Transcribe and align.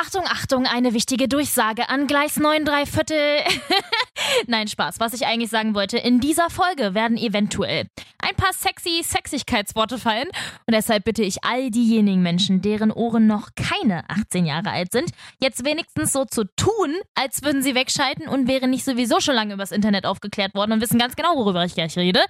Achtung, 0.00 0.26
Achtung, 0.26 0.66
eine 0.66 0.94
wichtige 0.94 1.26
Durchsage 1.26 1.88
an 1.88 2.06
Gleis 2.06 2.36
9 2.36 2.64
3 2.64 2.86
Viertel. 2.86 3.40
Nein, 4.46 4.68
Spaß. 4.68 5.00
Was 5.00 5.12
ich 5.12 5.26
eigentlich 5.26 5.50
sagen 5.50 5.74
wollte, 5.74 5.98
in 5.98 6.20
dieser 6.20 6.50
Folge 6.50 6.94
werden 6.94 7.16
eventuell 7.16 7.86
ein 8.18 8.34
paar 8.36 8.52
sexy 8.52 9.02
Sexigkeitsworte 9.02 9.98
fallen. 9.98 10.28
Und 10.66 10.74
deshalb 10.74 11.04
bitte 11.04 11.22
ich 11.22 11.44
all 11.44 11.70
diejenigen 11.70 12.22
Menschen, 12.22 12.60
deren 12.60 12.90
Ohren 12.90 13.26
noch 13.26 13.50
keine 13.54 14.08
18 14.08 14.46
Jahre 14.46 14.70
alt 14.70 14.92
sind, 14.92 15.10
jetzt 15.40 15.64
wenigstens 15.64 16.12
so 16.12 16.24
zu 16.24 16.44
tun, 16.56 16.94
als 17.14 17.42
würden 17.42 17.62
sie 17.62 17.74
wegschalten 17.74 18.28
und 18.28 18.48
wären 18.48 18.70
nicht 18.70 18.84
sowieso 18.84 19.20
schon 19.20 19.34
lange 19.34 19.54
übers 19.54 19.72
Internet 19.72 20.06
aufgeklärt 20.06 20.54
worden 20.54 20.72
und 20.72 20.80
wissen 20.80 20.98
ganz 20.98 21.16
genau, 21.16 21.36
worüber 21.36 21.64
ich 21.64 21.74
gleich 21.74 21.96
rede. 21.96 22.20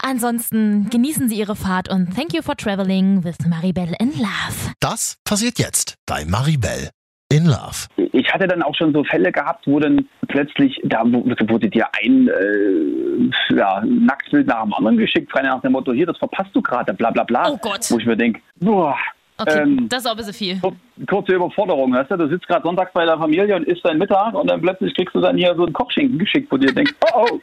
Ansonsten 0.00 0.88
genießen 0.90 1.28
Sie 1.28 1.36
Ihre 1.36 1.56
Fahrt 1.56 1.88
und 1.88 2.14
thank 2.14 2.34
you 2.34 2.42
for 2.42 2.56
traveling 2.56 3.24
with 3.24 3.36
Maribel 3.46 3.94
in 3.98 4.12
Love. 4.18 4.72
Das 4.80 5.16
passiert 5.24 5.58
jetzt 5.58 5.94
bei 6.06 6.24
Maribel 6.24 6.90
in 7.32 7.46
Love. 7.46 7.86
Ich 8.12 8.32
hatte 8.32 8.46
dann 8.48 8.62
auch 8.62 8.74
schon 8.74 8.92
so 8.92 9.04
Fälle 9.04 9.30
gehabt, 9.32 9.66
wo 9.66 9.78
dann 9.80 10.06
plötzlich, 10.28 10.80
da 10.84 11.02
wurde 11.04 11.68
dir 11.68 11.86
ein 12.02 12.28
äh, 12.28 13.54
ja, 13.56 13.82
Nacktbild 13.84 14.46
nach 14.48 14.62
dem 14.64 14.74
anderen 14.74 14.96
geschickt, 14.96 15.30
frei 15.30 15.42
nach 15.42 15.60
dem 15.62 15.72
Motto, 15.72 15.92
hier, 15.92 16.06
das 16.06 16.18
verpasst 16.18 16.50
du 16.54 16.60
gerade, 16.62 16.92
bla 16.92 17.10
bla 17.10 17.24
bla. 17.24 17.48
Oh 17.50 17.56
Gott. 17.56 17.86
Wo 17.90 17.98
ich 17.98 18.06
mir 18.06 18.16
denke, 18.16 18.40
boah. 18.60 18.96
Okay, 19.38 19.60
Ähm, 19.62 19.86
das 19.88 20.00
ist 20.00 20.06
auch 20.06 20.10
ein 20.10 20.16
bisschen 20.18 20.34
viel. 20.34 20.60
kur- 20.60 20.76
Kurze 21.08 21.32
Überforderung, 21.32 21.94
weißt 21.94 22.10
du? 22.10 22.16
Du 22.18 22.28
sitzt 22.28 22.46
gerade 22.46 22.62
sonntags 22.62 22.92
bei 22.92 23.06
der 23.06 23.16
Familie 23.16 23.56
und 23.56 23.62
isst 23.66 23.82
dein 23.84 23.96
Mittag 23.96 24.34
und 24.34 24.50
dann 24.50 24.60
plötzlich 24.60 24.94
kriegst 24.94 25.14
du 25.14 25.20
dann 25.20 25.38
hier 25.38 25.54
so 25.54 25.64
einen 25.64 25.72
Kochschinken 25.72 26.18
geschickt, 26.18 26.48
wo 26.52 26.58
du 26.58 26.66
dir 26.66 26.74
denkst, 26.74 26.92
oh, 27.14 27.24
oh, 27.30 27.40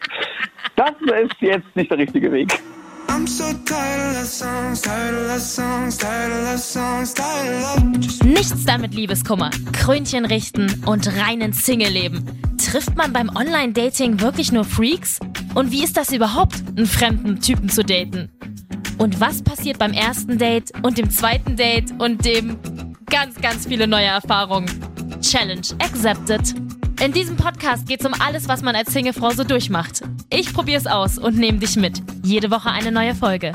das 0.76 0.92
ist 1.24 1.42
jetzt 1.42 1.76
nicht 1.76 1.90
der 1.90 1.98
richtige 1.98 2.32
Weg. 2.32 2.54
I'm 3.10 3.26
so 3.26 3.44
tired 3.66 4.10
of 4.10 4.16
love 4.16 4.26
songs, 4.26 4.82
tired 4.82 5.16
of 5.16 5.28
love 5.28 5.42
songs, 5.42 5.98
tired 5.98 6.32
of 6.32 6.44
love 6.44 6.60
songs, 6.60 7.14
tired 7.14 7.64
of 7.64 7.84
love. 7.84 8.26
Nichts 8.26 8.66
da 8.66 8.78
mit 8.78 8.94
Liebeskummer, 8.94 9.50
Krönchen 9.74 10.26
richten 10.26 10.84
und 10.86 11.08
reinen 11.18 11.54
Single-Leben. 11.54 12.26
Trifft 12.58 12.96
man 12.96 13.14
beim 13.14 13.30
Online-Dating 13.36 14.20
wirklich 14.20 14.52
nur 14.52 14.66
Freaks? 14.66 15.20
Und 15.56 15.72
wie 15.72 15.84
ist 15.84 15.96
das 15.98 16.12
überhaupt, 16.12 16.56
einen 16.76 16.86
fremden 16.86 17.40
Typen 17.40 17.70
zu 17.70 17.84
daten? 17.84 18.30
Und 18.98 19.20
was 19.20 19.42
passiert 19.42 19.80
beim 19.80 19.94
ersten 19.94 20.38
Date 20.38 20.72
und 20.84 20.98
dem 20.98 21.10
zweiten 21.10 21.56
Date 21.56 21.94
und 22.00 22.26
dem 22.26 22.58
ganz, 23.06 23.40
ganz 23.42 23.68
viele 23.68 23.88
neue 23.88 24.06
Erfahrungen? 24.06 24.70
Challenge 25.22 25.68
accepted. 25.80 26.54
In 27.00 27.12
diesem 27.12 27.38
Podcast 27.38 27.88
geht's 27.88 28.06
um 28.06 28.14
alles, 28.20 28.48
was 28.48 28.64
man 28.64 28.76
als 28.76 28.92
Singlefrau 28.92 29.30
so 29.30 29.44
durchmacht. 29.44 30.02
Ich 30.32 30.52
probier's 30.52 30.88
aus 30.88 31.20
und 31.20 31.38
nehme 31.38 31.60
dich 31.60 31.76
mit. 31.76 32.02
Jede 32.24 32.50
Woche 32.50 32.72
eine 32.72 32.92
neue 32.92 33.14
Folge. 33.14 33.54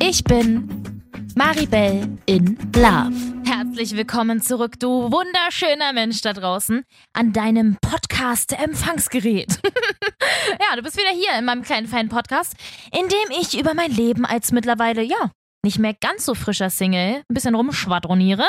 Ich 0.00 0.24
bin 0.24 1.02
Maribel 1.36 2.18
in 2.24 2.56
Love. 2.74 3.12
Herzlich 3.44 3.94
willkommen 3.94 4.40
zurück, 4.40 4.80
du 4.80 5.12
wunderschöner 5.12 5.92
Mensch 5.92 6.22
da 6.22 6.32
draußen, 6.32 6.82
an 7.12 7.34
deinem 7.34 7.76
Podcast-Empfangsgerät. 7.82 9.60
ja, 9.62 10.76
du 10.76 10.82
bist 10.82 10.96
wieder 10.96 11.10
hier 11.10 11.38
in 11.38 11.44
meinem 11.44 11.62
kleinen 11.62 11.86
feinen 11.86 12.08
Podcast, 12.08 12.54
in 12.90 13.06
dem 13.08 13.38
ich 13.38 13.58
über 13.60 13.74
mein 13.74 13.90
Leben 13.90 14.24
als 14.24 14.50
mittlerweile, 14.50 15.02
ja, 15.02 15.30
nicht 15.64 15.78
mehr 15.78 15.94
ganz 15.94 16.24
so 16.24 16.34
frischer 16.34 16.70
Single 16.70 17.22
ein 17.28 17.34
bisschen 17.34 17.54
rumschwadroniere. 17.54 18.44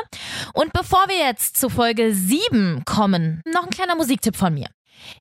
Und 0.53 0.73
bevor 0.73 1.06
wir 1.08 1.17
jetzt 1.17 1.58
zu 1.58 1.69
Folge 1.69 2.14
7 2.14 2.83
kommen, 2.86 3.42
noch 3.45 3.64
ein 3.64 3.69
kleiner 3.69 3.95
Musiktipp 3.95 4.36
von 4.36 4.53
mir. 4.53 4.67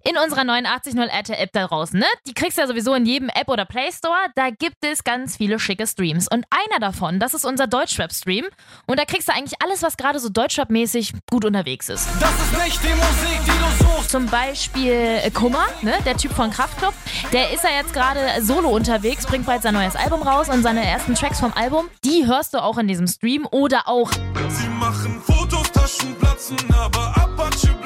In 0.05 0.17
unserer 0.17 0.43
890 0.43 1.13
RTL 1.13 1.43
App 1.43 1.53
da 1.53 1.67
draußen, 1.67 1.99
ne? 1.99 2.07
Die 2.27 2.35
kriegst 2.35 2.59
du 2.59 2.63
ja 2.63 2.67
sowieso 2.67 2.95
in 2.95 3.07
jedem 3.07 3.29
App 3.29 3.49
oder 3.49 3.65
Play 3.65 3.91
Store. 3.93 4.27
Da 4.35 4.51
gibt 4.51 4.85
es 4.85 5.05
ganz 5.05 5.37
viele 5.37 5.59
schicke 5.59 5.87
Streams. 5.87 6.29
Und 6.29 6.45
einer 6.51 6.81
davon, 6.81 7.19
das 7.19 7.35
ist 7.35 7.45
unser 7.45 7.67
Deutschrap-Stream. 7.67 8.47
Und 8.87 8.99
da 8.99 9.05
kriegst 9.05 9.29
du 9.29 9.33
eigentlich 9.33 9.61
alles, 9.63 9.83
was 9.83 9.97
gerade 9.97 10.19
so 10.19 10.29
Deutschrap-mäßig 10.29 11.13
gut 11.31 11.45
unterwegs 11.45 11.89
ist. 11.89 12.09
Das 12.21 12.31
ist 12.31 12.65
nicht 12.65 12.83
die 12.83 12.95
Musik, 12.95 13.41
die 13.45 13.51
du 13.51 13.85
suchst. 13.85 14.11
Zum 14.11 14.27
Beispiel 14.27 15.21
äh, 15.23 15.31
Kummer, 15.31 15.67
ne? 15.83 15.95
der 16.05 16.17
Typ 16.17 16.33
von 16.33 16.51
Kraftklub. 16.51 16.95
Der 17.33 17.53
ist 17.53 17.65
ja 17.65 17.71
jetzt 17.71 17.93
gerade 17.93 18.21
solo 18.43 18.69
unterwegs, 18.71 19.27
bringt 19.27 19.47
bald 19.47 19.63
sein 19.63 19.75
neues 19.75 19.97
Album 19.97 20.23
raus 20.23 20.49
und 20.49 20.63
seine 20.63 20.85
ersten 20.85 21.15
Tracks 21.15 21.41
vom 21.41 21.53
Album, 21.55 21.89
die 22.05 22.27
hörst 22.27 22.55
du 22.55 22.63
auch 22.63 22.79
in 22.79 22.89
diesem 22.89 23.07
Stream. 23.07 23.47
Oder 23.51 23.89
auch 23.89 24.11
Sie 24.49 24.69
machen 24.69 25.23
Fotos, 25.23 25.71
Taschen 25.73 26.15
platzen, 26.19 26.59
aber 26.75 27.17
Apache. 27.17 27.82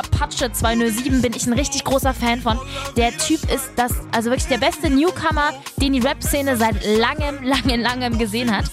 Apache 0.00 0.50
207 0.50 1.20
bin 1.20 1.34
ich 1.34 1.46
ein 1.46 1.52
richtig 1.52 1.84
großer 1.84 2.14
Fan 2.14 2.40
von. 2.40 2.58
Der 2.96 3.16
Typ 3.18 3.50
ist 3.52 3.70
das, 3.76 3.92
also 4.12 4.30
wirklich 4.30 4.48
der 4.48 4.58
beste 4.58 4.88
Newcomer, 4.88 5.52
den 5.76 5.92
die 5.92 6.00
Rap-Szene 6.00 6.56
seit 6.56 6.82
langem, 6.84 7.42
langem, 7.42 7.80
langem 7.80 8.18
gesehen 8.18 8.56
hat. 8.56 8.64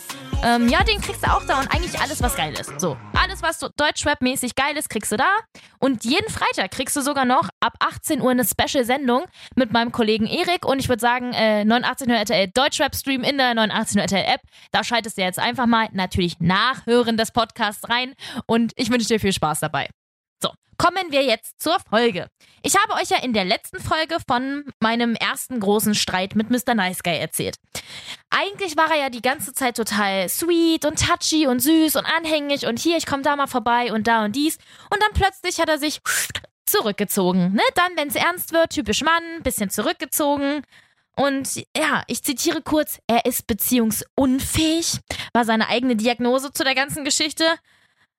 Ähm, 0.44 0.70
ja, 0.70 0.84
den 0.84 1.02
kriegst 1.02 1.26
du 1.26 1.32
auch 1.32 1.44
da 1.46 1.60
und 1.60 1.68
eigentlich 1.74 2.00
alles, 2.00 2.22
was 2.22 2.36
geil 2.36 2.54
ist. 2.54 2.80
So, 2.80 2.96
alles, 3.20 3.42
was 3.42 3.60
so 3.60 3.70
Deutschrap-mäßig 3.76 4.56
geil 4.56 4.78
ist, 4.78 4.90
kriegst 4.90 5.12
du 5.12 5.18
da. 5.18 5.30
Und 5.80 6.06
jeden 6.06 6.30
Freitag 6.30 6.72
kriegst 6.72 6.96
du 6.96 7.02
sogar 7.02 7.26
noch 7.26 7.50
ab 7.60 7.74
18 7.80 8.22
Uhr 8.22 8.32
eine 8.32 8.46
Special-Sendung 8.46 9.26
mit 9.56 9.74
meinem 9.74 9.92
Kollegen 9.92 10.28
Erik 10.28 10.66
und 10.66 10.80
ich 10.80 10.90
würde 10.90 11.02
sagen, 11.02 11.34
äh, 11.34 11.66
89 11.66 12.08
RTL 12.10 12.48
Deutschrap-Stream 12.54 13.24
in 13.24 13.38
der 13.38 13.56
89 13.56 14.00
RTL 14.00 14.26
App. 14.26 14.42
Da 14.72 14.84
schaltest 14.84 15.18
du 15.18 15.24
jetzt 15.24 15.40
einfach 15.40 15.66
mal 15.66 15.90
natürlich 15.92 16.40
nachhören 16.40 17.18
des 17.18 17.32
Podcasts 17.32 17.90
rein 17.90 18.14
und 18.46 18.74
ich 18.76 18.92
wünsche 18.92 19.08
dir 19.08 19.20
viel 19.20 19.34
Spaß 19.34 19.60
dabei. 19.60 19.90
So, 20.42 20.52
kommen 20.78 21.12
wir 21.12 21.24
jetzt 21.24 21.62
zur 21.62 21.78
Folge. 21.90 22.28
Ich 22.64 22.76
habe 22.76 23.02
euch 23.02 23.10
ja 23.10 23.18
in 23.18 23.34
der 23.34 23.46
letzten 23.46 23.80
Folge 23.80 24.18
von 24.28 24.66
meinem 24.80 25.16
ersten 25.16 25.60
großen 25.60 25.96
Streit 25.96 26.36
mit 26.36 26.50
Mr. 26.50 26.76
Nice 26.76 27.04
Guy 27.04 27.18
erzählt. 27.18 27.56
Eigentlich 28.30 28.76
war 28.76 28.92
er 28.92 29.00
ja 29.04 29.10
die 29.10 29.22
ganze 29.22 29.54
Zeit 29.54 29.78
total 29.78 30.28
sweet 30.30 30.86
und 30.86 31.00
touchy 31.00 31.48
und 31.48 31.60
süß 31.60 31.96
und 31.96 32.06
anhängig 32.06 32.66
und 32.66 32.80
hier, 32.80 32.98
ich 32.98 33.06
komme 33.06 33.24
da 33.24 33.36
mal 33.36 33.48
vorbei 33.48 33.94
und 33.94 34.08
da 34.08 34.26
und 34.26 34.36
dies. 34.36 34.58
Und 34.90 35.02
dann 35.02 35.14
plötzlich 35.14 35.60
hat 35.60 35.70
er 35.70 35.80
sich 35.80 36.02
zurückgezogen. 36.66 37.54
Ne? 37.54 37.62
Dann, 37.76 37.96
wenn 37.96 38.10
es 38.10 38.16
ernst 38.16 38.54
wird, 38.54 38.72
typisch 38.72 39.02
Mann, 39.02 39.44
bisschen 39.44 39.70
zurückgezogen. 39.70 40.64
Und 41.16 41.56
ja, 41.76 42.04
ich 42.08 42.24
zitiere 42.24 42.62
kurz, 42.62 43.00
er 43.08 43.26
ist 43.26 43.48
beziehungsunfähig, 43.48 45.00
war 45.34 45.46
seine 45.46 45.68
eigene 45.68 45.96
Diagnose 45.96 46.52
zu 46.52 46.64
der 46.64 46.76
ganzen 46.76 47.04
Geschichte. 47.04 47.46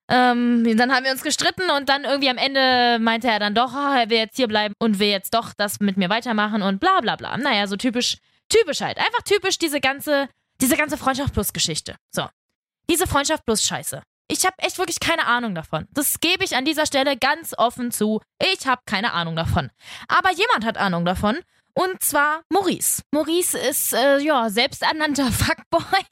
Ähm, 0.09 0.75
dann 0.75 0.91
haben 0.91 1.05
wir 1.05 1.11
uns 1.11 1.21
gestritten 1.21 1.69
und 1.77 1.87
dann 1.87 2.03
irgendwie 2.03 2.29
am 2.29 2.37
Ende 2.37 2.97
meinte 2.99 3.27
er 3.27 3.39
dann 3.39 3.53
doch, 3.53 3.73
ah, 3.73 3.99
er 3.99 4.09
will 4.09 4.17
jetzt 4.17 4.37
hier 4.37 4.47
bleiben 4.47 4.73
und 4.79 4.97
will 4.97 5.09
jetzt 5.09 5.35
doch 5.35 5.53
das 5.55 5.79
mit 5.79 5.97
mir 5.97 6.09
weitermachen 6.09 6.63
und 6.63 6.79
bla 6.79 6.99
bla 7.01 7.15
bla. 7.15 7.37
Naja, 7.37 7.67
so 7.67 7.75
typisch, 7.75 8.17
typisch 8.49 8.81
halt. 8.81 8.97
Einfach 8.97 9.21
typisch 9.23 9.59
diese 9.59 9.79
ganze, 9.79 10.27
diese 10.61 10.75
ganze 10.75 10.97
Freundschaft 10.97 11.33
plus 11.33 11.53
Geschichte. 11.53 11.95
So. 12.09 12.27
Diese 12.89 13.05
Freundschaft 13.05 13.45
plus 13.45 13.63
Scheiße. 13.63 14.01
Ich 14.31 14.45
habe 14.45 14.55
echt 14.59 14.79
wirklich 14.79 14.99
keine 14.99 15.25
Ahnung 15.25 15.53
davon. 15.53 15.87
Das 15.91 16.19
gebe 16.19 16.43
ich 16.43 16.55
an 16.55 16.65
dieser 16.65 16.87
Stelle 16.87 17.15
ganz 17.15 17.53
offen 17.57 17.91
zu. 17.91 18.21
Ich 18.39 18.65
habe 18.65 18.81
keine 18.85 19.13
Ahnung 19.13 19.35
davon. 19.35 19.69
Aber 20.07 20.31
jemand 20.31 20.65
hat 20.65 20.77
Ahnung 20.77 21.05
davon. 21.05 21.37
Und 21.73 22.01
zwar 22.03 22.41
Maurice. 22.49 23.03
Maurice 23.11 23.57
ist, 23.57 23.93
äh, 23.93 24.19
ja, 24.19 24.49
selbsternannter 24.49 25.31
Fuckboy. 25.31 26.03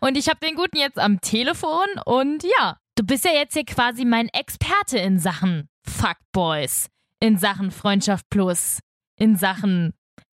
Und 0.00 0.16
ich 0.16 0.28
habe 0.28 0.40
den 0.40 0.54
Guten 0.54 0.78
jetzt 0.78 0.98
am 0.98 1.20
Telefon. 1.20 1.86
Und 2.04 2.42
ja, 2.42 2.78
du 2.98 3.04
bist 3.04 3.24
ja 3.24 3.32
jetzt 3.32 3.54
hier 3.54 3.64
quasi 3.64 4.04
mein 4.04 4.28
Experte 4.28 4.98
in 4.98 5.18
Sachen 5.18 5.68
Fuckboys. 5.88 6.88
In 7.20 7.38
Sachen 7.38 7.70
Freundschaft 7.70 8.24
Plus. 8.30 8.78
In 9.18 9.36
Sachen 9.36 9.94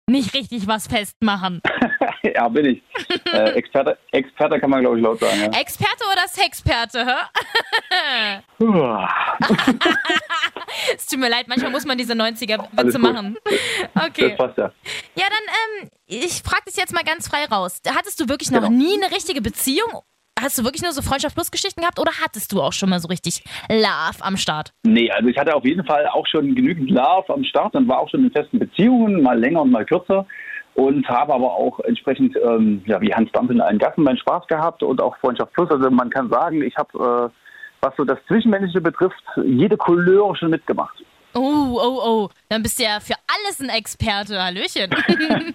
nicht 0.09 0.33
richtig 0.33 0.67
was 0.67 0.87
festmachen. 0.87 1.61
ja, 2.23 2.47
bin 2.49 2.65
ich. 2.65 2.81
Äh, 3.31 3.51
Experte, 3.55 3.97
Experte 4.11 4.59
kann 4.59 4.69
man, 4.69 4.81
glaube 4.81 4.97
ich, 4.97 5.03
laut 5.03 5.19
sagen. 5.19 5.39
Ja. 5.39 5.59
Experte 5.59 6.03
oder 6.11 6.27
Sexperte, 6.27 7.05
es 10.95 11.05
tut 11.07 11.19
mir 11.19 11.29
leid, 11.29 11.47
manchmal 11.47 11.71
muss 11.71 11.85
man 11.85 11.97
diese 11.97 12.13
90er-Witze 12.13 12.69
Alles 12.75 12.93
gut. 12.95 13.01
machen. 13.03 13.37
Das 13.93 14.05
Okay. 14.07 14.35
passt 14.35 14.57
ja. 14.57 14.71
Ja, 15.15 15.25
dann, 15.29 15.83
ähm, 15.83 15.89
ich 16.05 16.41
frage 16.43 16.63
dich 16.67 16.75
jetzt 16.75 16.93
mal 16.93 17.03
ganz 17.03 17.27
frei 17.27 17.45
raus. 17.45 17.79
Hattest 17.87 18.19
du 18.19 18.27
wirklich 18.27 18.51
noch 18.51 18.61
Genau. 18.61 18.71
nie 18.73 19.01
eine 19.01 19.13
richtige 19.15 19.41
Beziehung? 19.41 20.01
Hast 20.39 20.57
du 20.57 20.63
wirklich 20.63 20.81
nur 20.81 20.91
so 20.91 21.01
Freundschaft 21.01 21.35
plus 21.35 21.51
Geschichten 21.51 21.81
gehabt 21.81 21.99
oder 21.99 22.11
hattest 22.21 22.51
du 22.51 22.61
auch 22.61 22.73
schon 22.73 22.89
mal 22.89 22.99
so 22.99 23.07
richtig 23.07 23.43
Love 23.69 24.19
am 24.19 24.35
Start? 24.35 24.73
Nee, 24.83 25.09
also 25.11 25.29
ich 25.29 25.37
hatte 25.37 25.55
auf 25.55 25.63
jeden 25.63 25.85
Fall 25.85 26.05
auch 26.07 26.27
schon 26.27 26.53
genügend 26.53 26.89
Love 26.89 27.33
am 27.33 27.45
Start 27.45 27.75
und 27.75 27.87
war 27.87 27.99
auch 27.99 28.09
schon 28.09 28.25
in 28.25 28.31
festen 28.31 28.59
Beziehungen, 28.59 29.21
mal 29.21 29.39
länger 29.39 29.61
und 29.61 29.71
mal 29.71 29.85
kürzer. 29.85 30.25
Und 30.75 31.07
habe 31.07 31.33
aber 31.33 31.53
auch 31.53 31.79
entsprechend, 31.81 32.35
ähm, 32.35 32.81
ja, 32.87 32.99
wie 32.99 33.13
Hans 33.13 33.31
Dampf 33.31 33.51
in 33.51 33.61
allen 33.61 33.77
Gassen, 33.77 34.03
meinen 34.03 34.17
Spaß 34.17 34.47
gehabt 34.47 34.81
und 34.81 34.99
auch 34.99 35.15
Freundschaft 35.19 35.53
Plus. 35.53 35.69
Also 35.69 35.89
man 35.91 36.09
kann 36.09 36.29
sagen, 36.29 36.63
ich 36.63 36.75
habe, 36.75 37.31
äh, 37.31 37.37
was 37.79 37.95
so 37.95 38.03
das 38.03 38.17
Zwischenmenschliche 38.27 38.81
betrifft, 38.81 39.23
jede 39.45 39.77
Couleur 39.77 40.35
schon 40.35 40.49
mitgemacht. 40.49 40.95
Oh, 41.35 41.79
oh, 41.79 42.01
oh. 42.03 42.29
Dann 42.49 42.63
bist 42.63 42.79
du 42.79 42.83
ja 42.83 42.99
für 42.99 43.13
alles 43.27 43.61
ein 43.61 43.69
Experte. 43.69 44.43
Hallöchen. 44.43 44.89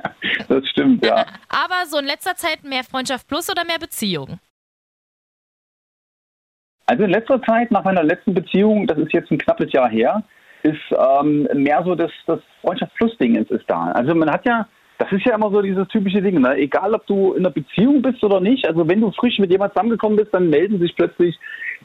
Das 0.48 0.66
stimmt, 0.68 1.04
ja. 1.04 1.26
Aber 1.48 1.86
so 1.86 1.98
in 1.98 2.06
letzter 2.06 2.34
Zeit 2.34 2.62
mehr 2.64 2.84
Freundschaft 2.84 3.26
plus 3.28 3.50
oder 3.50 3.64
mehr 3.64 3.78
Beziehung? 3.78 4.38
Also 6.86 7.04
in 7.04 7.10
letzter 7.10 7.40
Zeit, 7.42 7.70
nach 7.70 7.84
meiner 7.84 8.02
letzten 8.02 8.34
Beziehung, 8.34 8.86
das 8.86 8.98
ist 8.98 9.12
jetzt 9.12 9.30
ein 9.30 9.38
knappes 9.38 9.72
Jahr 9.72 9.88
her, 9.88 10.24
ist 10.62 10.80
ähm, 10.90 11.48
mehr 11.54 11.82
so 11.84 11.94
das, 11.94 12.10
das 12.26 12.40
Freundschaft-Plus-Ding 12.62 13.36
ist 13.36 13.64
da. 13.68 13.92
Also 13.92 14.14
man 14.14 14.30
hat 14.30 14.44
ja, 14.44 14.66
das 14.98 15.10
ist 15.12 15.24
ja 15.24 15.34
immer 15.34 15.50
so 15.50 15.62
dieses 15.62 15.86
typische 15.88 16.20
Ding, 16.20 16.40
ne? 16.40 16.56
egal 16.56 16.92
ob 16.94 17.06
du 17.06 17.34
in 17.34 17.46
einer 17.46 17.54
Beziehung 17.54 18.02
bist 18.02 18.22
oder 18.22 18.40
nicht, 18.40 18.66
also 18.66 18.88
wenn 18.88 19.00
du 19.00 19.12
frisch 19.12 19.38
mit 19.38 19.50
jemandem 19.50 19.74
zusammengekommen 19.74 20.16
bist, 20.18 20.34
dann 20.34 20.50
melden 20.50 20.78
sich 20.80 20.94
plötzlich 20.96 21.38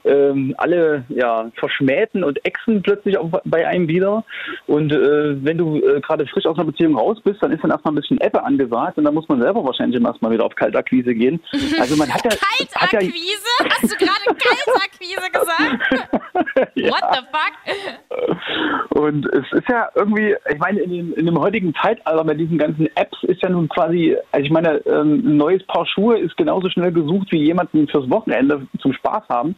ähm, 0.04 0.54
alle 0.58 1.06
ja, 1.10 1.50
verschmähten 1.56 2.24
und 2.24 2.44
exen 2.46 2.82
plötzlich 2.82 3.18
auch 3.18 3.30
bei 3.46 3.68
einem 3.68 3.88
wieder. 3.88 4.24
Und 4.68 4.92
äh, 4.92 5.44
wenn 5.44 5.58
du 5.58 5.78
äh, 5.78 6.02
gerade 6.02 6.26
frisch 6.28 6.46
aus 6.46 6.58
einer 6.58 6.66
Beziehung 6.66 6.98
raus 6.98 7.18
bist, 7.24 7.42
dann 7.42 7.52
ist 7.52 7.64
dann 7.64 7.72
erstmal 7.72 7.94
ein 7.94 8.02
bisschen 8.02 8.20
Ebbe 8.22 8.44
angesagt 8.44 8.98
und 8.98 9.06
dann 9.06 9.14
muss 9.14 9.28
man 9.28 9.42
selber 9.42 9.64
wahrscheinlich 9.64 10.02
erstmal 10.02 10.32
wieder 10.32 10.46
auf 10.46 10.56
Kaltakquise 10.56 11.14
gehen. 11.14 11.40
Also 11.78 11.98
man 11.98 12.12
hat 12.12 12.24
ja. 12.24 12.32
hat 12.32 12.94
ja 12.94 13.00
Kaltakquise? 13.00 13.54
Hast 13.70 13.92
du 13.92 13.98
gerade 13.98 14.40
Kaltakquise 14.40 15.30
gesagt? 15.32 16.26
Ja. 16.76 16.90
What 16.90 17.04
the 17.12 17.20
fuck? 17.32 19.02
Und 19.02 19.26
es 19.34 19.46
ist 19.52 19.68
ja 19.70 19.90
irgendwie, 19.96 20.36
ich 20.50 20.58
meine, 20.58 20.80
in 20.82 20.90
dem, 20.90 21.14
in 21.14 21.26
dem 21.26 21.38
heutigen 21.38 21.74
Zeitalter 21.82 22.24
mit 22.24 22.40
diesen 22.40 22.58
ganzen 22.58 22.88
Apps 22.96 23.18
ist 23.24 23.42
ja 23.42 23.50
nun 23.50 23.68
quasi, 23.68 24.16
also 24.32 24.46
ich 24.46 24.52
meine, 24.52 24.78
ähm, 24.86 25.22
ein 25.26 25.38
neues 25.38 25.64
Paar 25.68 25.86
Schuhe 25.86 26.18
ist 26.18 26.38
genauso 26.38 26.70
schnell 26.70 26.92
gesucht 26.92 27.28
wie 27.32 27.44
jemanden 27.44 27.88
fürs 27.88 28.10
Wochenende 28.10 28.68
zum 28.80 28.94
Spaß 28.94 29.24
haben. 29.30 29.56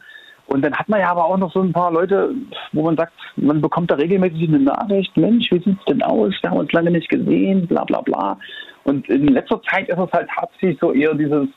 Und 0.48 0.64
dann 0.64 0.74
hat 0.74 0.88
man 0.88 1.00
ja 1.00 1.10
aber 1.10 1.26
auch 1.26 1.36
noch 1.36 1.52
so 1.52 1.60
ein 1.60 1.72
paar 1.72 1.92
Leute, 1.92 2.34
wo 2.72 2.82
man 2.82 2.96
sagt, 2.96 3.12
man 3.36 3.60
bekommt 3.60 3.90
da 3.90 3.96
regelmäßig 3.96 4.48
eine 4.48 4.60
Nachricht, 4.60 5.14
Mensch, 5.16 5.50
wie 5.52 5.62
sieht's 5.62 5.84
denn 5.84 6.02
aus? 6.02 6.32
Wir 6.40 6.50
haben 6.50 6.58
uns 6.58 6.72
lange 6.72 6.90
nicht 6.90 7.10
gesehen, 7.10 7.66
bla 7.66 7.84
bla 7.84 8.00
bla. 8.00 8.38
Und 8.84 9.06
in 9.10 9.28
letzter 9.28 9.60
Zeit 9.62 9.88
ist 9.90 9.98
es 9.98 10.10
halt 10.10 10.28
tatsächlich 10.34 10.78
so 10.80 10.92
eher 10.92 11.12
dieses, 11.12 11.48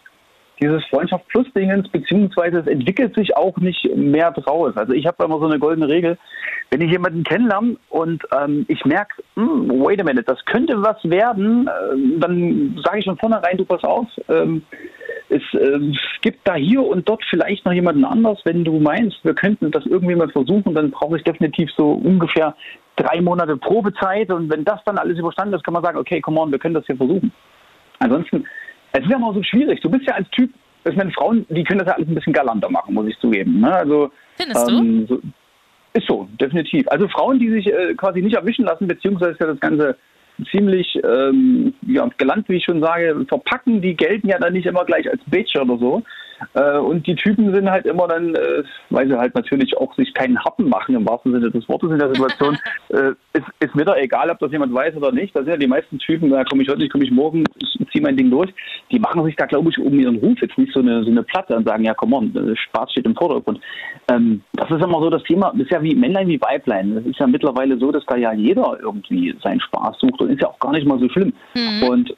dieses 0.62 0.84
Freundschaft 0.88 1.26
plus 1.30 1.48
Dingens, 1.54 1.88
beziehungsweise 1.90 2.60
es 2.60 2.68
entwickelt 2.68 3.16
sich 3.16 3.36
auch 3.38 3.56
nicht 3.58 3.96
mehr 3.96 4.32
draus. 4.32 4.76
Also 4.76 4.92
ich 4.92 5.08
habe 5.08 5.24
immer 5.24 5.40
so 5.40 5.46
eine 5.46 5.58
goldene 5.58 5.88
Regel, 5.88 6.18
wenn 6.70 6.82
ich 6.82 6.92
jemanden 6.92 7.24
kennenlerne 7.24 7.78
und 7.90 8.22
ähm, 8.38 8.66
ich 8.68 8.84
merke, 8.84 9.24
hm, 9.36 9.70
wait 9.70 10.02
a 10.02 10.04
minute, 10.04 10.26
das 10.26 10.44
könnte 10.44 10.82
was 10.82 10.98
werden, 11.04 11.68
äh, 11.68 12.20
dann 12.20 12.78
sage 12.84 13.00
ich 13.00 13.06
von 13.06 13.18
vornherein, 13.18 13.58
du 13.58 13.64
pass 13.64 13.84
auf, 13.86 14.08
ähm, 14.28 14.64
es 15.32 15.42
äh, 15.54 15.80
gibt 16.22 16.48
da 16.48 16.56
hier 16.56 16.84
und 16.84 17.08
dort 17.08 17.24
vielleicht 17.30 17.66
noch 17.66 17.72
jemanden 17.72 18.04
anders. 18.04 18.40
Wenn 18.44 18.64
du 18.64 18.80
meinst, 18.80 19.24
wir 19.24 19.34
könnten 19.34 19.72
das 19.72 19.86
irgendwie 19.86 20.16
mal 20.16 20.30
versuchen, 20.30 20.76
dann 20.76 20.92
brauche 20.92 21.18
ich 21.18 21.24
definitiv 21.24 21.70
so 21.78 21.92
ungefähr 21.92 22.56
drei 22.98 23.22
Monate 23.22 23.56
Probezeit. 23.56 24.30
Und 24.30 24.52
wenn 24.52 24.66
das 24.66 24.84
dann 24.86 24.98
alles 24.98 25.18
überstanden 25.18 25.56
ist, 25.56 25.64
kann 25.64 25.74
man 25.74 25.84
sagen, 25.84 25.98
okay, 25.98 26.20
come 26.20 26.40
on, 26.40 26.52
wir 26.52 26.60
können 26.60 26.74
das 26.74 26.86
hier 26.86 26.98
versuchen. 26.98 27.32
Ansonsten, 28.00 28.46
es 28.92 29.04
ist 29.04 29.10
ja 29.10 29.18
immer 29.18 29.34
so 29.34 29.42
schwierig. 29.42 29.80
Du 29.82 29.90
bist 29.90 30.06
ja 30.06 30.16
als 30.16 30.30
Typ, 30.32 30.52
ich 30.84 30.96
meine, 30.96 31.12
Frauen, 31.12 31.46
die 31.50 31.64
können 31.64 31.80
das 31.80 31.88
ja 31.88 31.96
alles 31.96 32.10
ein 32.10 32.16
bisschen 32.16 32.34
galanter 32.34 32.70
machen, 32.70 32.94
muss 32.94 33.08
ich 33.08 33.18
zugeben. 33.20 33.62
Ne? 33.62 33.74
Also, 33.74 34.12
Findest 34.36 34.70
ähm, 34.70 35.06
so, 35.08 35.22
ist 35.94 36.08
so, 36.08 36.28
definitiv. 36.40 36.88
Also 36.90 37.08
Frauen, 37.08 37.40
die 37.40 37.50
sich 37.50 37.68
äh, 37.68 37.94
quasi 37.96 38.22
nicht 38.22 38.36
erwischen 38.36 38.66
lassen, 38.66 38.88
beziehungsweise 38.88 39.36
das 39.38 39.60
Ganze 39.60 39.98
ziemlich 40.50 41.00
ähm, 41.04 41.74
ja, 41.88 42.10
galant, 42.18 42.48
wie 42.50 42.58
ich 42.58 42.66
schon 42.66 42.82
sage, 42.82 43.26
verpacken, 43.28 43.82
die 43.82 43.96
gelten 43.96 44.28
ja 44.28 44.40
dann 44.40 44.54
nicht 44.54 44.66
immer 44.66 44.86
gleich 44.86 45.10
als 45.10 45.22
Bitch 45.26 45.56
oder 45.56 45.78
so. 45.78 46.04
Äh, 46.54 46.78
und 46.78 47.06
die 47.08 47.16
Typen 47.16 47.54
sind 47.54 47.70
halt 47.70 47.86
immer 47.86 48.08
dann, 48.08 48.36
äh, 48.36 48.64
weil 48.90 49.08
sie 49.08 49.18
halt 49.18 49.36
natürlich 49.36 49.78
auch 49.78 49.94
sich 49.96 50.14
keinen 50.14 50.44
Happen 50.44 50.70
machen, 50.70 50.96
im 50.96 51.08
wahrsten 51.08 51.32
Sinne 51.32 51.52
des 51.52 51.68
Wortes 51.70 51.92
in 51.92 52.00
der 52.00 52.14
Situation, 52.14 52.58
äh, 52.90 53.12
ist, 53.34 53.48
ist 53.60 53.76
mir 53.76 53.86
da 53.86 53.96
egal, 53.96 54.30
ob 54.30 54.40
das 54.40 54.52
jemand 54.52 54.74
weiß 54.74 54.96
oder 54.96 55.12
nicht. 55.12 55.36
Da 55.36 55.40
sind 55.40 55.50
ja 55.50 55.58
die 55.58 55.68
meisten 55.68 56.00
Typen, 56.00 56.30
da 56.30 56.44
komme 56.44 56.64
ich 56.64 56.70
heute 56.70 56.80
nicht, 56.80 56.92
komme 56.92 57.04
ich 57.04 57.12
morgen, 57.12 57.44
ich 57.60 57.88
ziehe 57.92 58.04
mein 58.04 58.18
Ding 58.18 58.30
durch. 58.30 58.54
Die 58.92 59.00
machen 59.00 59.24
sich 59.26 59.36
da, 59.36 59.46
glaube 59.46 59.70
ich, 59.70 59.80
um 59.80 59.98
ihren 60.00 60.18
Ruf 60.18 60.38
jetzt 60.42 60.58
nicht 60.58 60.74
so 60.74 60.80
eine, 60.80 61.04
so 61.04 61.12
eine 61.12 61.24
Platte 61.24 61.56
und 61.56 61.68
sagen, 61.68 61.84
ja, 61.84 61.94
komm 61.94 62.14
on, 62.14 62.36
äh, 62.36 62.56
Spaß 62.56 62.92
steht 62.92 63.06
im 63.06 63.16
Vordergrund. 63.16 63.60
Ähm, 64.10 64.42
das 64.54 64.70
ist 64.70 64.84
immer 64.84 65.00
so 65.00 65.10
das 65.10 65.24
Thema, 65.24 65.52
das 65.54 65.64
ist 65.64 65.72
ja 65.72 65.82
wie 65.82 65.96
Männlein 65.96 66.28
wie 66.28 66.42
Weiblein. 66.42 66.96
Das 66.96 67.06
ist 67.06 67.20
ja 67.20 67.28
mittlerweile 67.28 67.78
so, 67.78 67.92
dass 67.92 68.06
da 68.06 68.18
ja 68.18 68.34
jeder 68.34 68.78
irgendwie 68.82 69.36
seinen 69.44 69.62
Spaß 69.62 69.98
sucht 70.00 70.22
und 70.22 70.30
ist 70.32 70.42
ja 70.42 70.48
auch 70.48 70.60
gar 70.60 70.72
nicht 70.72 70.88
mal 70.88 71.00
so 71.00 71.10
schlimm. 71.10 71.34
Und 71.88 72.16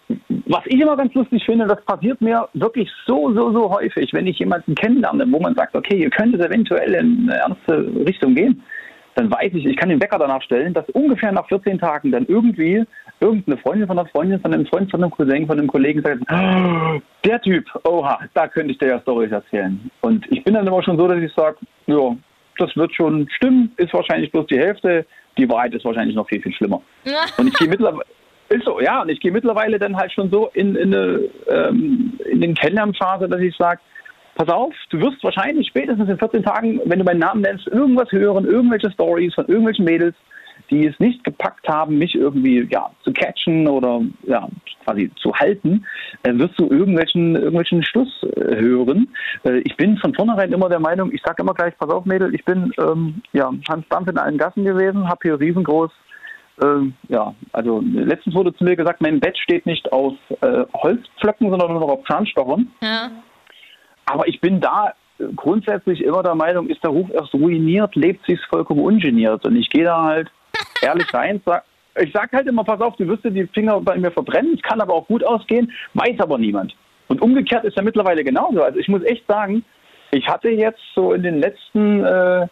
was 0.47 0.65
ich 0.65 0.79
immer 0.79 0.95
ganz 0.95 1.13
lustig 1.13 1.43
finde, 1.45 1.65
das 1.65 1.83
passiert 1.85 2.21
mir 2.21 2.47
wirklich 2.53 2.89
so, 3.05 3.33
so, 3.33 3.51
so 3.51 3.69
häufig, 3.69 4.12
wenn 4.13 4.27
ich 4.27 4.39
jemanden 4.39 4.75
kennenlerne, 4.75 5.25
wo 5.29 5.39
man 5.39 5.55
sagt, 5.55 5.75
okay, 5.75 5.97
ihr 5.97 6.09
könntet 6.09 6.41
eventuell 6.41 6.93
in 6.93 7.29
eine 7.29 7.39
ernste 7.39 7.91
Richtung 8.05 8.35
gehen, 8.35 8.63
dann 9.15 9.31
weiß 9.31 9.51
ich, 9.53 9.65
ich 9.65 9.77
kann 9.77 9.89
den 9.89 10.01
Wecker 10.01 10.17
danach 10.17 10.41
stellen, 10.41 10.73
dass 10.73 10.89
ungefähr 10.89 11.31
nach 11.31 11.47
14 11.47 11.77
Tagen 11.79 12.11
dann 12.11 12.25
irgendwie 12.25 12.83
irgendeine 13.19 13.57
Freundin 13.57 13.87
von 13.87 13.99
einer 13.99 14.09
Freundin, 14.09 14.39
von 14.39 14.53
einem 14.53 14.65
Freund, 14.65 14.89
von 14.89 15.03
einem 15.03 15.11
Cousin, 15.11 15.47
von 15.47 15.59
einem 15.59 15.67
Kollegen 15.67 16.01
sagt, 16.01 16.19
"Ah, 16.27 16.99
der 17.23 17.41
Typ, 17.41 17.65
oha, 17.83 18.19
da 18.33 18.47
könnte 18.47 18.71
ich 18.71 18.79
dir 18.79 18.89
ja 18.89 18.99
Storys 19.01 19.31
erzählen. 19.31 19.79
Und 20.01 20.25
ich 20.31 20.43
bin 20.43 20.55
dann 20.55 20.67
immer 20.67 20.83
schon 20.83 20.97
so, 20.97 21.07
dass 21.07 21.21
ich 21.21 21.31
sage, 21.33 21.57
ja, 21.85 22.15
das 22.57 22.75
wird 22.75 22.93
schon 22.93 23.27
stimmen, 23.35 23.71
ist 23.77 23.93
wahrscheinlich 23.93 24.31
bloß 24.31 24.47
die 24.47 24.59
Hälfte, 24.59 25.05
die 25.37 25.49
Wahrheit 25.49 25.73
ist 25.73 25.85
wahrscheinlich 25.85 26.15
noch 26.15 26.27
viel, 26.27 26.41
viel 26.41 26.53
schlimmer. 26.53 26.81
Und 27.37 27.47
ich 27.47 27.53
gehe 27.53 27.67
mittlerweile, 27.67 28.05
ist 28.49 28.65
so, 28.65 28.79
ja, 28.79 29.01
und 29.01 29.09
ich 29.09 29.19
gehe 29.19 29.31
mittlerweile 29.31 29.79
dann 29.79 29.95
halt 29.95 30.11
schon 30.11 30.29
so 30.29 30.49
in, 30.53 30.75
in, 30.75 30.93
eine, 30.93 31.21
ähm, 31.49 32.19
in 32.29 32.41
den 32.41 32.53
Kennenlernphase, 32.53 33.27
dass 33.27 33.41
ich 33.41 33.55
sage, 33.57 33.79
pass 34.35 34.49
auf, 34.49 34.73
du 34.89 34.99
wirst 34.99 35.23
wahrscheinlich 35.23 35.67
spätestens 35.67 36.09
in 36.09 36.17
14 36.17 36.43
Tagen, 36.43 36.81
wenn 36.85 36.99
du 36.99 37.05
meinen 37.05 37.19
Namen 37.19 37.41
nennst, 37.41 37.67
irgendwas 37.67 38.11
hören, 38.11 38.45
irgendwelche 38.45 38.91
Stories 38.91 39.33
von 39.33 39.47
irgendwelchen 39.47 39.85
Mädels, 39.85 40.15
die 40.69 40.87
es 40.87 40.97
nicht 40.99 41.23
gepackt 41.23 41.67
haben, 41.67 41.97
mich 41.97 42.15
irgendwie 42.15 42.67
ja, 42.71 42.89
zu 43.03 43.11
catchen 43.11 43.67
oder 43.67 44.01
ja, 44.23 44.47
quasi 44.85 45.11
zu 45.15 45.33
halten, 45.33 45.85
äh, 46.23 46.33
wirst 46.35 46.59
du 46.59 46.69
irgendwelchen, 46.69 47.35
irgendwelchen 47.35 47.83
Schluss 47.83 48.23
äh, 48.23 48.55
hören. 48.55 49.09
Äh, 49.43 49.59
ich 49.65 49.75
bin 49.77 49.97
von 49.97 50.13
vornherein 50.13 50.51
immer 50.51 50.69
der 50.69 50.79
Meinung, 50.79 51.11
ich 51.11 51.21
sage 51.23 51.43
immer 51.43 51.53
gleich, 51.53 51.77
pass 51.77 51.89
auf 51.89 52.05
Mädel, 52.05 52.33
ich 52.33 52.45
bin 52.45 52.71
ähm, 52.79 53.21
ja, 53.33 53.51
Hans 53.69 53.87
Dampf 53.89 54.09
in 54.09 54.17
allen 54.17 54.37
Gassen 54.37 54.63
gewesen, 54.63 55.07
habe 55.07 55.19
hier 55.23 55.39
riesengroß 55.39 55.91
ähm, 56.61 56.93
ja, 57.07 57.33
also 57.51 57.81
letztens 57.81 58.35
wurde 58.35 58.53
zu 58.53 58.63
mir 58.63 58.75
gesagt, 58.75 59.01
mein 59.01 59.19
Bett 59.19 59.37
steht 59.37 59.65
nicht 59.65 59.91
auf 59.91 60.13
äh, 60.41 60.65
Holzpflöcken, 60.75 61.49
sondern 61.49 61.71
nur 61.71 61.81
noch 61.81 61.89
auf 61.89 62.05
Zahnstochern. 62.05 62.71
Ja. 62.81 63.09
Aber 64.05 64.27
ich 64.27 64.39
bin 64.41 64.59
da 64.59 64.93
grundsätzlich 65.35 66.03
immer 66.03 66.23
der 66.23 66.35
Meinung, 66.35 66.67
ist 66.67 66.83
der 66.83 66.91
Ruf 66.91 67.09
erst 67.11 67.33
ruiniert, 67.33 67.95
lebt 67.95 68.25
sich's 68.25 68.43
vollkommen 68.49 68.81
ungeniert. 68.81 69.45
Und 69.45 69.55
ich 69.55 69.69
gehe 69.69 69.83
da 69.83 70.03
halt 70.03 70.31
ehrlich 70.81 71.11
rein, 71.13 71.41
sag, 71.45 71.63
ich 72.01 72.11
sag 72.13 72.31
halt 72.31 72.47
immer, 72.47 72.63
pass 72.63 72.81
auf, 72.81 72.95
du 72.97 73.07
wirst 73.07 73.23
dir 73.23 73.31
die 73.31 73.47
Finger 73.47 73.79
bei 73.81 73.97
mir 73.97 74.11
verbrennen, 74.11 74.55
es 74.55 74.61
kann 74.61 74.81
aber 74.81 74.93
auch 74.93 75.07
gut 75.07 75.23
ausgehen, 75.23 75.71
weiß 75.93 76.19
aber 76.19 76.37
niemand. 76.37 76.75
Und 77.07 77.21
umgekehrt 77.21 77.63
ist 77.65 77.77
ja 77.77 77.83
mittlerweile 77.83 78.23
genauso. 78.23 78.63
Also 78.63 78.79
ich 78.79 78.87
muss 78.87 79.03
echt 79.03 79.25
sagen, 79.27 79.63
ich 80.11 80.27
hatte 80.27 80.49
jetzt 80.49 80.81
so 80.95 81.13
in 81.13 81.23
den 81.23 81.39
letzten 81.39 82.03
äh, 82.03 82.47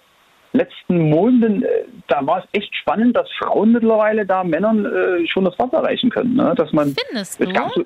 letzten 0.53 1.09
Monaten, 1.09 1.63
äh, 1.63 1.85
da 2.07 2.25
war 2.25 2.39
es 2.39 2.59
echt 2.59 2.75
spannend, 2.75 3.15
dass 3.15 3.29
Frauen 3.39 3.71
mittlerweile 3.71 4.25
da 4.25 4.43
Männern 4.43 4.85
äh, 4.85 5.27
schon 5.27 5.45
das 5.45 5.57
Wasser 5.57 5.83
reichen 5.83 6.09
können. 6.09 6.35
Ne? 6.35 6.53
Dass 6.55 6.71
man, 6.73 6.95
Findest 7.07 7.39
es 7.39 7.47
du? 7.47 7.53
so, 7.53 7.81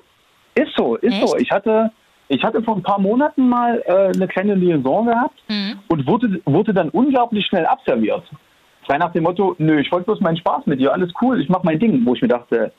ist 0.54 0.76
so, 0.76 0.96
ist 0.96 1.20
so. 1.20 1.36
Echt? 1.36 1.42
Ich 1.42 1.50
hatte, 1.50 1.90
ich 2.28 2.42
hatte 2.42 2.62
vor 2.62 2.76
ein 2.76 2.82
paar 2.82 3.00
Monaten 3.00 3.48
mal 3.48 3.82
äh, 3.86 4.14
eine 4.14 4.26
kleine 4.28 4.54
Liaison 4.54 5.06
gehabt 5.06 5.40
Mhm. 5.48 5.78
und 5.88 6.06
wurde, 6.06 6.40
wurde 6.44 6.72
dann 6.74 6.88
unglaublich 6.90 7.46
schnell 7.46 7.66
abserviert. 7.66 8.22
Frei 8.84 8.98
nach 8.98 9.12
dem 9.12 9.24
Motto, 9.24 9.54
nö, 9.58 9.80
ich 9.80 9.90
wollte 9.92 10.06
bloß 10.06 10.20
meinen 10.20 10.36
Spaß 10.36 10.66
mit 10.66 10.80
dir, 10.80 10.92
alles 10.92 11.10
cool, 11.20 11.40
ich 11.40 11.48
mach 11.48 11.62
mein 11.62 11.78
Ding. 11.78 12.04
Wo 12.06 12.14
ich 12.14 12.22
mir 12.22 12.28
dachte, 12.28 12.72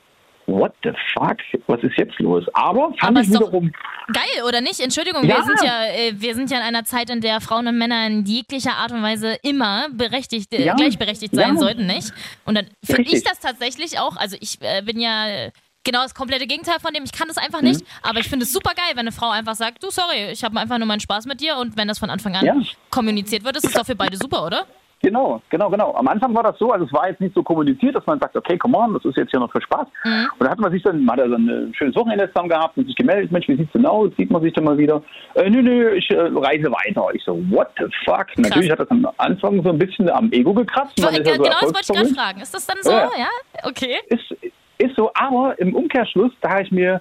what 0.46 0.72
the 0.82 0.90
fuck, 1.14 1.36
was 1.66 1.82
ist 1.82 1.96
jetzt 1.98 2.18
los? 2.18 2.44
Aber 2.54 2.92
fand 2.98 3.16
Aber 3.16 3.20
ich 3.20 3.28
wiederum, 3.30 3.70
Geil, 4.14 4.42
oder 4.46 4.62
nicht? 4.62 4.80
Entschuldigung, 4.80 5.22
Ja. 5.24 5.36
wir 5.36 5.42
sind 5.42 5.62
ja, 5.62 5.84
äh, 5.84 6.12
wir 6.14 6.34
sind 6.34 6.50
ja 6.50 6.56
in 6.58 6.62
einer 6.64 6.84
Zeit, 6.84 7.10
in 7.10 7.20
der 7.20 7.42
Frauen 7.42 7.66
und 7.66 7.76
Männer 7.76 8.06
in 8.06 8.24
jeglicher 8.24 8.72
Art 8.76 8.90
und 8.92 9.02
Weise 9.02 9.36
immer 9.42 9.88
berechtigt, 9.92 10.52
äh, 10.54 10.64
Ja. 10.64 10.74
gleichberechtigt 10.74 11.34
sein 11.34 11.54
Ja. 11.56 11.60
sollten, 11.60 11.86
nicht? 11.86 12.12
Und 12.46 12.56
dann 12.56 12.66
finde 12.82 13.02
ich 13.10 13.22
das 13.22 13.40
tatsächlich 13.40 13.98
auch, 13.98 14.16
also 14.16 14.36
ich 14.40 14.56
äh, 14.62 14.80
bin 14.82 14.98
ja 14.98 15.28
äh, 15.28 15.50
genau 15.88 16.02
das 16.02 16.14
komplette 16.14 16.46
Gegenteil 16.46 16.78
von 16.80 16.92
dem, 16.92 17.04
ich 17.04 17.12
kann 17.12 17.28
das 17.28 17.38
einfach 17.38 17.60
Mhm. 17.62 17.68
nicht, 17.68 17.84
aber 18.02 18.18
ich 18.20 18.28
finde 18.28 18.44
es 18.44 18.52
super 18.52 18.72
geil, 18.74 18.92
wenn 18.94 19.00
eine 19.00 19.12
Frau 19.12 19.30
einfach 19.30 19.54
sagt, 19.54 19.82
du 19.82 19.90
sorry, 19.90 20.30
ich 20.32 20.44
habe 20.44 20.58
einfach 20.60 20.78
nur 20.78 20.86
meinen 20.86 21.00
Spaß 21.00 21.26
mit 21.26 21.40
dir 21.40 21.56
und 21.56 21.76
wenn 21.76 21.88
das 21.88 21.98
von 21.98 22.10
Anfang 22.10 22.34
an 22.36 22.44
Ja. 22.44 22.54
kommuniziert 22.90 23.44
wird, 23.44 23.56
ist 23.56 23.64
es 23.66 23.72
doch 23.72 23.86
für 23.86 23.96
beide 23.96 24.16
super, 24.16 24.44
oder? 24.46 24.66
Genau, 25.00 25.40
genau, 25.48 25.70
genau. 25.70 25.94
Am 25.94 26.08
Anfang 26.08 26.34
war 26.34 26.42
das 26.42 26.58
so, 26.58 26.72
also 26.72 26.84
es 26.84 26.92
war 26.92 27.08
jetzt 27.08 27.20
nicht 27.20 27.32
so 27.32 27.40
kommuniziert, 27.44 27.94
dass 27.94 28.04
man 28.06 28.18
sagt, 28.18 28.34
okay, 28.36 28.58
come 28.58 28.76
on, 28.76 28.94
das 28.94 29.04
ist 29.04 29.16
jetzt 29.16 29.30
hier 29.30 29.38
noch 29.38 29.52
für 29.52 29.62
Spaß. 29.62 29.86
Und 30.04 30.44
da 30.44 30.50
hat 30.50 30.58
man 30.58 30.72
sich 30.72 30.82
dann, 30.82 31.04
man 31.04 31.12
hat 31.16 31.20
er 31.24 31.28
dann 31.28 31.48
ein 31.48 31.72
schönes 31.72 31.94
Wochenende 31.94 32.26
zusammen 32.32 32.48
gehabt 32.48 32.76
und 32.76 32.84
sich 32.86 32.96
gemeldet, 32.96 33.30
Mensch, 33.30 33.46
wie 33.46 33.54
sieht's 33.56 33.70
denn 33.72 33.86
aus? 33.86 34.10
Sieht 34.18 34.28
man 34.28 34.42
sich 34.42 34.52
dann 34.54 34.64
mal 34.64 34.76
wieder? 34.76 35.00
Äh, 35.34 35.50
nö, 35.50 35.62
nö, 35.62 35.94
ich 35.94 36.10
äh, 36.10 36.16
reise 36.18 36.66
weiter. 36.72 37.06
Ich 37.14 37.22
so, 37.22 37.36
what 37.48 37.68
the 37.78 37.84
fuck? 38.04 38.26
Natürlich 38.38 38.72
hat 38.72 38.80
das 38.80 38.90
am 38.90 39.06
Anfang 39.18 39.62
so 39.62 39.68
ein 39.68 39.78
bisschen 39.78 40.10
am 40.10 40.32
Ego 40.32 40.52
gekratzt. 40.52 40.98
Ist 40.98 41.04
ja 41.04 41.12
so 41.12 41.22
genau 41.22 41.44
das 41.60 41.62
wollte 41.62 41.78
ich 41.80 41.86
gerade 41.96 42.14
fragen. 42.14 42.40
Ist 42.40 42.52
das 42.54 42.66
dann 42.66 42.78
so? 42.82 42.90
Ja. 42.90 43.08
Ja? 43.16 43.28
Okay. 43.62 43.98
Ist, 44.08 44.34
ist 44.78 44.96
so, 44.96 45.10
aber 45.14 45.58
im 45.58 45.74
Umkehrschluss, 45.74 46.32
da 46.40 46.50
habe 46.50 46.62
ich 46.62 46.70
mir, 46.70 47.00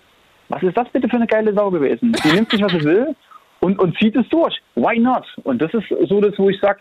was 0.50 0.64
ist 0.64 0.78
das 0.78 0.90
bitte 0.90 1.08
für 1.08 1.18
eine 1.18 1.28
geile 1.28 1.54
Sau 1.54 1.70
gewesen? 1.70 2.14
Die 2.24 2.32
nimmt 2.32 2.50
sich, 2.50 2.62
was 2.62 2.72
sie 2.72 2.84
will 2.84 3.16
und, 3.60 3.80
und 3.80 3.98
zieht 3.98 4.16
es 4.16 4.28
durch. 4.30 4.56
Why 4.76 5.00
not? 5.00 5.26
Und 5.44 5.62
das 5.62 5.74
ist 5.74 5.88
so 6.08 6.22
das, 6.22 6.38
wo 6.38 6.50
ich 6.50 6.60
sage, 6.60 6.80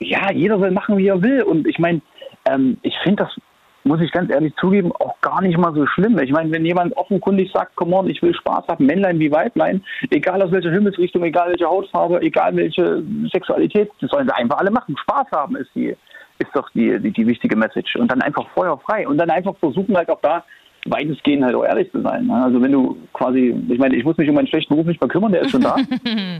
ja, 0.00 0.30
jeder 0.32 0.58
soll 0.58 0.70
machen, 0.70 0.96
wie 0.96 1.08
er 1.08 1.22
will. 1.22 1.42
Und 1.42 1.66
ich 1.66 1.78
meine, 1.78 2.00
ähm, 2.46 2.78
ich 2.82 2.94
finde 3.02 3.24
das, 3.24 3.32
muss 3.84 4.00
ich 4.00 4.10
ganz 4.12 4.32
ehrlich 4.32 4.54
zugeben, 4.56 4.92
auch 4.92 5.20
gar 5.20 5.42
nicht 5.42 5.58
mal 5.58 5.74
so 5.74 5.86
schlimm. 5.86 6.18
Ich 6.18 6.32
meine, 6.32 6.50
wenn 6.50 6.64
jemand 6.64 6.96
offenkundig 6.96 7.52
sagt, 7.52 7.76
come 7.76 7.94
on, 7.94 8.08
ich 8.08 8.22
will 8.22 8.34
Spaß 8.34 8.66
haben, 8.68 8.86
Männlein 8.86 9.18
wie 9.18 9.30
Weiblein, 9.30 9.84
egal 10.10 10.42
aus 10.42 10.50
welcher 10.52 10.70
Himmelsrichtung, 10.70 11.22
egal 11.22 11.50
welche 11.50 11.66
Hautfarbe, 11.66 12.20
egal 12.22 12.56
welche 12.56 13.02
Sexualität, 13.30 13.90
das 14.00 14.10
sollen 14.10 14.26
sie 14.26 14.34
einfach 14.34 14.58
alle 14.58 14.70
machen. 14.70 14.96
Spaß 14.96 15.26
haben 15.32 15.56
ist 15.56 15.70
die, 15.74 15.94
ist 16.38 16.50
doch 16.54 16.68
die, 16.70 16.98
die, 17.00 17.12
die 17.12 17.26
wichtige 17.26 17.56
Message. 17.56 17.96
Und 17.96 18.10
dann 18.10 18.22
einfach 18.22 18.48
feuerfrei. 18.50 19.06
Und 19.06 19.18
dann 19.18 19.30
einfach 19.30 19.56
versuchen 19.56 19.96
halt 19.96 20.10
auch 20.10 20.20
da 20.20 20.44
weitestgehend 20.86 21.44
halt 21.44 21.54
auch 21.54 21.64
ehrlich 21.64 21.90
zu 21.90 22.02
sein. 22.02 22.26
ne? 22.26 22.44
Also 22.44 22.60
wenn 22.60 22.72
du 22.72 22.96
quasi, 23.12 23.54
ich 23.68 23.78
meine, 23.78 23.96
ich 23.96 24.04
muss 24.04 24.16
mich 24.16 24.28
um 24.28 24.34
meinen 24.34 24.46
schlechten 24.46 24.74
Ruf 24.74 24.86
nicht 24.86 25.00
mehr 25.00 25.08
kümmern, 25.08 25.32
der 25.32 25.42
ist 25.42 25.50
schon 25.50 25.62
da. 25.62 25.76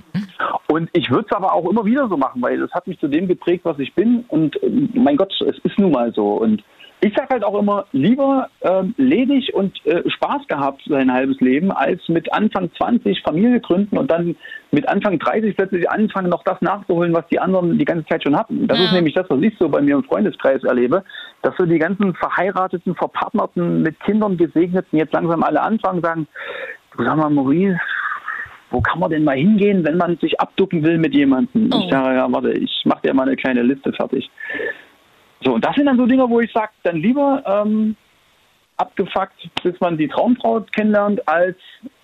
Und 0.69 0.91
ich 0.93 1.11
würde 1.11 1.27
es 1.31 1.37
aber 1.37 1.53
auch 1.53 1.69
immer 1.69 1.85
wieder 1.85 2.09
so 2.09 2.17
machen, 2.17 2.43
weil 2.43 2.59
das 2.59 2.71
hat 2.73 2.87
mich 2.87 2.99
zu 2.99 3.09
dem 3.09 3.27
geprägt, 3.27 3.65
was 3.65 3.79
ich 3.79 3.95
bin. 3.95 4.25
Und 4.29 4.63
äh, 4.63 4.71
mein 4.95 5.17
Gott, 5.17 5.35
es 5.41 5.59
ist 5.59 5.79
nun 5.79 5.93
mal 5.93 6.13
so. 6.13 6.35
Und 6.35 6.63
ich 7.05 7.15
sage 7.15 7.29
halt 7.33 7.45
auch 7.45 7.59
immer, 7.59 7.85
lieber 7.93 8.49
ähm, 8.63 8.95
ledig 8.97 9.53
und 9.53 9.75
äh, 9.85 10.09
Spaß 10.09 10.47
gehabt 10.49 10.81
sein 10.89 11.13
halbes 11.13 11.39
Leben, 11.41 11.71
als 11.71 12.01
mit 12.09 12.33
Anfang 12.33 12.71
20 12.79 13.21
Familie 13.23 13.61
gründen 13.61 13.99
und 13.99 14.11
dann 14.11 14.37
mit 14.71 14.89
Anfang 14.89 15.19
30 15.19 15.55
plötzlich 15.55 15.91
anfangen, 15.91 16.31
noch 16.31 16.43
das 16.45 16.59
nachzuholen, 16.63 17.13
was 17.13 17.27
die 17.29 17.39
anderen 17.39 17.79
die 17.79 17.85
ganze 17.85 18.07
Zeit 18.07 18.23
schon 18.23 18.37
hatten. 18.37 18.67
Das 18.67 18.79
Ja. 18.79 18.87
ist 18.87 18.93
nämlich 18.93 19.13
das, 19.15 19.29
was 19.29 19.41
ich 19.43 19.55
so 19.59 19.69
bei 19.69 19.83
mir 19.83 19.97
im 19.97 20.05
Freundeskreis 20.05 20.65
erlebe, 20.65 21.05
dass 21.43 21.55
so 21.59 21.67
die 21.67 21.79
ganzen 21.79 22.15
verheirateten, 22.15 22.95
verpartnerten, 22.95 23.83
mit 23.83 24.01
Kindern 24.01 24.39
gesegneten 24.39 24.99
jetzt 24.99 25.13
langsam 25.13 25.43
alle 25.43 25.61
anfangen, 25.61 26.01
sagen, 26.01 26.27
du 26.97 27.05
sag 27.05 27.17
mal, 27.19 27.29
Maurice, 27.29 27.79
wo 28.71 28.81
kann 28.81 28.99
man 28.99 29.11
denn 29.11 29.25
mal 29.25 29.37
hingehen, 29.37 29.85
wenn 29.85 29.99
man 29.99 30.17
sich 30.17 30.41
abducken 30.41 30.83
will 30.83 30.97
mit 30.99 31.15
jemandem? 31.15 31.69
Oh. 31.73 31.83
Ich 31.85 31.91
sage, 31.93 32.17
ja, 32.17 32.27
warte, 32.33 32.53
ich 32.53 32.83
mache 32.87 33.03
dir 33.03 33.15
mal 33.15 33.27
eine 33.27 33.37
kleine 33.37 33.63
Liste 33.63 33.93
fertig. 33.93 34.31
So, 35.45 35.55
und 35.55 35.65
das 35.65 35.75
sind 35.77 35.87
dann 35.87 35.97
so 35.97 36.07
Dinge, 36.07 36.29
wo 36.29 36.41
ich 36.41 36.51
sage, 36.53 36.73
dann 36.85 36.97
lieber 36.97 37.43
ähm, 37.47 37.97
abgefuckt, 38.77 39.49
bis 39.63 39.79
man 39.81 39.99
die 39.99 40.09
Traumfrau 40.09 40.61
kennenlernt, 40.61 41.27
als 41.29 41.57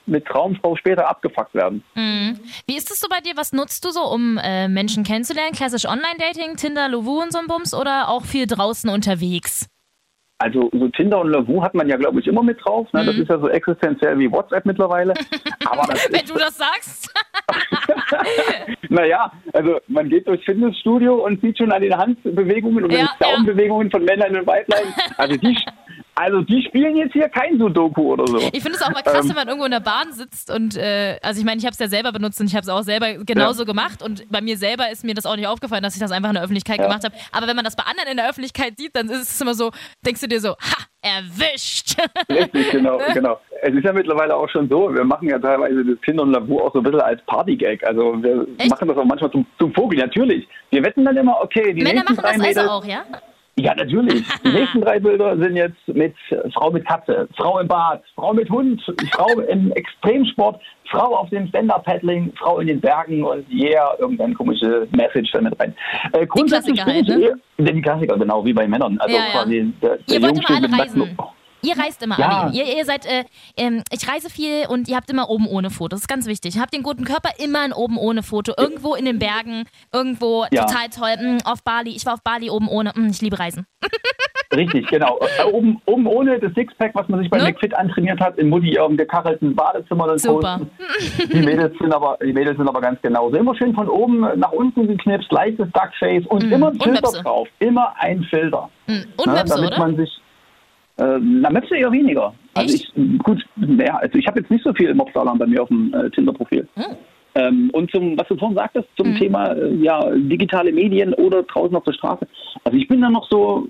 mit 0.06 0.26
Traumfrau 0.26 0.76
später 0.76 1.08
abgefuckt 1.08 1.54
werden. 1.54 1.82
Mhm. 1.94 2.40
Wie 2.66 2.76
ist 2.76 2.90
es 2.90 3.00
so 3.00 3.08
bei 3.08 3.20
dir? 3.20 3.32
Was 3.36 3.52
nutzt 3.52 3.84
du 3.84 3.90
so, 3.90 4.02
um 4.02 4.38
äh, 4.38 4.68
Menschen 4.68 5.04
kennenzulernen? 5.04 5.52
Klassisch 5.52 5.86
Online-Dating, 5.86 6.56
Tinder, 6.56 6.88
Lovoo 6.88 7.22
und 7.22 7.32
so 7.32 7.38
ein 7.38 7.46
Bums 7.46 7.72
oder 7.72 8.08
auch 8.08 8.24
viel 8.24 8.46
draußen 8.46 8.90
unterwegs? 8.90 9.69
Also 10.40 10.70
so 10.72 10.88
Tinder 10.88 11.20
und 11.20 11.28
Lavu 11.28 11.62
hat 11.62 11.74
man 11.74 11.86
ja, 11.86 11.98
glaube 11.98 12.18
ich, 12.18 12.26
immer 12.26 12.42
mit 12.42 12.64
drauf. 12.64 12.90
Ne? 12.94 13.04
Das 13.04 13.14
ist 13.14 13.28
ja 13.28 13.38
so 13.38 13.50
existenziell 13.50 14.18
wie 14.18 14.32
WhatsApp 14.32 14.64
mittlerweile. 14.64 15.12
Aber 15.66 15.82
Wenn 16.10 16.24
du 16.24 16.34
das 16.34 16.56
sagst. 16.56 17.14
naja, 18.88 19.30
also 19.52 19.80
man 19.88 20.08
geht 20.08 20.26
durchs 20.26 20.42
Fitnessstudio 20.46 21.26
und 21.26 21.42
sieht 21.42 21.58
schon 21.58 21.70
an 21.70 21.82
den 21.82 21.94
Handbewegungen 21.94 22.84
und 22.84 22.90
Ja, 22.90 23.00
den 23.00 23.06
ja. 23.06 23.16
Daumenbewegungen 23.18 23.90
von 23.90 24.02
Männlein 24.02 24.34
und 24.34 24.46
Weiblein. 24.46 24.94
Also 25.18 25.36
die, 25.36 25.58
also 26.14 26.42
die 26.42 26.62
spielen 26.62 26.96
jetzt 26.96 27.12
hier 27.12 27.28
kein 27.28 27.58
Sudoku 27.58 28.12
oder 28.12 28.26
so. 28.26 28.38
Ich 28.52 28.62
finde 28.62 28.72
es 28.72 28.82
auch 28.82 28.90
mal 28.90 29.02
krass, 29.02 29.24
Ähm. 29.24 29.28
wenn 29.30 29.36
man 29.36 29.48
irgendwo 29.48 29.64
in 29.66 29.70
der 29.72 29.80
Bahn 29.80 30.12
sitzt 30.12 30.50
und, 30.50 30.76
äh, 30.76 31.18
also 31.22 31.40
ich 31.40 31.46
meine, 31.46 31.58
ich 31.58 31.64
habe 31.64 31.72
es 31.72 31.78
ja 31.78 31.88
selber 31.88 32.12
benutzt 32.12 32.40
und 32.40 32.46
ich 32.46 32.54
habe 32.54 32.62
es 32.62 32.68
auch 32.68 32.82
selber 32.82 33.14
genauso 33.24 33.64
gemacht 33.64 34.02
und 34.02 34.30
bei 34.30 34.40
mir 34.40 34.56
selber 34.56 34.90
ist 34.90 35.04
mir 35.04 35.14
das 35.14 35.26
auch 35.26 35.36
nicht 35.36 35.46
aufgefallen, 35.46 35.82
dass 35.82 35.94
ich 35.94 36.00
das 36.00 36.12
einfach 36.12 36.28
in 36.30 36.34
der 36.34 36.42
Öffentlichkeit 36.44 36.78
Ja. 36.78 36.84
gemacht 36.86 37.04
habe. 37.04 37.14
Aber 37.32 37.46
wenn 37.46 37.56
man 37.56 37.64
das 37.64 37.76
bei 37.76 37.84
anderen 37.84 38.10
in 38.10 38.16
der 38.16 38.28
Öffentlichkeit 38.28 38.74
sieht, 38.78 38.94
dann 38.96 39.08
ist 39.08 39.22
es 39.34 39.40
immer 39.40 39.54
so, 39.54 39.70
denkst 40.04 40.20
du 40.20 40.28
dir 40.28 40.40
so, 40.40 40.50
ha, 40.50 40.84
erwischt. 41.02 41.96
Richtig, 42.30 42.70
genau, 42.70 42.98
genau. 43.14 43.40
Es 43.62 43.74
ist 43.74 43.84
ja 43.84 43.92
mittlerweile 43.92 44.34
auch 44.34 44.48
schon 44.48 44.68
so, 44.68 44.92
wir 44.94 45.04
machen 45.04 45.28
ja 45.28 45.38
teilweise 45.38 45.84
das 45.84 45.96
Tinder 46.04 46.22
und 46.22 46.32
Lavu 46.32 46.60
auch 46.60 46.72
so 46.72 46.80
ein 46.80 46.84
bisschen 46.84 47.00
als 47.00 47.20
Partygag. 47.26 47.82
Also 47.84 48.22
wir 48.22 48.46
Echt? 48.58 48.70
machen 48.70 48.88
das 48.88 48.96
auch 48.96 49.04
manchmal 49.04 49.30
zum, 49.30 49.46
zum 49.58 49.72
Vogel, 49.74 49.98
natürlich. 49.98 50.46
Wir 50.70 50.82
wetten 50.84 51.04
dann 51.04 51.16
immer, 51.16 51.40
okay, 51.42 51.72
die 51.72 51.82
Männer 51.82 52.02
machen 52.04 52.18
das 52.22 52.56
also 52.56 52.70
auch, 52.70 52.84
ja? 52.84 53.04
Ja, 53.62 53.74
natürlich. 53.74 54.22
Die 54.44 54.48
nächsten 54.48 54.80
drei 54.80 54.98
Bilder 54.98 55.36
sind 55.36 55.56
jetzt 55.56 55.76
mit 55.88 56.14
Frau 56.54 56.70
mit 56.70 56.86
Katze, 56.86 57.28
Frau 57.36 57.58
im 57.58 57.68
Bad, 57.68 58.02
Frau 58.14 58.32
mit 58.32 58.48
Hund, 58.50 58.80
Frau 59.12 59.40
im 59.40 59.72
Extremsport, 59.72 60.60
Frau 60.90 61.14
auf 61.16 61.28
dem 61.30 61.46
Stand-Up-Paddling, 61.48 62.32
Frau 62.38 62.58
in 62.58 62.68
den 62.68 62.80
Bergen 62.80 63.22
und 63.24 63.44
yeah, 63.52 63.94
irgendeine 63.98 64.34
komische 64.34 64.88
Message 64.92 65.30
da 65.32 65.40
mit 65.40 65.58
rein. 65.60 65.74
Äh, 66.12 66.26
grundsätzlich 66.26 66.74
Klassiker 66.80 67.06
bin 67.14 67.20
ich 67.20 67.28
halt, 67.30 67.38
ne? 67.58 67.72
die 67.72 67.82
Klassiker, 67.82 68.16
genau, 68.18 68.44
wie 68.44 68.52
bei 68.52 68.66
Männern. 68.66 68.98
Also 68.98 69.14
Ja, 69.16 69.22
ja. 69.24 69.30
quasi 69.32 69.72
der, 69.82 69.96
der 69.98 70.16
Ihr 70.16 70.22
wollt 70.22 70.38
immer 70.38 70.50
alle 70.50 70.58
steht 70.58 70.60
mit 70.62 70.70
nackten- 70.70 71.02
reisen. 71.02 71.18
Ihr 71.62 71.78
reist 71.78 72.02
immer 72.02 72.18
Ja. 72.18 72.28
alle. 72.44 72.52
Ihr, 72.52 72.76
ihr 72.76 72.84
seid, 72.84 73.04
äh, 73.06 73.24
ähm, 73.56 73.82
ich 73.92 74.08
reise 74.08 74.30
viel 74.30 74.66
und 74.68 74.88
ihr 74.88 74.96
habt 74.96 75.10
immer 75.10 75.28
oben 75.28 75.46
ohne 75.46 75.70
Foto. 75.70 75.88
Das 75.88 76.00
ist 76.00 76.08
ganz 76.08 76.26
wichtig. 76.26 76.58
Habt 76.58 76.72
den 76.74 76.82
guten 76.82 77.04
Körper 77.04 77.30
immer 77.38 77.60
ein 77.60 77.72
oben 77.72 77.98
ohne 77.98 78.22
Foto. 78.22 78.52
Irgendwo 78.58 78.94
in 78.94 79.04
den 79.04 79.18
Bergen, 79.18 79.64
irgendwo 79.92 80.44
Ja. 80.50 80.64
total 80.64 80.88
toll. 80.88 81.16
Mm, 81.22 81.38
auf 81.44 81.62
Bali. 81.62 81.90
Ich 81.90 82.06
war 82.06 82.14
auf 82.14 82.22
Bali 82.22 82.50
oben 82.50 82.68
ohne. 82.68 82.92
Mm, 82.94 83.08
ich 83.10 83.20
liebe 83.20 83.38
Reisen. 83.38 83.66
Richtig, 84.52 84.88
genau. 84.88 85.18
Äh, 85.38 85.44
oben, 85.44 85.80
oben 85.86 86.06
ohne 86.08 86.40
das 86.40 86.52
Sixpack, 86.54 86.90
was 86.94 87.08
man 87.08 87.20
sich 87.20 87.30
bei 87.30 87.38
Ne? 87.38 87.44
McFit 87.44 87.72
antrainiert 87.72 88.18
hat, 88.20 88.36
in 88.36 88.48
Mutti 88.48 88.72
ihrem 88.74 88.96
gekachelten 88.96 89.54
Badezimmer 89.54 90.08
dann 90.08 90.18
Super. 90.18 90.58
posten. 90.58 91.28
Die 91.32 91.40
Mädels 91.40 91.78
sind 91.78 91.94
aber, 91.94 92.18
die 92.20 92.32
Mädels 92.32 92.56
sind 92.56 92.66
aber 92.68 92.80
ganz 92.80 93.00
genauso. 93.00 93.36
Immer 93.36 93.54
schön 93.54 93.72
von 93.74 93.88
oben 93.88 94.20
nach 94.40 94.50
unten 94.50 94.88
geknipst, 94.88 95.30
leichtes 95.30 95.68
Duckface 95.72 96.26
und 96.26 96.44
Mhm. 96.46 96.52
immer 96.52 96.66
ein 96.68 96.72
Und 96.72 96.82
Filter 96.82 97.22
drauf. 97.22 97.48
Immer 97.60 97.94
ein 97.98 98.24
Filter. 98.24 98.68
Mm, 98.88 98.92
Und 99.18 99.26
ne, 99.26 99.32
Möpse, 99.34 99.54
damit 99.54 99.70
oder? 99.70 99.78
man 99.78 99.96
sich 99.96 100.10
na, 101.00 101.50
Möpse 101.50 101.76
eher 101.76 101.92
weniger. 101.92 102.34
Also 102.54 102.74
Echt? 102.74 102.92
ich, 102.94 103.18
gut, 103.20 103.44
ja, 103.56 103.96
also 103.96 104.18
ich 104.18 104.26
habe 104.26 104.40
jetzt 104.40 104.50
nicht 104.50 104.64
so 104.64 104.72
viel 104.72 104.92
Mopsalarm 104.94 105.38
bei 105.38 105.46
mir 105.46 105.62
auf 105.62 105.68
dem 105.68 105.94
äh, 105.94 106.10
Tinder-Profil. 106.10 106.68
Hm. 106.74 106.96
Ähm, 107.36 107.70
und 107.72 107.90
zum, 107.92 108.18
was 108.18 108.26
du 108.28 108.36
vorhin 108.36 108.56
sagtest, 108.56 108.88
zum 108.96 109.10
Mhm. 109.10 109.16
Thema 109.16 109.52
äh, 109.52 109.74
ja, 109.76 110.10
digitale 110.16 110.72
Medien 110.72 111.14
oder 111.14 111.44
draußen 111.44 111.76
auf 111.76 111.84
der 111.84 111.92
Straße. 111.92 112.26
Also 112.64 112.76
ich 112.76 112.88
bin 112.88 113.00
da 113.00 113.08
noch 113.08 113.28
so 113.30 113.68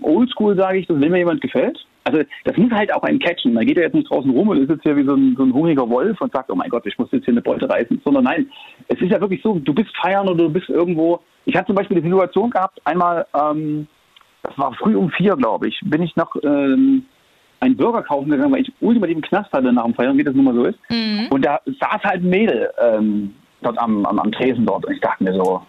oldschool, 0.00 0.56
sage 0.56 0.78
ich, 0.78 0.86
dass 0.86 0.98
wenn 0.98 1.10
mir 1.10 1.18
jemand 1.18 1.42
gefällt, 1.42 1.78
also 2.04 2.22
das 2.44 2.56
muss 2.56 2.72
halt 2.72 2.92
auch 2.92 3.02
einen 3.02 3.18
catchen. 3.18 3.52
Man 3.52 3.66
geht 3.66 3.76
ja 3.76 3.84
jetzt 3.84 3.94
nicht 3.94 4.10
draußen 4.10 4.30
rum 4.30 4.48
und 4.48 4.58
ist 4.58 4.70
jetzt 4.70 4.82
hier 4.82 4.96
wie 4.96 5.04
so 5.04 5.14
ein, 5.14 5.34
so 5.36 5.44
ein 5.44 5.52
hungriger 5.52 5.88
Wolf 5.88 6.20
und 6.20 6.32
sagt, 6.32 6.50
oh 6.50 6.54
mein 6.54 6.70
Gott, 6.70 6.86
ich 6.86 6.98
muss 6.98 7.12
jetzt 7.12 7.24
hier 7.24 7.34
eine 7.34 7.42
Beute 7.42 7.68
reißen. 7.68 8.00
Sondern 8.04 8.24
nein, 8.24 8.48
es 8.88 9.00
ist 9.00 9.10
ja 9.10 9.20
wirklich 9.20 9.42
so, 9.42 9.58
du 9.58 9.74
bist 9.74 9.90
feiern 10.00 10.28
oder 10.28 10.44
du 10.44 10.50
bist 10.50 10.68
irgendwo. 10.68 11.20
Ich 11.44 11.54
hatte 11.54 11.66
zum 11.66 11.76
Beispiel 11.76 12.00
die 12.00 12.08
Situation 12.08 12.50
gehabt, 12.50 12.80
einmal, 12.84 13.26
ähm, 13.34 13.86
das 14.42 14.56
war 14.58 14.74
früh 14.74 14.96
um 14.96 15.10
vier, 15.10 15.36
glaube 15.36 15.68
ich, 15.68 15.80
bin 15.84 16.02
ich 16.02 16.14
noch 16.16 16.34
ähm, 16.42 17.06
einen 17.60 17.76
Burger 17.76 18.02
kaufen 18.02 18.30
gegangen, 18.30 18.52
weil 18.52 18.62
ich 18.62 18.72
ultimativ 18.80 19.16
einen 19.16 19.22
Knast 19.22 19.52
hatte 19.52 19.72
nach 19.72 19.84
dem 19.84 19.94
Feiern, 19.94 20.18
wie 20.18 20.24
das 20.24 20.34
nun 20.34 20.44
mal 20.44 20.54
so 20.54 20.64
ist. 20.64 20.78
Mhm. 20.90 21.28
Und 21.30 21.44
da 21.44 21.60
saß 21.64 22.02
halt 22.02 22.22
ein 22.22 22.28
Mädel 22.28 22.70
ähm, 22.80 23.34
dort 23.60 23.78
am, 23.78 24.04
am, 24.04 24.18
am 24.18 24.32
Tresen 24.32 24.66
dort. 24.66 24.84
Und 24.84 24.94
ich 24.94 25.00
dachte 25.00 25.22
mir 25.22 25.34
so, 25.34 25.62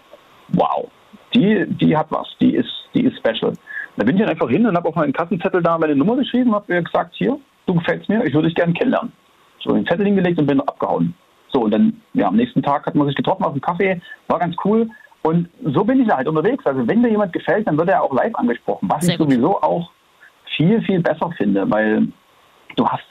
wow, 0.53 0.89
die, 1.35 1.65
die 1.67 1.95
hat 1.95 2.07
was, 2.09 2.27
die 2.41 2.55
ist, 2.55 2.71
die 2.95 3.03
ist 3.03 3.17
special. 3.17 3.53
Da 3.95 4.03
bin 4.03 4.15
ich 4.15 4.21
dann 4.21 4.31
einfach 4.31 4.49
hin 4.49 4.65
und 4.65 4.75
habe 4.75 4.89
auf 4.89 4.95
meinen 4.95 5.13
Kassenzettel 5.13 5.61
da 5.61 5.77
meine 5.77 5.95
Nummer 5.95 6.15
geschrieben, 6.15 6.55
habe 6.55 6.73
mir 6.73 6.81
gesagt, 6.81 7.13
hier, 7.15 7.39
du 7.67 7.75
gefällst 7.75 8.09
mir, 8.09 8.25
ich 8.25 8.33
würde 8.33 8.47
dich 8.47 8.55
gerne 8.55 8.73
kennenlernen. 8.73 9.11
So 9.59 9.73
den 9.73 9.85
Zettel 9.85 10.05
hingelegt 10.05 10.39
und 10.39 10.47
bin 10.47 10.59
abgehauen. 10.61 11.13
So, 11.49 11.61
und 11.61 11.71
dann, 11.71 12.01
ja, 12.13 12.27
am 12.27 12.35
nächsten 12.35 12.63
Tag 12.63 12.87
hat 12.87 12.95
man 12.95 13.05
sich 13.05 13.15
getroffen 13.15 13.43
auf 13.43 13.53
dem 13.53 13.61
Kaffee, 13.61 14.01
war 14.27 14.39
ganz 14.39 14.55
cool. 14.65 14.89
Und 15.23 15.49
so 15.63 15.83
bin 15.83 16.01
ich 16.01 16.07
da 16.07 16.17
halt 16.17 16.27
unterwegs. 16.27 16.65
Also 16.65 16.85
wenn 16.87 17.01
mir 17.01 17.09
jemand 17.09 17.33
gefällt, 17.33 17.65
dann 17.67 17.77
wird 17.77 17.89
er 17.89 18.03
auch 18.03 18.13
live 18.13 18.35
angesprochen, 18.35 18.89
was 18.91 19.05
Sehr 19.05 19.13
ich 19.13 19.19
gut. 19.19 19.31
sowieso 19.31 19.61
auch 19.61 19.89
viel, 20.55 20.81
viel 20.81 20.99
besser 21.01 21.31
finde, 21.37 21.69
weil 21.69 22.07
du 22.75 22.87
hast 22.87 23.03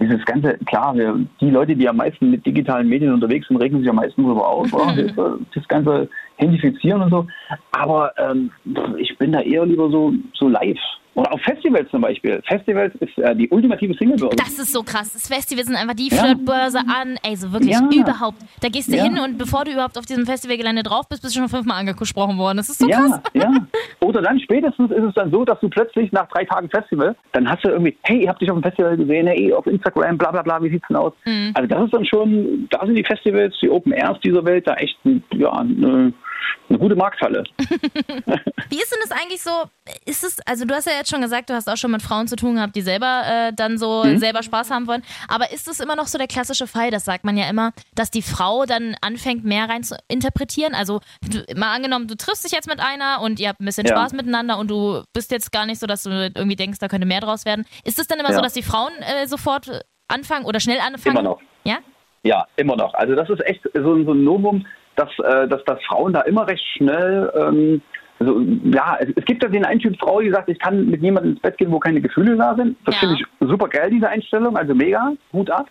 dieses 0.00 0.24
ganze, 0.24 0.54
klar, 0.66 0.94
wir, 0.94 1.14
die 1.40 1.50
Leute, 1.50 1.76
die 1.76 1.88
am 1.88 1.96
meisten 1.96 2.30
mit 2.30 2.44
digitalen 2.44 2.88
Medien 2.88 3.12
unterwegs 3.12 3.46
sind, 3.48 3.58
regen 3.58 3.80
sich 3.80 3.88
am 3.88 3.96
meisten 3.96 4.22
darüber 4.22 4.48
auf, 4.48 4.72
oder? 4.72 4.94
Das, 4.96 5.38
das 5.54 5.68
ganze 5.68 6.08
Handifizieren 6.36 7.02
und 7.02 7.10
so. 7.10 7.26
Aber 7.72 8.12
ähm, 8.18 8.50
ich 8.98 9.16
bin 9.18 9.32
da 9.32 9.40
eher 9.40 9.66
lieber 9.66 9.90
so, 9.90 10.12
so 10.34 10.48
live. 10.48 10.78
Oder 11.20 11.34
auf 11.34 11.40
Festivals 11.42 11.90
zum 11.90 12.00
Beispiel. 12.00 12.40
Festivals 12.48 12.94
ist 13.00 13.18
äh, 13.18 13.36
die 13.36 13.46
ultimative 13.50 13.92
Singlebörse. 13.94 14.36
Das 14.36 14.58
ist 14.58 14.72
so 14.72 14.82
krass. 14.82 15.12
Das 15.12 15.28
Festival 15.28 15.64
sind 15.64 15.76
einfach 15.76 15.94
die 15.94 16.08
Ja. 16.08 16.16
Flirtbörse 16.24 16.78
an. 16.78 17.16
Ey, 17.22 17.36
so 17.36 17.52
wirklich 17.52 17.72
Ja. 17.72 17.88
überhaupt. 17.92 18.38
Da 18.62 18.68
gehst 18.68 18.90
du 18.90 18.96
Ja. 18.96 19.04
hin 19.04 19.18
und 19.18 19.36
bevor 19.36 19.64
du 19.64 19.72
überhaupt 19.72 19.98
auf 19.98 20.06
diesem 20.06 20.24
Festivalgelände 20.24 20.82
drauf 20.82 21.08
bist, 21.10 21.20
bist 21.22 21.36
du 21.36 21.40
schon 21.40 21.48
fünfmal 21.50 21.78
angesprochen 21.80 22.38
worden. 22.38 22.56
Das 22.56 22.70
ist 22.70 22.78
so 22.80 22.88
krass. 22.88 23.20
ja. 23.34 23.50
Oder 24.00 24.22
dann 24.22 24.40
spätestens 24.40 24.90
ist 24.90 25.02
es 25.04 25.14
dann 25.14 25.30
so, 25.30 25.44
dass 25.44 25.60
du 25.60 25.68
plötzlich 25.68 26.10
nach 26.12 26.26
drei 26.28 26.44
Tagen 26.46 26.70
Festival, 26.70 27.14
dann 27.32 27.48
hast 27.50 27.64
du 27.64 27.68
irgendwie, 27.68 27.96
hey, 28.04 28.22
ich 28.22 28.28
hab 28.28 28.38
dich 28.38 28.50
auf 28.50 28.56
dem 28.58 28.62
Festival 28.62 28.96
gesehen, 28.96 29.26
hey, 29.26 29.52
auf 29.52 29.66
Instagram, 29.66 30.16
bla 30.16 30.30
bla 30.30 30.40
bla, 30.42 30.62
wie 30.62 30.70
sieht's 30.70 30.86
denn 30.88 30.96
aus? 30.96 31.12
Mhm. 31.26 31.50
Also 31.54 31.68
das 31.68 31.84
ist 31.84 31.92
dann 31.94 32.04
schon, 32.06 32.66
da 32.70 32.86
sind 32.86 32.94
die 32.96 33.04
Festivals, 33.04 33.54
die 33.60 33.68
Open 33.68 33.92
Airs 33.92 34.18
dieser 34.20 34.44
Welt 34.46 34.66
da 34.66 34.74
echt 34.74 34.96
ja, 35.34 35.52
eine, 35.52 36.12
eine 36.68 36.78
gute 36.78 36.94
Markthalle. 36.96 37.44
Wie 37.58 38.76
ist 38.80 38.92
denn 38.92 39.00
das 39.02 39.10
eigentlich 39.10 39.42
so? 39.42 39.50
Ist 40.06 40.22
es, 40.24 40.38
also 40.46 40.64
du 40.64 40.74
hast 40.74 40.86
ja 40.86 40.92
jetzt 40.92 41.10
schon 41.10 41.20
gesagt, 41.20 41.50
du 41.50 41.54
hast 41.54 41.68
auch 41.68 41.76
schon 41.76 41.90
mit 41.90 42.02
Frauen 42.02 42.28
zu 42.28 42.36
tun 42.36 42.54
gehabt, 42.56 42.76
die 42.76 42.82
selber 42.82 43.22
äh, 43.26 43.52
dann 43.52 43.78
so 43.78 44.04
Mhm. 44.04 44.18
selber 44.18 44.42
Spaß 44.42 44.70
haben 44.70 44.86
wollen. 44.86 45.02
Aber 45.28 45.50
ist 45.52 45.66
es 45.68 45.80
immer 45.80 45.96
noch 45.96 46.06
so 46.06 46.16
der 46.18 46.26
klassische 46.28 46.66
Fall, 46.66 46.90
das 46.90 47.04
sagt 47.04 47.24
man 47.24 47.36
ja 47.36 47.48
immer, 47.48 47.72
dass 47.94 48.10
die 48.10 48.22
Frau 48.22 48.64
dann 48.66 48.94
anfängt, 49.00 49.44
mehr 49.44 49.68
rein 49.68 49.82
zu 49.82 49.96
interpretieren? 50.08 50.74
Also 50.74 51.00
du, 51.28 51.44
mal 51.56 51.74
angenommen, 51.74 52.06
du 52.06 52.16
triffst 52.16 52.44
dich 52.44 52.52
jetzt 52.52 52.68
mit 52.68 52.80
einer 52.80 53.20
und 53.22 53.40
ihr 53.40 53.48
habt 53.48 53.60
ein 53.60 53.64
bisschen 53.66 53.86
Ja. 53.86 53.96
Spaß 53.96 54.12
miteinander 54.12 54.58
und 54.58 54.70
du 54.70 55.02
bist 55.12 55.30
jetzt 55.32 55.50
gar 55.52 55.66
nicht 55.66 55.80
so, 55.80 55.86
dass 55.86 56.04
du 56.04 56.10
irgendwie 56.10 56.56
denkst, 56.56 56.78
da 56.78 56.88
könnte 56.88 57.06
mehr 57.06 57.20
draus 57.20 57.44
werden. 57.44 57.64
Ist 57.84 57.98
es 57.98 58.06
dann 58.06 58.18
immer 58.20 58.28
so, 58.30 58.36
Ja. 58.36 58.42
dass 58.42 58.52
die 58.52 58.62
Frauen 58.62 58.92
äh, 59.00 59.26
sofort 59.26 59.82
anfangen 60.08 60.44
oder 60.44 60.60
schnell 60.60 60.78
anfangen? 60.80 61.16
Immer 61.16 61.28
noch. 61.30 61.40
Ja? 61.64 61.78
Ja, 62.22 62.46
immer 62.56 62.76
noch. 62.76 62.92
Also 62.94 63.14
das 63.14 63.28
ist 63.30 63.40
echt 63.46 63.62
so, 63.74 63.92
ein- 63.94 64.04
so 64.04 64.12
ein 64.12 64.24
Novum, 64.24 64.66
dass, 64.96 65.08
äh, 65.18 65.48
dass, 65.48 65.64
dass 65.64 65.82
Frauen 65.84 66.12
da 66.12 66.22
immer 66.22 66.46
recht 66.46 66.64
schnell, 66.76 67.32
ähm, 67.34 67.82
also 68.18 68.40
ja, 68.64 68.98
es, 69.00 69.08
es 69.16 69.24
gibt 69.24 69.42
ja 69.42 69.48
den 69.48 69.64
einen 69.64 69.80
Typ 69.80 69.98
Frau, 69.98 70.20
die 70.20 70.30
sagt, 70.30 70.48
ich 70.48 70.58
kann 70.58 70.86
mit 70.86 71.02
jemandem 71.02 71.32
ins 71.32 71.40
Bett 71.40 71.56
gehen, 71.56 71.72
wo 71.72 71.78
keine 71.78 72.00
Gefühle 72.00 72.36
da 72.36 72.54
sind. 72.54 72.76
Das 72.84 72.94
Ja. 72.96 73.00
finde 73.00 73.14
ich 73.16 73.48
super 73.48 73.68
geil, 73.68 73.90
diese 73.90 74.08
Einstellung, 74.08 74.56
also 74.56 74.74
mega, 74.74 75.12
Hut 75.32 75.50
ab. 75.50 75.66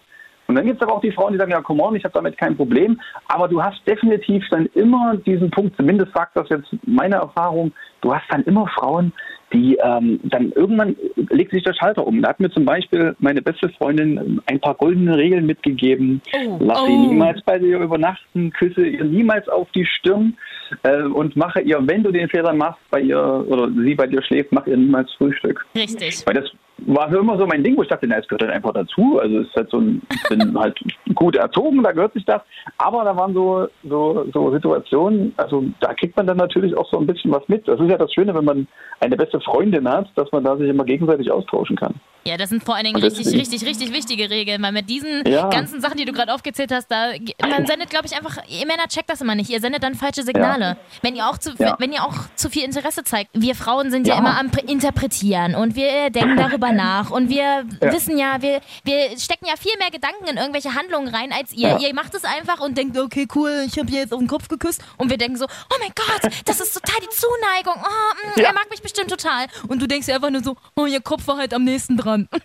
Und 0.48 0.56
dann 0.56 0.66
gibt 0.66 0.82
es 0.82 0.88
aber 0.88 0.98
auch 0.98 1.02
die 1.02 1.12
Frauen, 1.12 1.34
die 1.34 1.38
sagen, 1.38 1.52
ja, 1.52 1.62
come 1.62 1.84
on, 1.84 1.96
ich 1.96 2.04
habe 2.04 2.14
damit 2.16 2.36
kein 2.40 2.58
Problem. 2.58 3.00
Aber 3.28 3.48
du 3.48 3.62
hast 3.64 3.86
definitiv 3.86 4.44
dann 4.50 4.66
immer 4.74 5.16
diesen 5.18 5.52
Punkt, 5.52 5.76
zumindest 5.78 6.12
sagt 6.12 6.36
das 6.36 6.50
jetzt 6.50 6.70
meine 6.88 7.18
Erfahrung, 7.18 7.72
du 8.02 8.16
hast 8.16 8.26
dann 8.30 8.42
immer 8.46 8.66
Frauen, 8.68 9.14
die 9.54 9.78
ähm, 9.84 10.20
dann 10.24 10.52
irgendwann 10.52 10.96
legt 11.30 11.52
sich 11.52 11.64
der 11.64 11.74
Schalter 11.74 12.06
um. 12.06 12.22
Da 12.22 12.30
hat 12.30 12.40
mir 12.40 12.50
zum 12.52 12.66
Beispiel 12.66 13.16
meine 13.20 13.42
beste 13.42 13.70
Freundin 13.70 14.42
ein 14.46 14.60
paar 14.60 14.76
goldene 14.76 15.18
Regeln 15.18 15.46
mitgegeben. 15.46 16.22
Oh. 16.34 16.58
Lass 16.60 16.86
sie 16.86 16.92
Oh. 16.92 17.08
niemals 17.08 17.42
bei 17.44 17.58
dir 17.60 17.80
übernachten, 17.80 18.52
küsse 18.52 18.86
ihr 18.86 19.04
niemals 19.04 19.48
auf 19.50 19.70
die 19.72 19.86
Stirn 19.86 20.38
äh, 20.84 21.04
und 21.04 21.36
mache 21.36 21.62
ihr, 21.62 21.80
wenn 21.82 22.04
du 22.04 22.12
den 22.12 22.30
Fehler 22.30 22.54
machst, 22.54 22.80
bei 22.92 23.02
ihr 23.02 23.20
oder 23.48 23.70
sie 23.72 23.96
bei 23.96 24.08
dir 24.08 24.22
schläft, 24.24 24.52
mach 24.52 24.68
ihr 24.68 24.78
niemals 24.78 25.12
Frühstück. 25.14 25.66
Richtig. 25.76 26.26
Weil 26.26 26.36
das 26.36 26.52
war 26.88 27.14
immer 27.14 27.38
so 27.38 27.46
mein 27.46 27.64
Ding, 27.64 27.78
wo 27.78 27.84
ich 27.84 27.90
dachte, 27.90 28.08
na, 28.08 28.18
es 28.18 28.28
gehört 28.28 28.44
halt 28.44 28.54
einfach 28.54 28.74
dazu. 28.74 29.20
Also 29.20 29.40
es 29.40 29.48
ist 29.48 29.56
halt 29.56 29.70
so 29.70 29.80
ein, 29.80 30.02
ich 30.12 30.24
bin 30.30 30.60
halt 30.60 30.80
gut 31.16 31.36
erzogen, 31.36 31.84
da 31.84 31.92
gehört 31.92 32.14
sich 32.14 32.26
das. 32.26 32.42
Aber 32.78 33.04
da 33.04 33.16
waren 33.16 33.34
so, 33.34 33.68
so, 33.84 34.26
so 34.34 34.52
Situationen, 34.52 35.34
also 35.38 35.64
da 35.80 35.94
kriegt 35.94 36.16
man 36.18 36.28
dann 36.28 36.38
natürlich 36.38 36.76
auch 36.76 36.90
so 36.90 37.00
ein 37.00 37.08
bisschen 37.08 37.32
was 37.32 37.48
mit. 37.48 37.68
Das 37.68 37.80
ist 37.80 37.90
ja 37.90 37.98
das 37.98 38.14
Schöne, 38.14 38.34
wenn 38.36 38.46
man 38.46 38.68
eine 39.00 39.18
beste 39.18 39.40
Freundin 39.42 39.88
hat, 39.88 40.10
dass 40.16 40.32
man 40.32 40.44
da 40.44 40.58
sich 40.58 40.70
immer 40.70 40.86
gegenseitig 40.86 41.32
austauschen 41.32 41.76
kann. 41.76 41.96
Ja, 42.26 42.38
das 42.38 42.50
sind 42.50 42.64
vor 42.64 42.76
allen 42.76 42.86
Dingen 42.86 43.02
richtig, 43.02 43.28
richtig, 43.28 43.66
richtig 43.66 43.94
wichtige 43.94 44.30
Regeln, 44.30 44.62
weil 44.62 44.72
mit 44.72 44.90
diesen 44.90 45.26
Ja. 45.28 45.50
ganzen 45.50 45.82
Sachen, 45.82 45.98
die 45.98 46.06
du 46.06 46.12
gerade 46.12 46.34
aufgezählt 46.34 46.72
hast, 46.72 46.88
da 46.92 47.12
man 47.42 47.66
sendet, 47.66 47.90
glaube 47.90 48.06
ich, 48.06 48.16
einfach, 48.16 48.38
ihr 48.48 48.66
Männer 48.68 48.88
checkt 48.88 49.10
das 49.10 49.22
immer 49.22 49.36
nicht. 49.36 49.50
Ihr 49.50 49.60
sendet 49.62 49.84
dann 49.84 49.96
falsche 49.96 50.24
Signale. 50.24 50.78
Wenn 51.02 51.16
ihr 51.16 51.28
auch 51.28 51.38
zu, 51.38 51.52
Ja. 51.58 51.76
wenn 51.80 51.92
ihr 51.94 52.04
auch 52.04 52.16
zu 52.36 52.50
viel 52.50 52.64
Interesse 52.64 53.04
zeigt. 53.04 53.30
Wir 53.34 53.56
Frauen 53.56 53.90
sind 53.92 54.06
ja, 54.08 54.16
Ja. 54.16 54.20
immer 54.20 54.38
am 54.38 54.50
interpretieren 54.68 55.56
und 55.56 55.76
wir 55.76 56.10
denken 56.10 56.38
darüber 56.38 56.72
nach 56.72 57.10
und 57.12 57.30
wir 57.30 57.40
Ja. 57.82 57.94
wissen 57.94 58.18
ja, 58.18 58.42
wir, 58.42 58.62
wir 58.84 59.18
stecken 59.18 59.46
ja 59.48 59.54
viel 59.58 59.72
mehr 59.80 59.90
Gedanken 59.92 60.26
in 60.28 60.38
irgendwelche 60.38 60.76
Handlungen 60.76 61.08
rein 61.14 61.32
als 61.32 61.54
ihr. 61.54 61.70
Ja. 61.70 61.80
Ihr 61.80 61.94
macht 61.94 62.14
es 62.16 62.24
einfach 62.26 62.60
und 62.60 62.78
denkt, 62.78 62.98
okay, 62.98 63.28
cool, 63.36 63.64
ich 63.66 63.78
habe 63.80 63.90
ihr 63.92 64.00
jetzt 64.00 64.14
auf 64.14 64.20
den 64.20 64.28
Kopf 64.28 64.48
geküsst 64.48 64.82
und 64.98 65.10
wir 65.10 65.18
denken 65.18 65.38
so, 65.38 65.46
oh 65.46 65.76
mein 65.80 65.92
Gott, 65.96 66.32
das 66.46 66.60
ist 66.60 66.74
total 66.74 67.00
die 67.02 67.10
Zuneigung. 67.16 67.82
Oh, 67.84 68.28
mh, 68.36 68.42
Ja. 68.42 68.48
Er 68.50 68.54
mag 68.54 68.70
mich 68.70 68.82
bestimmt 68.82 69.10
total. 69.10 69.46
Und 69.68 69.82
du 69.82 69.88
denkst 69.88 70.06
dir 70.08 70.16
einfach 70.16 70.30
nur 70.32 70.44
so, 70.44 70.56
oh, 70.76 70.86
ihr 70.86 71.02
Kopf 71.02 71.28
war 71.28 71.38
halt 71.38 71.54
am 71.54 71.64
nächsten 71.64 71.98
dran. 71.98 72.09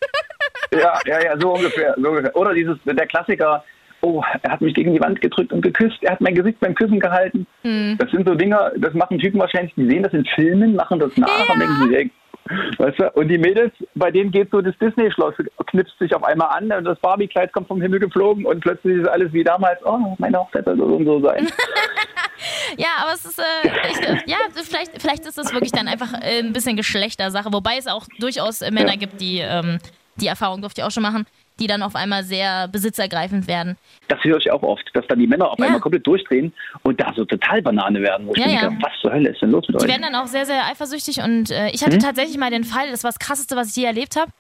Ja, 0.72 0.98
ja, 1.06 1.22
ja, 1.22 1.38
so 1.38 1.54
ungefähr, 1.54 1.94
so 1.96 2.08
ungefähr. 2.08 2.34
Oder 2.34 2.52
dieses, 2.52 2.76
der 2.84 3.06
Klassiker, 3.06 3.62
oh, 4.00 4.22
er 4.42 4.52
hat 4.52 4.60
mich 4.60 4.74
gegen 4.74 4.92
die 4.92 5.00
Wand 5.00 5.20
gedrückt 5.20 5.52
und 5.52 5.62
geküsst, 5.62 6.02
er 6.02 6.12
hat 6.12 6.20
mein 6.20 6.34
Gesicht 6.34 6.58
beim 6.60 6.74
Küssen 6.74 6.98
gehalten. 6.98 7.46
Das 7.98 8.10
sind 8.10 8.26
so 8.26 8.34
Dinge, 8.34 8.72
das 8.76 8.92
machen 8.94 9.18
Typen 9.18 9.40
wahrscheinlich, 9.40 9.74
die 9.76 9.88
sehen 9.88 10.02
das 10.02 10.12
in 10.12 10.24
Filmen, 10.34 10.74
machen 10.74 10.98
das 10.98 11.16
nach 11.16 11.48
und 11.48 11.60
denken 11.60 11.88
sich, 11.88 11.96
ey, 11.96 12.10
weißt 12.78 12.98
du, 12.98 13.10
und 13.12 13.28
die 13.28 13.38
Mädels, 13.38 13.72
bei 13.94 14.10
denen 14.10 14.30
geht 14.30 14.50
so 14.50 14.60
das 14.60 14.76
Disney-Schloss, 14.78 15.34
knipst 15.66 15.98
sich 15.98 16.14
auf 16.14 16.24
einmal 16.24 16.48
an 16.50 16.70
und 16.72 16.84
das 16.84 16.98
Barbie-Kleid 16.98 17.52
kommt 17.52 17.68
vom 17.68 17.80
Himmel 17.80 18.00
geflogen 18.00 18.44
und 18.44 18.60
plötzlich 18.60 18.98
ist 18.98 19.08
alles 19.08 19.32
wie 19.32 19.44
damals, 19.44 19.78
oh, 19.84 20.16
meine 20.18 20.38
Hochzeit 20.38 20.64
soll 20.64 20.76
so 20.76 20.84
und 20.84 21.04
so 21.04 21.20
sein. 21.20 21.46
Ja, 22.78 22.88
aber 23.02 23.12
es 23.14 23.24
ist, 23.24 23.38
äh, 23.38 23.42
ich, 23.90 24.02
äh, 24.02 24.16
ja, 24.26 24.36
vielleicht, 24.54 25.00
vielleicht 25.00 25.26
ist 25.26 25.38
das 25.38 25.52
wirklich 25.52 25.72
dann 25.72 25.88
einfach 25.88 26.12
äh, 26.14 26.40
ein 26.40 26.52
bisschen 26.52 26.76
Geschlechtersache, 26.76 27.52
wobei 27.52 27.76
es 27.78 27.86
auch 27.86 28.04
durchaus 28.18 28.62
äh, 28.62 28.70
Männer 28.70 28.92
Ja. 28.92 28.96
gibt, 28.96 29.20
die, 29.20 29.38
ähm, 29.38 29.78
die 30.16 30.26
Erfahrung 30.28 30.60
durfte 30.60 30.80
ich 30.80 30.84
auch 30.86 30.90
schon 30.90 31.02
machen, 31.02 31.24
die 31.60 31.66
dann 31.66 31.82
auf 31.82 31.94
einmal 31.96 32.22
sehr 32.24 32.68
besitzergreifend 32.68 33.46
werden. 33.48 33.76
Das 34.08 34.22
höre 34.22 34.38
ich 34.38 34.50
auch 34.50 34.62
oft, 34.62 34.84
dass 34.94 35.04
dann 35.08 35.18
die 35.18 35.26
Männer 35.26 35.50
auf 35.50 35.58
Ja. 35.58 35.66
einmal 35.66 35.80
komplett 35.80 36.06
durchdrehen 36.06 36.52
und 36.82 37.00
da 37.00 37.12
so 37.16 37.24
total 37.24 37.62
Banane 37.62 38.00
werden, 38.00 38.26
wo 38.26 38.32
ich 38.32 38.38
Ja, 38.38 38.46
denke, 38.46 38.64
ja. 38.66 38.72
was 38.80 38.92
zur 39.00 39.12
Hölle 39.12 39.30
ist 39.30 39.40
denn 39.42 39.50
los 39.50 39.64
mit 39.68 39.76
Die 39.76 39.82
euch? 39.84 39.90
werden 39.90 40.02
dann 40.02 40.14
auch 40.14 40.26
sehr, 40.26 40.46
sehr 40.46 40.66
eifersüchtig 40.66 41.20
und 41.22 41.50
äh, 41.50 41.70
ich 41.70 41.84
hatte 41.84 41.98
tatsächlich 41.98 42.38
mal 42.38 42.50
den 42.50 42.64
Fall, 42.64 42.90
das 42.90 43.02
war 43.04 43.10
das 43.10 43.18
Krasseste, 43.18 43.56
was 43.56 43.68
ich 43.70 43.76
je 43.76 43.84
erlebt 43.84 44.16
habe. 44.16 44.30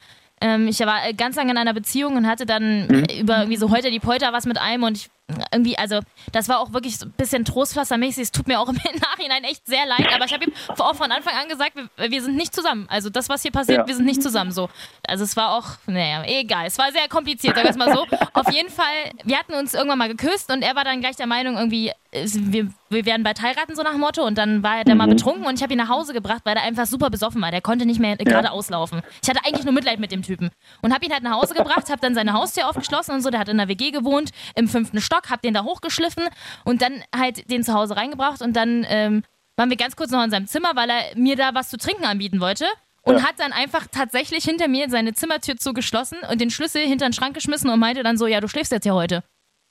Ähm, 0.40 0.66
ich 0.68 0.80
war 0.80 1.12
ganz 1.16 1.36
lange 1.36 1.52
in 1.52 1.58
einer 1.58 1.74
Beziehung 1.74 2.16
und 2.16 2.26
hatte 2.26 2.44
dann 2.46 2.88
äh, 3.08 3.20
über 3.20 3.38
irgendwie 3.38 3.56
so 3.56 3.70
heute 3.70 3.90
die 3.90 4.00
Polter 4.00 4.32
was 4.32 4.46
mit 4.46 4.58
einem 4.58 4.82
und 4.82 4.96
ich 4.98 5.08
irgendwie, 5.52 5.78
also 5.78 6.00
das 6.32 6.48
war 6.48 6.60
auch 6.60 6.72
wirklich 6.72 6.98
so 6.98 7.06
ein 7.06 7.12
bisschen 7.12 7.44
trostpflastermäßig. 7.44 8.24
Es 8.24 8.32
tut 8.32 8.46
mir 8.46 8.60
auch 8.60 8.68
im 8.68 8.74
Nachhinein 9.00 9.44
echt 9.44 9.66
sehr 9.66 9.86
leid, 9.86 10.06
aber 10.14 10.26
ich 10.26 10.32
habe 10.34 10.44
ihm 10.44 10.52
auch 10.68 10.94
von 10.94 11.10
Anfang 11.10 11.34
an 11.34 11.48
gesagt, 11.48 11.72
wir, 11.76 12.10
wir 12.10 12.22
sind 12.22 12.36
nicht 12.36 12.54
zusammen. 12.54 12.86
Also 12.90 13.08
das, 13.10 13.28
was 13.28 13.42
hier 13.42 13.50
passiert, 13.50 13.78
Ja. 13.78 13.86
wir 13.86 13.96
sind 13.96 14.04
nicht 14.04 14.22
zusammen. 14.22 14.52
So, 14.52 14.68
also 15.06 15.24
es 15.24 15.36
war 15.36 15.52
auch, 15.56 15.64
naja, 15.86 16.24
egal. 16.26 16.66
Es 16.66 16.76
war 16.78 16.92
sehr 16.92 17.08
kompliziert, 17.08 17.54
sagen 17.56 17.66
wir 17.66 17.70
es 17.70 17.76
mal 17.76 17.92
so. 17.94 18.06
Auf 18.34 18.52
jeden 18.52 18.68
Fall, 18.70 18.84
wir 19.24 19.38
hatten 19.38 19.54
uns 19.54 19.72
irgendwann 19.74 19.98
mal 19.98 20.08
geküsst 20.08 20.52
und 20.52 20.62
er 20.62 20.76
war 20.76 20.84
dann 20.84 21.00
gleich 21.00 21.16
der 21.16 21.26
Meinung, 21.26 21.56
irgendwie, 21.56 21.90
wir, 22.12 22.70
wir 22.90 23.06
werden 23.06 23.22
bald 23.24 23.40
heiraten, 23.42 23.74
so 23.74 23.82
nach 23.82 23.92
dem 23.92 24.00
Motto. 24.00 24.24
Und 24.24 24.36
dann 24.38 24.62
war 24.62 24.78
er 24.78 24.84
dann 24.84 24.98
mal 24.98 25.08
betrunken 25.08 25.46
und 25.46 25.54
ich 25.56 25.62
habe 25.62 25.72
ihn 25.72 25.78
nach 25.78 25.88
Hause 25.88 26.12
gebracht, 26.12 26.42
weil 26.44 26.56
er 26.56 26.62
einfach 26.62 26.86
super 26.86 27.10
besoffen 27.10 27.40
war. 27.42 27.50
Der 27.50 27.60
konnte 27.62 27.86
nicht 27.86 27.98
mehr 27.98 28.20
äh, 28.20 28.24
gerade 28.24 28.50
auslaufen. 28.52 29.02
Ich 29.22 29.28
hatte 29.28 29.40
eigentlich 29.44 29.64
nur 29.64 29.72
Mitleid 29.72 29.98
mit 29.98 30.12
dem 30.12 30.22
Typen. 30.22 30.50
Und 30.82 30.94
habe 30.94 31.04
ihn 31.06 31.12
halt 31.12 31.22
nach 31.22 31.32
Hause 31.40 31.54
gebracht, 31.54 31.88
habe 31.90 32.00
dann 32.00 32.14
seine 32.14 32.34
Haustür 32.34 32.68
aufgeschlossen 32.68 33.14
und 33.14 33.22
so. 33.22 33.30
Der 33.30 33.40
hat 33.40 33.48
in 33.48 33.56
der 33.56 33.68
WG 33.68 33.90
gewohnt, 33.90 34.30
im 34.54 34.68
fünften 34.68 35.00
Stock, 35.00 35.13
habe 35.30 35.42
den 35.42 35.54
da 35.54 35.64
hochgeschliffen 35.64 36.24
und 36.64 36.82
dann 36.82 37.02
halt 37.14 37.50
den 37.50 37.64
zu 37.64 37.74
Hause 37.74 37.96
reingebracht 37.96 38.42
und 38.42 38.54
dann 38.54 38.86
ähm, 38.88 39.22
waren 39.56 39.70
wir 39.70 39.76
ganz 39.76 39.96
kurz 39.96 40.10
noch 40.10 40.22
in 40.22 40.30
seinem 40.30 40.46
Zimmer, 40.46 40.72
weil 40.74 40.90
er 40.90 41.16
mir 41.16 41.36
da 41.36 41.54
was 41.54 41.70
zu 41.70 41.76
trinken 41.76 42.04
anbieten 42.04 42.40
wollte. 42.40 42.66
Und 43.06 43.22
hat 43.22 43.34
dann 43.36 43.52
einfach 43.52 43.86
tatsächlich 43.92 44.44
hinter 44.44 44.66
mir 44.66 44.88
seine 44.88 45.12
Zimmertür 45.12 45.58
zugeschlossen 45.58 46.16
und 46.30 46.40
den 46.40 46.48
Schlüssel 46.48 46.86
hinter 46.86 47.06
den 47.06 47.12
Schrank 47.12 47.34
geschmissen 47.34 47.68
und 47.68 47.78
meinte 47.78 48.02
dann 48.02 48.16
so, 48.16 48.26
ja, 48.26 48.40
du 48.40 48.48
schläfst 48.48 48.72
jetzt 48.72 48.84
hier 48.84 48.94
heute. 48.94 49.22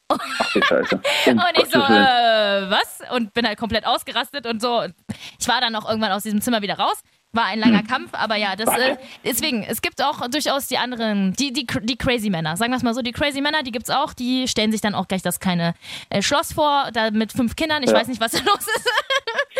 Ach, 0.08 0.52
Scheiße. 0.52 1.02
Um 1.28 1.34
Und 1.40 1.58
ich 1.58 1.66
so, 1.72 1.80
äh, 1.80 2.70
was? 2.70 3.00
Und 3.12 3.34
bin 3.34 3.48
halt 3.48 3.58
komplett 3.58 3.88
ausgerastet 3.88 4.46
und 4.46 4.62
so. 4.62 4.84
Ich 5.40 5.48
war 5.48 5.62
dann 5.62 5.76
auch 5.76 5.90
irgendwann 5.90 6.12
aus 6.12 6.22
diesem 6.22 6.42
Zimmer 6.42 6.62
wieder 6.62 6.78
raus. 6.78 7.02
War 7.36 7.46
ein 7.46 7.58
langer 7.60 7.82
Kampf, 7.82 8.12
aber 8.14 8.36
ja, 8.36 8.56
das, 8.56 8.70
äh, 8.78 8.96
deswegen, 9.26 9.64
es 9.64 9.82
gibt 9.82 10.04
auch 10.04 10.28
durchaus 10.28 10.68
die 10.68 10.78
anderen, 10.78 11.34
die, 11.34 11.52
die, 11.52 11.66
die 11.82 11.96
crazy 11.98 12.30
Männer. 12.30 12.58
Sagen 12.58 12.72
wir 12.72 12.78
es 12.78 12.84
mal 12.84 12.94
so, 12.94 13.02
die 13.02 13.12
crazy 13.12 13.42
Männer, 13.42 13.64
die 13.64 13.72
gibt's 13.72 13.90
auch, 13.90 14.14
die 14.14 14.48
stellen 14.48 14.72
sich 14.72 14.82
dann 14.82 14.94
auch 14.94 15.08
gleich 15.08 15.24
das 15.24 15.40
kleine 15.40 15.74
äh, 16.10 16.22
Schloss 16.22 16.54
vor, 16.54 16.90
da 16.94 17.10
mit 17.10 17.32
fünf 17.34 17.56
Kindern. 17.56 17.82
Ich 17.82 17.90
Ja. 17.90 17.96
weiß 17.96 18.08
nicht, 18.08 18.22
was 18.22 18.34
da 18.34 18.38
los 18.46 18.60
ist. 18.60 18.88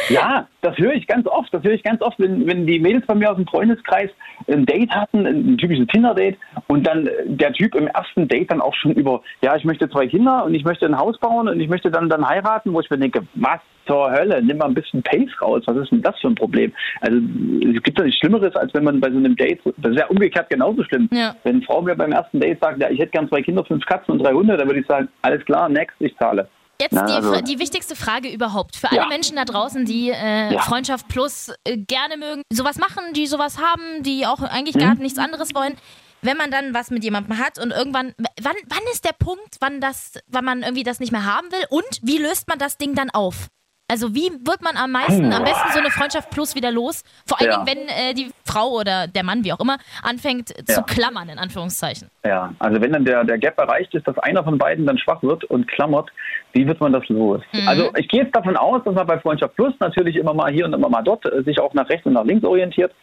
Ja, 0.10 0.48
das 0.62 0.78
höre 0.78 0.94
ich 0.94 1.08
ganz 1.08 1.28
oft. 1.28 1.54
Das 1.54 1.64
höre 1.64 1.74
ich 1.74 1.84
ganz 1.84 2.02
oft, 2.02 2.20
wenn, 2.20 2.46
wenn 2.48 2.66
die 2.66 2.80
Mädels 2.80 3.06
bei 3.06 3.16
mir 3.16 3.30
aus 3.30 3.38
dem 3.38 3.48
Freundeskreis 3.48 4.10
ein 4.48 4.66
Date 4.66 4.92
hatten, 4.92 5.26
ein 5.26 5.58
typisches 5.58 5.88
Tinder-Date, 5.88 6.38
und 6.68 6.86
dann 6.86 7.08
äh, 7.08 7.12
der 7.26 7.54
Typ 7.54 7.76
im 7.76 7.88
ersten 7.88 8.28
Date 8.28 8.52
dann 8.52 8.62
auch 8.62 8.74
schon 8.76 8.92
über, 8.94 9.22
ja, 9.42 9.56
ich 9.56 9.64
möchte 9.64 9.90
zwei 9.90 10.08
Kinder 10.08 10.46
und 10.46 10.54
ich 10.54 10.64
möchte 10.64 10.86
ein 10.86 10.98
Haus 10.98 11.18
bauen 11.20 11.48
und 11.48 11.60
ich 11.60 11.70
möchte 11.70 11.92
dann, 11.92 12.10
dann 12.10 12.28
heiraten, 12.28 12.74
wo 12.74 12.80
ich 12.80 12.90
mir 12.90 12.98
denke, 12.98 13.22
was 13.36 13.60
zur 13.86 14.12
Hölle, 14.12 14.42
nimm 14.42 14.58
mal 14.58 14.68
ein 14.68 14.74
bisschen 14.74 15.04
Pace 15.04 15.30
raus, 15.42 15.62
was 15.66 15.76
ist 15.76 15.92
denn 15.92 16.02
das 16.02 16.18
für 16.20 16.28
ein 16.28 16.36
Problem? 16.36 16.72
Also 17.02 17.18
es 17.18 17.84
gibt 17.84 18.00
doch 18.00 18.06
nichts 18.06 18.20
Schlimmeres, 18.20 18.56
als 18.56 18.74
wenn 18.74 18.86
man 18.86 19.02
bei 19.02 19.10
so 19.12 19.18
einem 19.18 19.36
Date, 19.36 19.60
das 19.78 19.92
ist 19.92 20.00
ja 20.00 20.08
umgekehrt 20.08 20.50
genauso 20.50 20.84
schlimm, 20.84 21.10
Ja. 21.12 21.36
wenn 21.44 21.58
eine 21.58 21.66
Frau 21.66 21.82
mir 21.82 21.96
beim 21.96 22.14
ersten 22.14 22.40
Date 22.40 22.60
sagt, 22.62 22.82
ja, 22.82 22.90
ich 22.90 23.00
hätte 23.00 23.12
gern 23.12 23.28
zwei 23.28 23.42
Kinder, 23.42 23.64
fünf 23.66 23.86
Katzen 23.86 24.14
und 24.14 24.20
drei 24.20 24.32
Hunde, 24.32 24.56
dann 24.56 24.68
würde 24.68 24.80
ich 24.80 24.88
sagen, 24.88 25.10
alles 25.22 25.44
klar, 25.46 25.68
next, 25.68 25.96
ich 26.00 26.16
zahle. 26.18 26.48
Jetzt 26.84 26.94
Na, 26.94 27.06
die, 27.06 27.14
also- 27.14 27.42
die 27.42 27.60
wichtigste 27.60 27.96
Frage 27.96 28.30
überhaupt 28.30 28.76
für 28.76 28.90
alle 28.92 29.02
Ja. 29.02 29.08
Menschen 29.08 29.38
da 29.38 29.46
draußen, 29.46 29.86
die 29.86 30.10
äh, 30.12 30.54
Ja. 30.54 30.62
Freundschaft 30.62 31.08
Plus 31.08 31.52
äh, 31.64 31.78
gerne 31.78 32.18
mögen, 32.18 32.42
sowas 32.52 32.78
machen, 32.78 33.14
die 33.14 33.26
sowas 33.28 33.58
haben, 33.58 34.04
die 34.04 34.26
auch 34.28 34.42
eigentlich 34.42 34.76
Mhm. 34.76 34.80
gar 34.80 34.96
nichts 34.96 35.18
anderes 35.18 35.56
wollen. 35.56 35.76
Wenn 36.22 36.38
man 36.38 36.52
dann 36.52 36.74
was 36.74 36.90
mit 36.90 37.04
jemandem 37.04 37.38
hat 37.38 37.58
und 37.60 37.72
irgendwann, 37.72 38.14
wann, 38.42 38.56
wann 38.68 38.84
ist 38.94 39.04
der 39.06 39.12
Punkt, 39.14 39.58
wann 39.60 39.82
das, 39.82 40.14
wann 40.28 40.46
man 40.46 40.62
irgendwie 40.64 40.84
das 40.84 41.00
nicht 41.00 41.12
mehr 41.12 41.26
haben 41.26 41.52
will 41.52 41.66
und 41.70 42.00
wie 42.02 42.18
löst 42.18 42.48
man 42.48 42.60
das 42.60 42.78
Ding 42.78 42.96
dann 42.96 43.10
auf? 43.10 43.48
Also 43.92 44.16
wie 44.16 44.32
wird 44.46 44.62
man 44.62 44.78
am 44.78 44.92
meisten, 44.92 45.32
am 45.34 45.44
besten 45.44 45.72
so 45.74 45.80
eine 45.80 45.90
Freundschaft 45.92 46.30
Plus 46.32 46.56
wieder 46.56 46.72
los? 46.72 47.04
Vor 47.28 47.40
allen 47.40 47.52
Ja. 47.52 47.64
Dingen, 47.64 47.68
wenn 47.68 47.88
äh, 47.90 48.14
die 48.14 48.32
Frau 48.46 48.70
oder 48.80 49.08
der 49.08 49.24
Mann, 49.24 49.44
wie 49.44 49.52
auch 49.52 49.60
immer, 49.60 49.78
anfängt 50.02 50.50
zu 50.50 50.80
Ja. 50.80 50.84
klammern, 50.84 51.28
in 51.30 51.38
Anführungszeichen. 51.38 52.10
Ja, 52.26 52.54
also 52.60 52.82
wenn 52.82 52.94
dann 52.94 53.04
der, 53.04 53.26
der 53.26 53.38
Gap 53.38 53.60
erreicht 53.60 53.94
ist, 53.94 54.08
dass 54.08 54.18
einer 54.20 54.44
von 54.44 54.58
beiden 54.58 54.86
dann 54.86 54.98
schwach 54.98 55.22
wird 55.22 55.44
und 55.46 55.68
klammert, 55.68 56.10
wie 56.54 56.66
wird 56.66 56.80
man 56.80 56.94
das 56.94 57.08
los? 57.10 57.42
Also 57.68 57.92
ich 57.98 58.08
gehe 58.08 58.24
jetzt 58.24 58.36
davon 58.36 58.56
aus, 58.56 58.82
dass 58.86 58.96
man 58.96 59.06
bei 59.06 59.20
Freundschaft 59.20 59.56
Plus 59.58 59.74
natürlich 59.80 60.16
immer 60.16 60.34
mal 60.34 60.52
hier 60.52 60.66
und 60.66 60.74
immer 60.74 60.90
mal 60.90 61.02
dort 61.04 61.26
äh, 61.26 61.44
sich 61.44 61.60
auch 61.60 61.74
nach 61.74 61.90
rechts 61.90 62.06
und 62.06 62.14
nach 62.14 62.24
links 62.26 62.46
orientiert. 62.46 62.94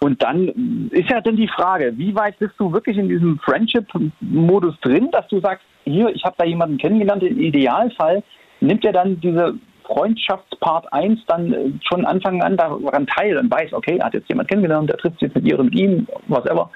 Und 0.00 0.22
dann 0.22 0.88
ist 0.92 1.10
ja 1.10 1.20
dann 1.20 1.36
die 1.36 1.48
Frage, 1.48 1.92
wie 1.96 2.14
weit 2.14 2.38
bist 2.38 2.52
du 2.58 2.72
wirklich 2.72 2.96
in 2.96 3.08
diesem 3.08 3.38
Friendship-Modus 3.44 4.74
drin, 4.80 5.10
dass 5.10 5.26
du 5.28 5.40
sagst, 5.40 5.64
hier, 5.84 6.08
ich 6.08 6.24
habe 6.24 6.34
da 6.38 6.44
jemanden 6.44 6.78
kennengelernt, 6.78 7.22
im 7.22 7.38
Idealfall 7.40 8.22
nimmt 8.60 8.84
er 8.84 8.92
dann 8.92 9.20
diese 9.20 9.54
Freundschaftspart 9.86 10.92
1 10.92 11.20
dann 11.26 11.52
äh, 11.52 11.70
schon 11.88 12.04
Anfang 12.04 12.42
an 12.42 12.56
daran 12.56 13.06
teil 13.06 13.36
und 13.38 13.50
weiß, 13.50 13.72
okay, 13.72 14.00
hat 14.02 14.14
jetzt 14.14 14.28
jemand 14.28 14.48
kennengelernt, 14.48 14.90
der 14.90 14.98
trifft 14.98 15.20
sich 15.20 15.34
mit 15.34 15.44
ihr 15.44 15.54
oder 15.54 15.64
mit 15.64 15.74
ihm, 15.74 16.06
whatever. 16.28 16.70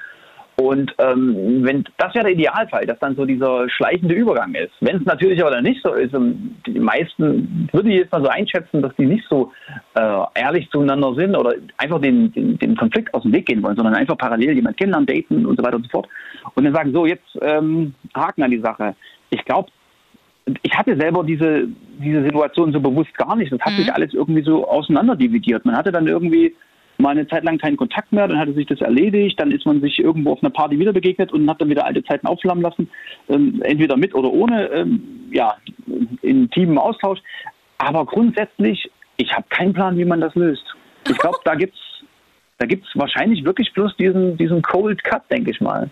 Und 0.60 0.94
ähm, 0.98 1.64
wenn 1.64 1.84
das 1.96 2.14
wäre 2.14 2.26
der 2.26 2.34
Idealfall, 2.34 2.84
dass 2.84 2.98
dann 2.98 3.16
so 3.16 3.24
dieser 3.24 3.66
schleichende 3.70 4.14
Übergang 4.14 4.54
ist. 4.54 4.72
Wenn 4.80 4.96
es 4.96 5.06
natürlich 5.06 5.40
aber 5.40 5.52
dann 5.52 5.64
nicht 5.64 5.82
so 5.82 5.94
ist, 5.94 6.12
die 6.12 6.78
meisten 6.78 7.70
würde 7.72 7.88
ich 7.88 8.00
jetzt 8.00 8.12
mal 8.12 8.22
so 8.22 8.28
einschätzen, 8.28 8.82
dass 8.82 8.94
die 8.96 9.06
nicht 9.06 9.24
so 9.30 9.52
äh, 9.94 10.18
ehrlich 10.34 10.68
zueinander 10.68 11.14
sind 11.14 11.34
oder 11.34 11.54
einfach 11.78 11.98
den, 12.02 12.30
den, 12.32 12.58
den 12.58 12.76
Konflikt 12.76 13.14
aus 13.14 13.22
dem 13.22 13.32
Weg 13.32 13.46
gehen 13.46 13.62
wollen, 13.62 13.76
sondern 13.76 13.94
einfach 13.94 14.18
parallel 14.18 14.52
jemand 14.52 14.76
kennenlernen, 14.76 15.06
daten 15.06 15.46
und 15.46 15.56
so 15.56 15.64
weiter 15.64 15.76
und 15.76 15.84
so 15.84 15.90
fort. 15.90 16.08
Und 16.54 16.64
dann 16.64 16.74
sagen, 16.74 16.92
so, 16.92 17.06
jetzt 17.06 17.38
ähm, 17.40 17.94
Haken 18.14 18.42
an 18.42 18.50
die 18.50 18.60
Sache. 18.60 18.94
Ich 19.30 19.42
glaube, 19.46 19.70
ich 20.62 20.76
hatte 20.76 20.96
selber 20.96 21.24
diese, 21.24 21.68
diese 21.98 22.22
Situation 22.22 22.72
so 22.72 22.80
bewusst 22.80 23.14
gar 23.14 23.36
nicht. 23.36 23.52
Das 23.52 23.60
hat 23.60 23.72
sich 23.74 23.92
alles 23.92 24.14
irgendwie 24.14 24.42
so 24.42 24.66
auseinanderdividiert. 24.66 25.64
Man 25.64 25.76
hatte 25.76 25.92
dann 25.92 26.06
irgendwie 26.06 26.54
mal 26.98 27.10
eine 27.10 27.26
Zeit 27.26 27.44
lang 27.44 27.58
keinen 27.58 27.76
Kontakt 27.76 28.12
mehr, 28.12 28.28
dann 28.28 28.38
hatte 28.38 28.52
sich 28.52 28.66
das 28.66 28.80
erledigt, 28.80 29.40
dann 29.40 29.50
ist 29.50 29.64
man 29.64 29.80
sich 29.80 29.98
irgendwo 29.98 30.32
auf 30.32 30.42
einer 30.42 30.50
Party 30.50 30.78
wieder 30.78 30.92
begegnet 30.92 31.32
und 31.32 31.48
hat 31.48 31.60
dann 31.60 31.70
wieder 31.70 31.86
alte 31.86 32.04
Zeiten 32.04 32.26
aufflammen 32.26 32.62
lassen, 32.62 32.90
ähm, 33.28 33.62
entweder 33.64 33.96
mit 33.96 34.14
oder 34.14 34.30
ohne, 34.30 34.66
ähm, 34.66 35.30
ja, 35.32 35.56
in 35.86 36.18
intimen 36.20 36.76
Austausch. 36.76 37.20
Aber 37.78 38.04
grundsätzlich, 38.04 38.90
ich 39.16 39.32
habe 39.32 39.46
keinen 39.48 39.72
Plan, 39.72 39.96
wie 39.96 40.04
man 40.04 40.20
das 40.20 40.34
löst. 40.34 40.64
Ich 41.08 41.16
glaube, 41.16 41.38
da 41.44 41.54
gibt's 41.54 41.78
Da 42.58 42.66
gibt 42.66 42.84
es 42.86 42.90
wahrscheinlich 42.94 43.42
wirklich 43.46 43.72
bloß 43.72 43.96
diesen, 43.96 44.36
diesen 44.36 44.60
Cold 44.60 45.02
Cut, 45.02 45.22
denke 45.30 45.50
ich 45.50 45.62
mal. 45.62 45.88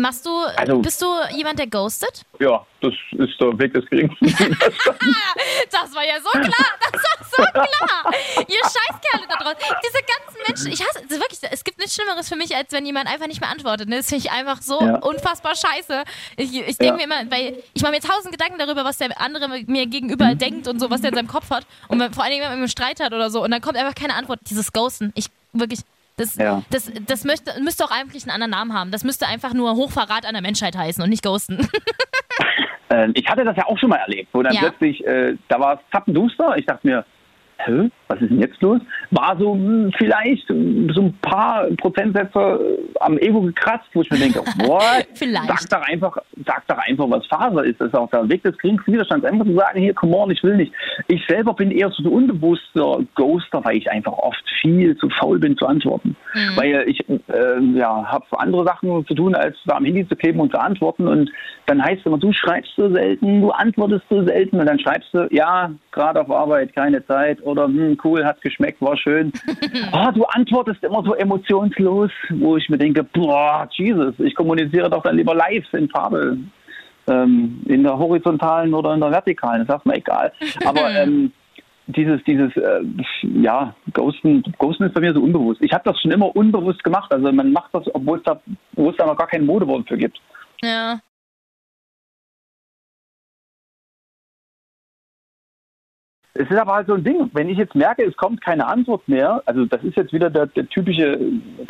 Machst 0.00 0.24
du, 0.26 0.30
Also- 0.56 0.78
bist 0.80 1.02
du 1.02 1.06
jemand, 1.34 1.58
der 1.58 1.66
ghostet? 1.66 2.22
Ja, 2.38 2.64
das 2.80 2.92
ist 3.12 3.40
der 3.40 3.58
Weg 3.58 3.74
des 3.74 3.84
geringsten. 3.86 4.26
Das 5.70 5.94
war 5.94 6.04
ja 6.04 6.14
so 6.22 6.30
klar, 6.30 6.68
das 6.92 7.02
war 7.02 7.26
so 7.30 7.42
klar. 7.52 8.12
Ihr 8.48 8.62
Scheißkerle 8.62 9.26
da 9.28 9.36
draußen. 9.36 9.58
Diese 9.84 10.02
ganzen 10.02 10.42
Menschen, 10.46 10.72
ich 10.72 10.80
hasse, 10.86 11.00
also 11.02 11.16
wirklich, 11.20 11.38
es 11.50 11.64
gibt 11.64 11.78
nichts 11.78 11.94
Schlimmeres 11.94 12.28
für 12.28 12.36
mich, 12.36 12.54
als 12.56 12.72
wenn 12.72 12.86
jemand 12.86 13.08
einfach 13.08 13.26
nicht 13.26 13.40
mehr 13.40 13.50
antwortet. 13.50 13.88
ne? 13.88 13.96
Das 13.98 14.08
finde 14.08 14.24
ich 14.24 14.30
einfach 14.32 14.62
so 14.62 14.80
Ja. 14.80 14.96
unfassbar 14.98 15.54
scheiße. 15.54 16.04
Ich, 16.36 16.54
ich 16.54 16.78
denke 16.78 16.84
Ja. 16.84 16.92
mir 16.94 17.04
immer, 17.04 17.30
weil 17.30 17.62
ich 17.74 17.82
mache 17.82 17.92
mir 17.92 18.00
tausend 18.00 18.32
Gedanken 18.32 18.58
darüber, 18.58 18.84
was 18.84 18.98
der 18.98 19.20
andere 19.20 19.48
mir 19.66 19.86
gegenüber 19.86 20.34
denkt 20.34 20.68
und 20.68 20.80
so, 20.80 20.90
was 20.90 21.00
der 21.00 21.10
in 21.10 21.16
seinem 21.16 21.28
Kopf 21.28 21.50
hat. 21.50 21.66
Und 21.88 22.00
wenn, 22.00 22.12
vor 22.12 22.22
allen 22.24 22.32
Dingen, 22.32 22.42
wenn 22.42 22.50
man 22.52 22.58
einen 22.58 22.68
Streit 22.68 23.00
hat 23.00 23.12
oder 23.12 23.30
so. 23.30 23.42
Und 23.42 23.50
dann 23.50 23.60
kommt 23.60 23.76
einfach 23.76 23.94
keine 23.94 24.14
Antwort. 24.14 24.40
Dieses 24.48 24.72
Ghosten. 24.72 25.12
Ich 25.14 25.26
wirklich. 25.52 25.80
Das, 26.18 26.36
Ja. 26.36 26.62
das, 26.70 26.92
das 27.06 27.24
möchte, 27.24 27.52
müsste 27.62 27.84
auch 27.84 27.90
eigentlich 27.90 28.24
einen 28.24 28.32
anderen 28.32 28.50
Namen 28.50 28.74
haben. 28.74 28.90
Das 28.90 29.04
müsste 29.04 29.26
einfach 29.26 29.54
nur 29.54 29.74
Hochverrat 29.76 30.26
an 30.26 30.34
der 30.34 30.42
Menschheit 30.42 30.76
heißen 30.76 31.02
und 31.02 31.08
nicht 31.10 31.22
Ghosten. 31.24 31.66
Ähm, 32.90 33.12
ich 33.14 33.28
hatte 33.28 33.44
das 33.44 33.54
ja 33.54 33.66
auch 33.66 33.78
schon 33.78 33.90
mal 33.90 33.96
erlebt, 33.98 34.30
wo 34.32 34.42
dann 34.42 34.54
Ja. 34.54 34.60
plötzlich, 34.60 35.06
äh, 35.06 35.36
da 35.48 35.60
war 35.60 35.74
es 35.74 35.80
zappenduster. 35.92 36.56
Ich 36.56 36.64
dachte 36.64 36.86
mir, 36.86 37.04
hä, 37.58 37.90
was 38.08 38.20
ist 38.20 38.30
denn 38.30 38.40
jetzt 38.40 38.60
los? 38.62 38.80
War 39.10 39.36
so 39.38 39.54
hm, 39.54 39.92
vielleicht 39.96 40.48
hm, 40.48 40.90
so 40.94 41.02
ein 41.02 41.14
paar 41.20 41.64
Prozentsätze 41.76 42.38
äh, 42.38 42.98
am 43.00 43.18
Ego 43.18 43.42
gekratzt, 43.42 43.88
wo 43.92 44.02
ich 44.02 44.10
mir 44.10 44.18
denke, 44.18 44.38
what? 44.58 45.06
Vielleicht. 45.14 45.48
Sag 45.48 45.68
doch 45.68 45.88
einfach, 45.88 46.16
sag 46.46 46.66
doch 46.68 46.78
einfach, 46.78 47.10
was 47.10 47.26
Phase 47.26 47.66
ist. 47.66 47.80
Das 47.80 47.88
ist 47.88 47.94
auch 47.94 48.10
der 48.10 48.28
Weg 48.28 48.42
des 48.42 48.56
geringsten 48.58 48.92
Widerstands. 48.92 49.24
Einfach 49.24 49.44
zu 49.44 49.54
sagen, 49.54 49.80
hier, 49.80 49.94
come 49.94 50.16
on, 50.16 50.30
ich 50.30 50.42
will 50.42 50.56
nicht. 50.56 50.72
Ich 51.08 51.24
selber 51.26 51.54
bin 51.54 51.70
eher 51.70 51.90
so 51.90 52.02
ein 52.02 52.06
unbewusster 52.06 53.00
Ghoster, 53.14 53.64
weil 53.64 53.76
ich 53.76 53.90
einfach 53.90 54.12
oft 54.12 54.42
viel 54.60 54.96
zu 54.96 55.08
faul 55.10 55.38
bin 55.38 55.56
zu 55.56 55.66
antworten. 55.66 56.16
Mhm. 56.34 56.56
Weil 56.56 56.84
ich 56.86 57.00
äh, 57.08 57.60
ja, 57.74 58.04
habe 58.06 58.24
andere 58.38 58.64
Sachen 58.64 59.06
zu 59.06 59.14
tun, 59.14 59.34
als 59.34 59.56
da 59.66 59.76
am 59.76 59.84
Handy 59.84 60.08
zu 60.08 60.16
kleben 60.16 60.40
und 60.40 60.52
zu 60.52 60.58
antworten. 60.58 61.08
Und 61.08 61.30
dann 61.66 61.82
heißt 61.82 62.00
es 62.00 62.06
immer, 62.06 62.18
du 62.18 62.32
schreibst 62.32 62.72
so 62.76 62.90
selten, 62.90 63.42
du 63.42 63.50
antwortest 63.50 64.04
so 64.08 64.24
selten. 64.24 64.60
Und 64.60 64.66
dann 64.66 64.78
schreibst 64.78 65.12
du, 65.12 65.28
ja, 65.30 65.70
gerade 65.98 66.20
auf 66.20 66.30
Arbeit, 66.30 66.74
keine 66.74 67.04
Zeit. 67.06 67.42
Oder, 67.42 67.64
hm, 67.64 67.98
cool, 68.04 68.24
hat 68.24 68.40
geschmeckt, 68.40 68.80
war 68.80 68.96
schön. 68.96 69.32
oh, 69.92 70.10
du 70.14 70.24
antwortest 70.24 70.82
immer 70.84 71.02
so 71.02 71.14
emotionslos, 71.14 72.10
wo 72.30 72.56
ich 72.56 72.68
mir 72.68 72.78
denke, 72.78 73.02
boah, 73.02 73.68
Jesus, 73.72 74.14
ich 74.18 74.34
kommuniziere 74.34 74.88
doch 74.88 75.02
dann 75.02 75.16
lieber 75.16 75.34
live 75.34 75.64
in 75.72 75.88
Farbe. 75.88 76.38
Ähm, 77.08 77.62
in 77.66 77.82
der 77.82 77.98
horizontalen 77.98 78.74
oder 78.74 78.92
in 78.94 79.00
der 79.00 79.10
vertikalen, 79.10 79.66
das 79.66 79.78
ist 79.78 79.86
mir 79.86 79.96
egal. 79.96 80.30
Aber 80.64 80.90
ähm, 80.94 81.32
dieses, 81.86 82.22
dieses, 82.24 82.54
äh, 82.56 82.80
ja, 83.22 83.74
Ghosten, 83.94 84.42
Ghosten 84.58 84.84
ist 84.84 84.94
bei 84.94 85.00
mir 85.00 85.14
so 85.14 85.22
unbewusst. 85.22 85.60
Ich 85.62 85.72
habe 85.72 85.84
das 85.84 85.98
schon 86.00 86.10
immer 86.10 86.34
unbewusst 86.36 86.84
gemacht. 86.84 87.10
Also 87.12 87.32
man 87.32 87.50
macht 87.50 87.74
das, 87.74 87.84
obwohl 87.94 88.18
es 88.18 88.24
da, 88.24 88.40
wo 88.72 88.90
es 88.90 88.96
da 88.96 89.06
noch 89.06 89.16
gar 89.16 89.26
kein 89.26 89.46
Modewort 89.46 89.88
für 89.88 89.96
gibt. 89.96 90.20
ja. 90.62 91.00
Es 96.40 96.48
ist 96.48 96.56
aber 96.56 96.74
halt 96.74 96.86
so 96.86 96.94
ein 96.94 97.02
Ding, 97.02 97.28
wenn 97.32 97.48
ich 97.48 97.58
jetzt 97.58 97.74
merke, 97.74 98.04
es 98.04 98.16
kommt 98.16 98.40
keine 98.40 98.64
Antwort 98.64 99.06
mehr, 99.08 99.42
also 99.46 99.64
das 99.66 99.82
ist 99.82 99.96
jetzt 99.96 100.12
wieder 100.12 100.30
der, 100.30 100.46
der 100.46 100.68
typische, 100.68 101.18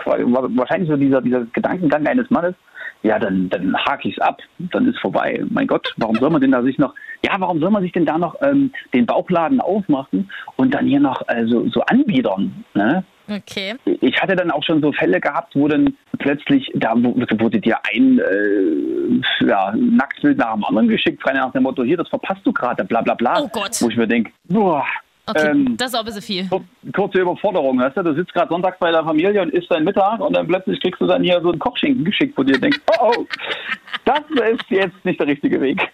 wahrscheinlich 0.05 0.91
so 0.91 0.97
dieser, 0.99 1.23
dieser 1.23 1.47
Gedankengang 1.47 2.07
eines 2.07 2.29
Mannes, 2.29 2.55
ja, 3.03 3.19
dann, 3.19 3.49
dann 3.49 3.75
hake 3.87 4.09
ich 4.09 4.19
es 4.19 4.23
ab, 4.23 4.43
dann 4.59 4.87
ist 4.87 4.99
vorbei. 4.99 5.43
Mein 5.49 5.67
Gott, 5.67 5.95
warum 5.97 6.17
soll 6.17 6.29
man 6.29 6.43
denn 6.43 6.51
da 6.51 6.63
sich 6.63 6.77
noch, 6.77 6.95
ja, 7.25 7.33
warum 7.39 7.61
soll 7.61 7.71
man 7.71 7.83
sich 7.83 7.93
denn 7.93 8.05
da 8.05 8.19
noch 8.19 8.35
ähm, 8.43 8.71
den 8.93 9.07
Bauchladen 9.07 9.63
aufmachen 9.63 10.31
und 10.57 10.75
dann 10.75 10.87
hier 10.87 11.01
noch 11.01 11.23
äh, 11.29 11.47
so, 11.47 11.67
so 11.71 11.81
anbiedern, 11.83 12.65
ne? 12.75 13.05
Okay. 13.29 13.77
ich 14.01 14.21
hatte 14.21 14.35
dann 14.37 14.51
auch 14.51 14.63
schon 14.65 14.81
so 14.81 14.91
Fälle 14.93 15.21
gehabt, 15.21 15.55
wo 15.55 15.69
dann 15.69 15.95
plötzlich, 16.19 16.71
da 16.75 16.95
wu- 16.97 17.15
wurde 17.39 17.61
dir 17.61 17.79
ein 17.93 18.19
äh, 18.19 19.45
ja, 19.47 19.73
Nacktbild 19.77 20.39
nach 20.39 20.55
dem 20.55 20.65
anderen 20.65 20.89
geschickt, 20.89 21.23
frei 21.23 21.33
nach 21.35 21.53
dem 21.53 21.65
Motto, 21.65 21.83
hier, 21.85 21.97
das 21.99 22.09
verpasst 22.09 22.41
du 22.45 22.53
gerade, 22.53 22.85
bla 22.85 23.03
bla 23.03 23.15
bla. 23.15 23.41
Oh 23.41 23.49
Gott. 23.49 23.77
Wo 23.81 23.89
ich 23.89 23.97
mir 23.97 24.07
denke, 24.09 24.31
boah, 24.49 24.85
Okay, 25.31 25.47
ähm, 25.51 25.77
das 25.77 25.89
ist 25.89 25.95
auch 25.95 25.99
ein 26.01 26.07
bisschen 26.07 26.23
viel. 26.23 26.49
kur- 26.49 26.65
kurze 26.95 27.19
Überforderung, 27.19 27.79
weißt 27.79 27.99
du, 27.99 28.03
du 28.03 28.15
sitzt 28.15 28.33
gerade 28.33 28.49
sonntags 28.49 28.79
bei 28.79 28.91
der 28.91 29.05
Familie 29.05 29.43
und 29.43 29.51
isst 29.53 29.71
deinen 29.71 29.85
Mittag 29.85 30.21
und 30.21 30.35
dann 30.35 30.47
plötzlich 30.49 30.81
kriegst 30.81 31.03
du 31.03 31.07
dann 31.07 31.23
hier 31.23 31.39
so 31.43 31.51
einen 31.51 31.59
Kochschinken 31.59 32.03
geschickt, 32.03 32.33
wo 32.39 32.43
du 32.43 32.53
dir 32.55 32.59
denkst, 32.61 32.79
oh, 32.99 33.13
oh, 33.15 33.27
das 34.07 34.21
ist 34.31 34.71
jetzt 34.71 35.05
nicht 35.05 35.21
der 35.21 35.27
richtige 35.27 35.61
Weg. 35.61 35.87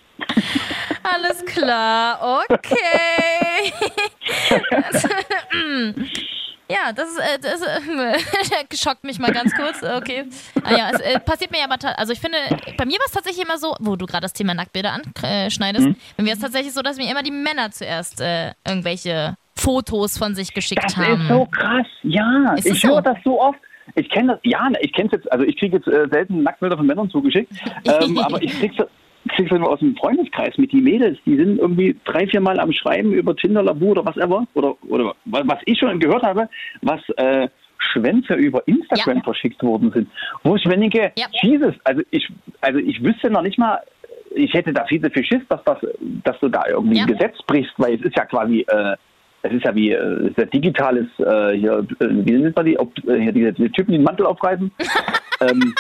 Alles 1.03 1.45
klar, 1.47 2.21
okay. 2.49 3.73
ja, 6.69 6.93
das, 6.95 7.09
ist, 7.11 7.19
äh, 7.19 7.39
das 7.41 7.63
äh, 7.63 8.77
schockt 8.77 9.05
mich 9.05 9.19
mal 9.19 9.33
ganz 9.33 9.55
kurz. 9.55 9.83
Okay. 9.83 10.25
Ah, 10.65 10.77
ja, 10.77 10.91
es 10.93 11.01
äh, 11.01 11.21
passiert 11.21 11.51
mir 11.51 11.63
aber, 11.65 11.79
ta- 11.79 11.93
also 11.97 12.13
ich 12.13 12.21
finde, 12.21 12.39
bei 12.77 12.85
mir 12.87 12.99
war 12.99 13.07
es 13.07 13.13
tatsächlich 13.13 13.45
immer 13.45 13.59
so, 13.59 13.75
wo 13.81 13.97
du 13.97 14.07
gerade 14.07 14.23
das 14.23 14.33
Thema 14.33 14.55
Nacktbilder 14.55 14.93
anschneidest, 14.93 15.87
Mhm. 15.89 15.97
bei 16.17 16.23
mir 16.23 16.31
ist 16.33 16.39
es 16.39 16.43
tatsächlich 16.45 16.73
so, 16.73 16.83
dass 16.83 16.97
mir 16.97 17.11
immer 17.11 17.23
die 17.23 17.31
Männer 17.31 17.71
zuerst 17.71 18.21
äh, 18.21 18.53
irgendwelche 18.67 19.37
Fotos 19.57 20.19
von 20.19 20.35
sich 20.35 20.53
geschickt 20.55 20.83
Das 20.85 20.97
haben. 20.97 21.21
ist 21.23 21.29
so 21.29 21.47
krass, 21.47 21.87
ja. 22.03 22.55
Ist 22.55 22.67
es 22.67 22.73
ich 22.77 22.81
so? 22.83 22.89
höre 22.89 23.03
das 23.03 23.17
so 23.25 23.41
oft. 23.41 23.59
Ich 23.97 24.09
kenne 24.09 24.33
das, 24.33 24.41
ja, 24.45 24.67
ich 24.81 24.93
kenne 24.95 25.09
es 25.09 25.13
jetzt, 25.13 25.31
also 25.31 25.45
ich 25.45 25.59
kriege 25.59 25.77
jetzt 25.77 25.87
äh, 25.87 26.09
selten 26.11 26.43
Nacktbilder 26.43 26.77
von 26.79 26.87
Männern 26.87 27.11
zugeschickt, 27.11 27.53
ähm, 27.85 28.19
aber 28.19 28.43
ich 28.43 28.59
krieg's 28.59 28.77
krieg's 29.29 29.51
immer 29.51 29.69
aus 29.69 29.81
dem 29.81 29.97
Freundeskreis 29.97 30.57
mit 30.59 30.73
die 30.73 30.81
Mädels, 30.81 31.19
die 31.27 31.37
sind 31.37 31.59
irgendwie 31.59 31.97
drei, 32.05 32.27
vier 32.27 32.41
Mal 32.41 32.59
am 32.61 32.73
Schreiben 32.73 33.13
über 33.13 33.35
Tinder, 33.37 33.63
Labu 33.63 33.91
oder 33.93 34.05
was 34.05 34.17
ever, 34.17 34.47
oder, 34.55 34.75
oder 34.89 35.15
wa- 35.25 35.43
was 35.45 35.59
ich 35.65 35.79
schon 35.79 35.99
gehört 35.99 36.23
habe, 36.23 36.49
was 36.83 37.01
äh, 37.17 37.49
Schwänze 37.79 38.35
über 38.35 38.67
Instagram 38.67 39.19
Ja. 39.19 39.23
verschickt 39.25 39.63
worden 39.63 39.91
sind. 39.93 40.09
Wo 40.43 40.57
ich 40.57 40.65
mir 40.67 40.77
denke, 40.79 41.13
Ja. 41.19 41.27
Jesus, 41.43 41.75
also 41.85 42.03
ich, 42.11 42.29
also 42.61 42.79
ich 42.79 43.03
wüsste 43.03 43.31
noch 43.31 43.43
nicht 43.43 43.59
mal, 43.59 43.79
ich 44.35 44.53
hätte 44.53 44.73
da 44.73 44.85
viel 44.87 45.01
zu 45.01 45.11
viel 45.11 45.25
Schiss, 45.25 45.43
dass, 45.49 45.63
das, 45.65 45.79
dass 46.25 46.39
du 46.41 46.49
da 46.49 46.63
irgendwie 46.69 46.99
Ja. 46.99 47.05
ein 47.05 47.13
Gesetz 47.13 47.37
brichst, 47.47 47.73
weil 47.79 47.95
es 47.95 48.03
ist 48.03 48.17
ja 48.17 48.25
quasi, 48.25 48.61
äh, 48.69 48.97
es 49.43 49.53
ist 49.53 49.65
ja 49.65 49.75
wie 49.75 49.91
äh, 49.93 49.97
es 49.97 50.31
ist 50.31 50.39
ja 50.39 50.45
digitales, 50.47 51.07
äh, 51.19 51.53
hier, 51.57 51.87
äh, 52.01 52.07
wie 52.11 52.33
nennt 52.33 52.57
man 52.57 52.65
die, 52.67 52.79
ob, 52.79 52.93
äh, 53.07 53.21
hier 53.21 53.33
diese, 53.33 53.53
diese 53.53 53.71
Typen, 53.73 53.93
die 53.93 53.99
den 53.99 54.05
Mantel 54.05 54.27
aufreißen. 54.27 54.71
ähm, 55.43 55.75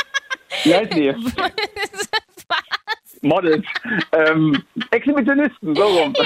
wie 0.64 0.74
heißen 0.74 0.90
die? 0.90 1.09
Models. 3.24 3.64
Ähm, 4.12 4.62
Exhibitionisten, 4.90 5.74
so 5.74 5.82
rum. 5.82 6.12
ja, 6.18 6.24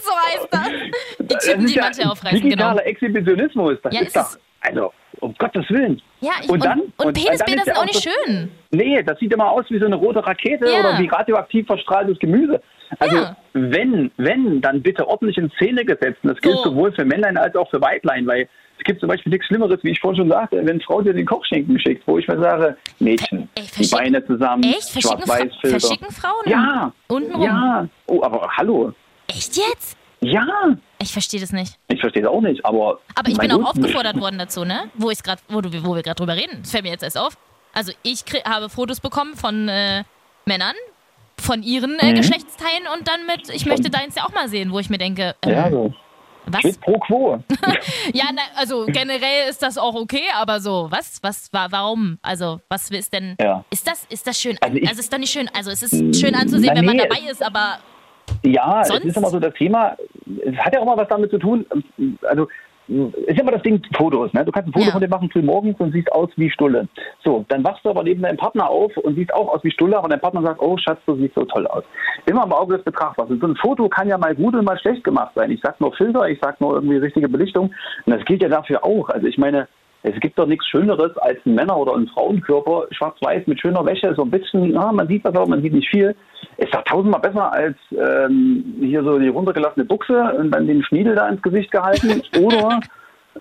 so 0.00 0.12
heißt 0.12 0.48
das. 0.50 0.68
Die 1.18 1.26
Das 1.28 1.44
Typen, 1.44 1.64
ist 1.64 1.74
die 1.74 1.78
ja 1.78 1.82
manche 1.84 2.10
aufreißen, 2.10 2.38
genau. 2.40 2.48
digitaler 2.48 2.86
Exhibitionismus. 2.86 3.78
Das 3.82 3.94
Ja, 3.94 4.00
ist 4.00 4.06
ist 4.08 4.16
doch, 4.16 4.36
also, 4.60 4.92
um 5.20 5.34
Gottes 5.38 5.68
Willen. 5.70 6.00
Ja, 6.20 6.32
ich, 6.42 6.48
Und 6.48 6.54
und, 6.56 6.64
dann- 6.64 6.80
und, 6.80 6.92
und- 7.06 7.12
Penisbilder 7.14 7.44
dann 7.46 7.58
ist 7.58 7.64
sind 7.64 7.76
auch 7.76 7.84
nicht 7.84 8.06
das- 8.06 8.14
schön. 8.26 8.50
Nee, 8.70 9.02
das 9.02 9.18
sieht 9.18 9.32
immer 9.32 9.50
aus 9.50 9.64
wie 9.68 9.78
so 9.78 9.86
eine 9.86 9.96
rote 9.96 10.24
Rakete 10.24 10.66
Ja. 10.70 10.80
oder 10.80 10.98
wie 10.98 11.06
radioaktiv 11.08 11.66
verstrahltes 11.66 12.18
Gemüse. 12.18 12.60
Also 12.98 13.16
Ja. 13.16 13.36
wenn, 13.54 14.10
wenn, 14.16 14.60
dann 14.60 14.82
bitte 14.82 15.06
ordentlich 15.08 15.38
in 15.38 15.50
Szene 15.52 15.84
gesetzt. 15.84 16.18
Und 16.22 16.30
das 16.34 16.40
gilt 16.40 16.56
So. 16.58 16.64
sowohl 16.64 16.92
für 16.92 17.04
Männlein 17.04 17.36
als 17.36 17.56
auch 17.56 17.68
für 17.70 17.80
Weiblein, 17.80 18.26
weil 18.26 18.48
es 18.78 18.84
gibt 18.84 19.00
zum 19.00 19.08
Beispiel 19.08 19.30
nichts 19.30 19.46
Schlimmeres, 19.46 19.78
wie 19.82 19.90
ich 19.90 20.00
vorhin 20.00 20.18
schon 20.22 20.28
sagte, 20.30 20.60
wenn 20.64 20.80
Frau 20.80 21.00
dir 21.02 21.12
den 21.14 21.26
Kochschinken 21.26 21.78
schickt, 21.80 22.06
wo 22.06 22.18
ich 22.18 22.26
mir 22.28 22.38
sage, 22.38 22.76
Mädchen, 22.98 23.48
Ey, 23.54 23.64
die 23.78 23.86
Beine 23.88 24.24
zusammen, 24.26 24.62
Echt? 24.64 24.90
Verschicken, 24.90 25.18
Fra 25.22 25.36
Schwarz-Weiß-Filter. 25.36 25.80
verschicken 25.80 26.10
Frauen? 26.14 26.42
Ja, 26.46 26.92
Untenrum? 27.08 27.42
ja. 27.42 27.88
Oh, 28.06 28.22
aber 28.22 28.48
hallo. 28.56 28.92
Echt 29.28 29.56
jetzt? 29.56 29.96
Ja, 30.20 30.46
Ich 30.98 31.12
verstehe 31.12 31.40
das 31.40 31.52
nicht. 31.52 31.76
ich 31.88 32.00
verstehe 32.00 32.22
es 32.22 32.28
auch 32.28 32.40
nicht, 32.40 32.64
aber... 32.64 32.98
Aber 33.14 33.28
ich 33.28 33.36
bin 33.38 33.52
auch 33.52 33.58
Gott, 33.58 33.66
aufgefordert 33.76 34.18
worden 34.20 34.38
dazu, 34.38 34.64
ne? 34.64 34.90
Wo, 34.94 35.10
ich's 35.10 35.22
grad, 35.22 35.38
wo, 35.48 35.60
du, 35.60 35.68
wo 35.84 35.94
wir 35.94 36.02
gerade 36.02 36.16
drüber 36.16 36.34
reden. 36.34 36.58
Das 36.62 36.70
fällt 36.70 36.84
mir 36.84 36.90
jetzt 36.90 37.02
erst 37.04 37.18
auf. 37.18 37.36
Also 37.74 37.92
ich 38.02 38.20
krie- 38.20 38.44
habe 38.44 38.68
Fotos 38.70 39.00
bekommen 39.00 39.34
von 39.36 39.68
äh, 39.68 40.04
Männern, 40.46 40.74
von 41.38 41.62
ihren 41.62 41.98
äh, 41.98 42.12
Mhm. 42.12 42.16
Geschlechtsteilen 42.16 42.84
und 42.96 43.06
dann 43.08 43.26
mit, 43.26 43.50
ich 43.54 43.66
möchte 43.66 43.90
deins 43.90 44.14
ja 44.14 44.24
auch 44.24 44.32
mal 44.32 44.48
sehen, 44.48 44.72
wo 44.72 44.78
ich 44.78 44.88
mir 44.88 44.98
denke, 44.98 45.34
ähm, 45.42 45.50
Ja, 45.52 45.70
so. 45.70 45.92
Was? 46.46 46.60
Quid 46.62 46.80
pro 46.80 46.98
quo. 46.98 47.38
Ja, 48.12 48.26
na, 48.34 48.42
also 48.56 48.86
generell 48.86 49.48
ist 49.48 49.62
das 49.62 49.78
auch 49.78 49.94
okay, 49.94 50.24
aber 50.36 50.60
so, 50.60 50.88
was, 50.90 51.18
was, 51.22 51.52
wa- 51.52 51.68
warum? 51.70 52.18
Also, 52.22 52.60
was 52.68 52.90
ist 52.90 53.12
denn, 53.12 53.36
Ja. 53.40 53.64
ist 53.70 53.86
das, 53.86 54.04
ist 54.10 54.26
das 54.26 54.38
schön? 54.38 54.56
Also 54.60 54.74
Also, 54.76 54.84
ich- 54.92 54.98
ist 54.98 55.12
doch 55.12 55.18
nicht 55.18 55.32
schön, 55.32 55.48
also 55.54 55.70
es 55.70 55.82
ist 55.82 56.20
schön 56.20 56.34
anzusehen, 56.34 56.72
Na, 56.74 56.80
wenn 56.80 56.86
man 56.86 56.96
nee, 56.96 57.06
dabei 57.08 57.20
ist, 57.30 57.42
aber 57.42 57.78
Ja, 58.42 58.84
Sonst? 58.84 59.00
es 59.00 59.10
ist 59.10 59.16
immer 59.16 59.30
so 59.30 59.40
das 59.40 59.54
Thema, 59.54 59.96
es 60.44 60.56
hat 60.56 60.74
ja 60.74 60.80
auch 60.80 60.84
mal 60.86 60.96
was 60.96 61.08
damit 61.08 61.30
zu 61.30 61.38
tun, 61.38 61.64
also 62.28 62.48
ist 62.88 63.40
immer 63.40 63.52
das 63.52 63.62
Ding 63.62 63.80
Fotos, 63.96 64.32
ne? 64.32 64.44
Du 64.44 64.52
kannst 64.52 64.68
ein 64.68 64.72
Foto 64.72 64.86
Ja. 64.86 64.92
von 64.92 65.00
dir 65.00 65.08
machen 65.08 65.30
früh 65.30 65.42
morgens 65.42 65.78
und 65.80 65.92
siehst 65.92 66.12
aus 66.12 66.28
wie 66.36 66.50
Stulle. 66.50 66.86
So, 67.24 67.44
dann 67.48 67.64
wachst 67.64 67.84
du 67.84 67.90
aber 67.90 68.02
neben 68.02 68.22
deinem 68.22 68.36
Partner 68.36 68.68
auf 68.68 68.96
und 68.98 69.14
siehst 69.14 69.32
auch 69.32 69.54
aus 69.54 69.64
wie 69.64 69.70
Stulle, 69.70 69.96
aber 69.96 70.08
dein 70.08 70.20
Partner 70.20 70.42
sagt, 70.42 70.60
oh 70.60 70.76
Schatz, 70.76 70.98
du 71.06 71.16
siehst 71.16 71.34
so 71.34 71.44
toll 71.44 71.66
aus. 71.66 71.84
Immer 72.26 72.44
im 72.44 72.52
Auge 72.52 72.76
des 72.76 72.84
Betrachters. 72.84 73.30
Und 73.30 73.40
so 73.40 73.46
ein 73.46 73.56
Foto 73.56 73.88
kann 73.88 74.08
ja 74.08 74.18
mal 74.18 74.34
gut 74.34 74.54
und 74.54 74.64
mal 74.64 74.78
schlecht 74.78 75.04
gemacht 75.04 75.32
sein. 75.34 75.50
Ich 75.50 75.60
sag 75.62 75.80
nur 75.80 75.92
Filter, 75.94 76.28
ich 76.28 76.38
sag 76.40 76.60
nur 76.60 76.74
irgendwie 76.74 76.96
richtige 76.98 77.28
Belichtung. 77.28 77.72
Und 78.06 78.14
das 78.14 78.24
gilt 78.24 78.42
ja 78.42 78.48
dafür 78.48 78.84
auch. 78.84 79.08
Also 79.08 79.26
ich 79.26 79.38
meine, 79.38 79.66
es 80.02 80.20
gibt 80.20 80.38
doch 80.38 80.46
nichts 80.46 80.66
Schöneres 80.66 81.16
als 81.16 81.38
ein 81.46 81.54
Männer- 81.54 81.78
oder 81.78 81.94
ein 81.94 82.06
Frauenkörper, 82.08 82.88
schwarz-weiß 82.90 83.46
mit 83.46 83.58
schöner 83.58 83.86
Wäsche, 83.86 84.14
so 84.14 84.22
ein 84.22 84.30
bisschen, 84.30 84.74
ja, 84.74 84.92
man 84.92 85.08
sieht 85.08 85.24
was, 85.24 85.34
aber 85.34 85.48
man 85.48 85.62
sieht 85.62 85.72
nicht 85.72 85.88
viel. 85.88 86.14
Ist 86.56 86.74
doch 86.74 86.82
tausendmal 86.84 87.20
besser 87.20 87.52
als 87.52 87.76
ähm, 87.90 88.76
hier 88.80 89.02
so 89.02 89.18
die 89.18 89.28
runtergelassene 89.28 89.84
Buchse 89.84 90.34
und 90.38 90.50
dann 90.50 90.66
den 90.66 90.82
Schniedel 90.82 91.14
da 91.14 91.28
ins 91.28 91.42
Gesicht 91.42 91.70
gehalten. 91.70 92.22
Oder 92.40 92.80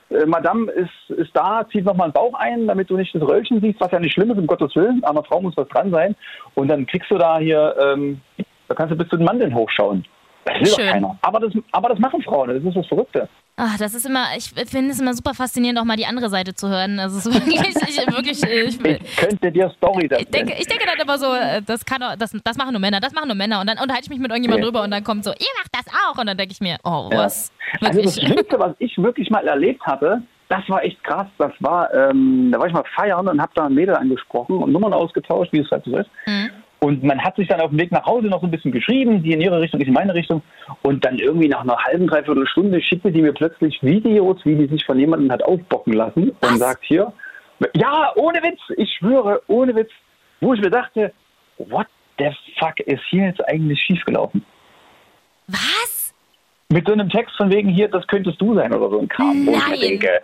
äh, 0.09 0.25
Madame 0.25 0.71
ist, 0.71 1.17
ist 1.17 1.31
da, 1.33 1.65
zieht 1.71 1.85
nochmal 1.85 2.09
den 2.09 2.13
Bauch 2.13 2.33
ein, 2.35 2.67
damit 2.67 2.89
du 2.89 2.97
nicht 2.97 3.13
das 3.13 3.21
Röllchen 3.21 3.61
siehst, 3.61 3.79
was 3.79 3.91
ja 3.91 3.99
nicht 3.99 4.13
schlimm 4.13 4.31
ist, 4.31 4.37
um 4.37 4.47
Gottes 4.47 4.75
Willen. 4.75 5.03
An 5.03 5.11
einer 5.11 5.23
Frau 5.23 5.41
muss 5.41 5.57
was 5.57 5.67
dran 5.69 5.91
sein. 5.91 6.15
Und 6.55 6.69
dann 6.69 6.85
kriegst 6.85 7.11
du 7.11 7.17
da 7.17 7.37
hier, 7.37 7.75
ähm, 7.79 8.21
da 8.67 8.75
kannst 8.75 8.91
du 8.91 8.97
bis 8.97 9.09
zu 9.09 9.17
den 9.17 9.25
Mandeln 9.25 9.53
hochschauen. 9.53 10.05
Das 10.45 10.59
will 10.59 10.67
Schön. 10.67 10.85
doch 10.85 10.93
keiner. 10.93 11.17
Aber 11.21 11.39
das, 11.39 11.53
aber 11.71 11.89
das 11.89 11.99
machen 11.99 12.21
Frauen, 12.21 12.49
das 12.49 12.63
ist 12.63 12.75
das 12.75 12.87
Verrückte. 12.87 13.29
Ach, 13.55 13.77
das 13.77 13.93
ist 13.93 14.07
immer, 14.07 14.25
ich 14.35 14.49
finde 14.67 14.91
es 14.91 14.99
immer 14.99 15.13
super 15.13 15.35
faszinierend, 15.35 15.79
auch 15.79 15.83
mal 15.83 15.95
die 15.95 16.07
andere 16.07 16.27
Seite 16.29 16.55
zu 16.55 16.67
hören. 16.69 16.99
Also 16.99 17.17
es 17.19 17.25
ist 17.27 17.33
wirklich, 17.45 17.59
ich, 17.87 18.07
wirklich, 18.07 18.43
ich, 18.43 18.83
Ich 18.83 19.15
könnte 19.15 19.51
dir 19.51 19.69
Story 19.77 20.09
ich 20.17 20.27
denke, 20.29 20.53
ich 20.59 20.65
denke 20.65 20.85
dann 20.87 20.99
immer 20.99 21.17
so, 21.19 21.31
äh, 21.33 21.61
das 21.61 21.85
kann 21.85 22.01
das, 22.17 22.35
das 22.43 22.57
machen 22.57 22.71
nur 22.71 22.79
Männer, 22.81 22.99
das 22.99 23.13
machen 23.13 23.27
nur 23.27 23.35
Männer. 23.37 23.61
Und 23.61 23.67
dann 23.69 23.77
unterhalte 23.77 24.05
ich 24.05 24.09
mich 24.09 24.19
mit 24.19 24.31
irgendjemandem 24.31 24.61
Nee. 24.65 24.71
drüber 24.71 24.83
und 24.83 24.89
dann 24.91 25.03
kommt 25.03 25.23
so, 25.23 25.29
ihr 25.31 25.53
macht 25.59 25.69
das 25.71 25.85
auch. 25.93 26.17
Und 26.19 26.25
dann 26.25 26.37
denke 26.37 26.51
ich 26.53 26.61
mir, 26.61 26.77
oh, 26.83 27.09
Ja. 27.11 27.19
was? 27.19 27.51
Also 27.81 28.01
das 28.01 28.15
Wirklich. 28.15 28.33
Schlimmste, 28.33 28.59
was 28.59 28.73
ich 28.79 28.97
wirklich 28.97 29.29
mal 29.29 29.47
erlebt 29.47 29.81
hatte, 29.85 30.23
das 30.49 30.67
war 30.67 30.83
echt 30.83 31.03
krass. 31.03 31.27
Das 31.37 31.51
war, 31.59 31.93
ähm, 31.93 32.49
da 32.51 32.59
war 32.59 32.65
ich 32.67 32.73
mal 32.73 32.83
feiern 32.95 33.27
und 33.27 33.39
habe 33.39 33.51
da 33.55 33.65
ein 33.67 33.73
Mädel 33.75 33.95
angesprochen 33.95 34.57
und 34.57 34.71
Nummern 34.71 34.93
ausgetauscht, 34.93 35.51
wie 35.53 35.59
es 35.59 35.69
halt 35.69 35.83
so 35.85 35.95
ist. 35.97 36.09
Mhm. 36.25 36.49
Und 36.83 37.01
man 37.01 37.23
hat 37.23 37.37
sich 37.37 37.47
dann 37.47 37.61
auf 37.61 37.69
dem 37.69 37.79
Weg 37.79 37.93
nach 37.93 38.05
Hause 38.05 38.27
noch 38.27 38.41
so 38.41 38.47
ein 38.47 38.51
bisschen 38.51 38.73
geschrieben, 38.73 39.23
die 39.23 39.31
in 39.31 39.39
ihre 39.39 39.61
Richtung, 39.61 39.79
ich 39.79 39.87
in 39.87 39.93
meine 39.93 40.13
Richtung. 40.13 40.41
Und 40.81 41.05
dann 41.05 41.17
irgendwie 41.17 41.47
nach 41.47 41.61
einer 41.61 41.77
halben, 41.77 42.07
dreiviertel 42.07 42.45
Stunde 42.45 42.81
schickte 42.81 43.09
die 43.09 43.21
mir 43.21 43.31
plötzlich 43.31 43.81
Videos, 43.81 44.41
wie 44.43 44.55
die 44.55 44.67
sich 44.67 44.83
von 44.83 44.99
jemandem 44.99 45.31
hat 45.31 45.41
aufbocken 45.43 45.93
lassen 45.93 46.35
Was? 46.41 46.51
und 46.51 46.57
sagt 46.57 46.83
hier, 46.83 47.13
ja, 47.73 48.11
ohne 48.17 48.43
Witz, 48.43 48.59
ich 48.75 48.93
schwöre, 48.99 49.41
ohne 49.47 49.73
Witz, 49.77 49.91
wo 50.41 50.55
ich 50.55 50.59
mir 50.59 50.71
dachte, 50.71 51.13
what 51.57 51.87
the 52.19 52.31
fuck 52.59 52.77
ist 52.81 53.03
hier 53.09 53.27
jetzt 53.27 53.47
eigentlich 53.47 53.79
schiefgelaufen? 53.81 54.43
Was? 55.47 56.13
Mit 56.67 56.85
so 56.85 56.91
einem 56.91 57.07
Text 57.07 57.33
von 57.37 57.49
wegen 57.49 57.69
hier, 57.69 57.87
das 57.87 58.05
könntest 58.07 58.41
du 58.41 58.55
sein 58.55 58.73
oder 58.73 58.89
so 58.89 58.99
ein 58.99 59.07
Kram. 59.07 59.45
Wo 59.45 59.51
ich 59.51 59.69
mir 59.69 59.69
Nein. 59.69 59.79
denke, 59.79 60.21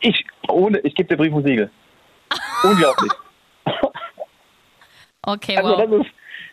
ich, 0.00 0.26
ohne, 0.48 0.80
ich 0.80 0.96
gebe 0.96 1.08
dir 1.08 1.16
Brief 1.16 1.32
und 1.32 1.46
Siegel. 1.46 1.70
Unglaublich. 2.64 3.12
Okay, 5.26 5.56
Also 5.56 5.70
wow. 5.70 5.78
das 5.78 6.00
ist, 6.00 6.12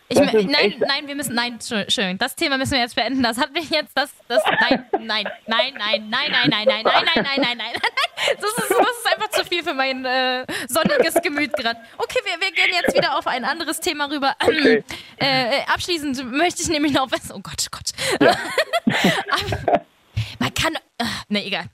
Ich, 0.10 0.17
das 0.19 0.34
ist 0.34 0.49
nein, 0.49 0.75
nein, 0.79 1.07
wir 1.07 1.15
müssen, 1.15 1.36
nein, 1.36 1.60
schön. 1.88 2.17
Das 2.17 2.36
Thema 2.36 2.57
müssen 2.57 2.73
wir 2.73 2.79
jetzt 2.79 2.95
beenden. 2.95 3.23
Das 3.23 3.38
hat 3.38 3.53
mich 3.53 3.69
jetzt, 3.69 3.97
das, 3.97 4.12
das, 4.27 4.43
nein, 4.45 4.86
nein, 4.99 5.27
nein, 5.47 5.73
nein, 5.73 5.73
nein, 5.77 6.10
nein, 6.10 6.49
nein, 6.49 6.49
nein, 6.49 6.84
nein, 6.84 6.84
nein, 6.84 7.23
nein, 7.23 7.41
nein, 7.41 7.57
nein. 7.57 7.73
Das 8.39 8.49
ist, 8.51 8.69
das 8.69 8.69
ist 8.69 9.13
einfach 9.13 9.29
zu 9.31 9.45
viel 9.45 9.63
für 9.63 9.73
mein 9.73 10.05
äh, 10.05 10.45
sonniges 10.67 11.15
Gemüt 11.23 11.53
gerade. 11.53 11.79
Okay, 11.97 12.19
wir, 12.23 12.39
wir 12.39 12.51
gehen 12.51 12.71
jetzt 12.73 12.95
wieder 12.95 13.17
auf 13.17 13.25
ein 13.25 13.43
anderes 13.45 13.79
Thema 13.79 14.05
rüber. 14.12 14.36
Okay. 14.43 14.84
Äh, 15.19 15.60
äh, 15.60 15.62
abschließend 15.73 16.31
möchte 16.31 16.62
ich 16.62 16.69
nämlich 16.69 16.93
noch 16.93 17.10
was. 17.12 17.31
Oh 17.34 17.39
Gott, 17.39 17.65
oh 17.65 17.77
Gott. 17.77 17.91
man 20.39 20.53
kann. 20.53 20.75
Äh, 20.97 21.05
ne, 21.29 21.45
egal. 21.45 21.65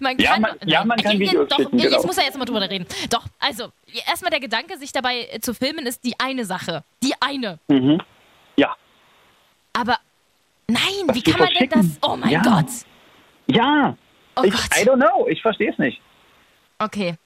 Man 0.00 0.18
Ja, 0.18 0.32
kann. 0.32 0.42
man- 0.42 0.56
ja, 0.64 0.84
man 0.84 0.98
kann 0.98 1.18
Videos 1.18 1.48
Doch, 1.48 1.56
schicken, 1.56 1.76
ich, 1.78 1.84
genau. 1.84 2.02
muss 2.02 2.16
ja 2.16 2.22
jetzt 2.24 2.38
mal 2.38 2.44
drüber 2.44 2.60
reden. 2.68 2.86
Doch, 3.10 3.24
also, 3.38 3.72
erstmal 4.08 4.30
der 4.30 4.40
Gedanke, 4.40 4.76
sich 4.78 4.92
dabei 4.92 5.28
äh, 5.30 5.40
zu 5.40 5.54
filmen, 5.54 5.86
ist 5.86 6.04
die 6.04 6.14
eine 6.18 6.44
Sache. 6.44 6.84
Die 7.02 7.14
eine. 7.20 7.58
mhm. 7.68 8.00
Ja, 8.56 8.74
Aber 9.74 9.98
nein, 10.68 10.80
Was 11.06 11.16
wie 11.16 11.22
kann 11.22 11.40
man 11.40 11.48
denn 11.52 11.68
das? 11.68 11.98
Oh 12.02 12.16
mein 12.16 12.30
Ja. 12.30 12.42
Gott. 12.42 12.66
ja. 13.46 13.96
Oh 14.36 14.42
ich, 14.44 14.52
Gott. 14.52 14.70
I 14.78 14.84
don't 14.88 14.96
know, 14.96 15.26
ich 15.28 15.40
verstehe 15.42 15.70
es 15.72 15.78
nicht. 15.78 16.00
Okay. 16.78 17.16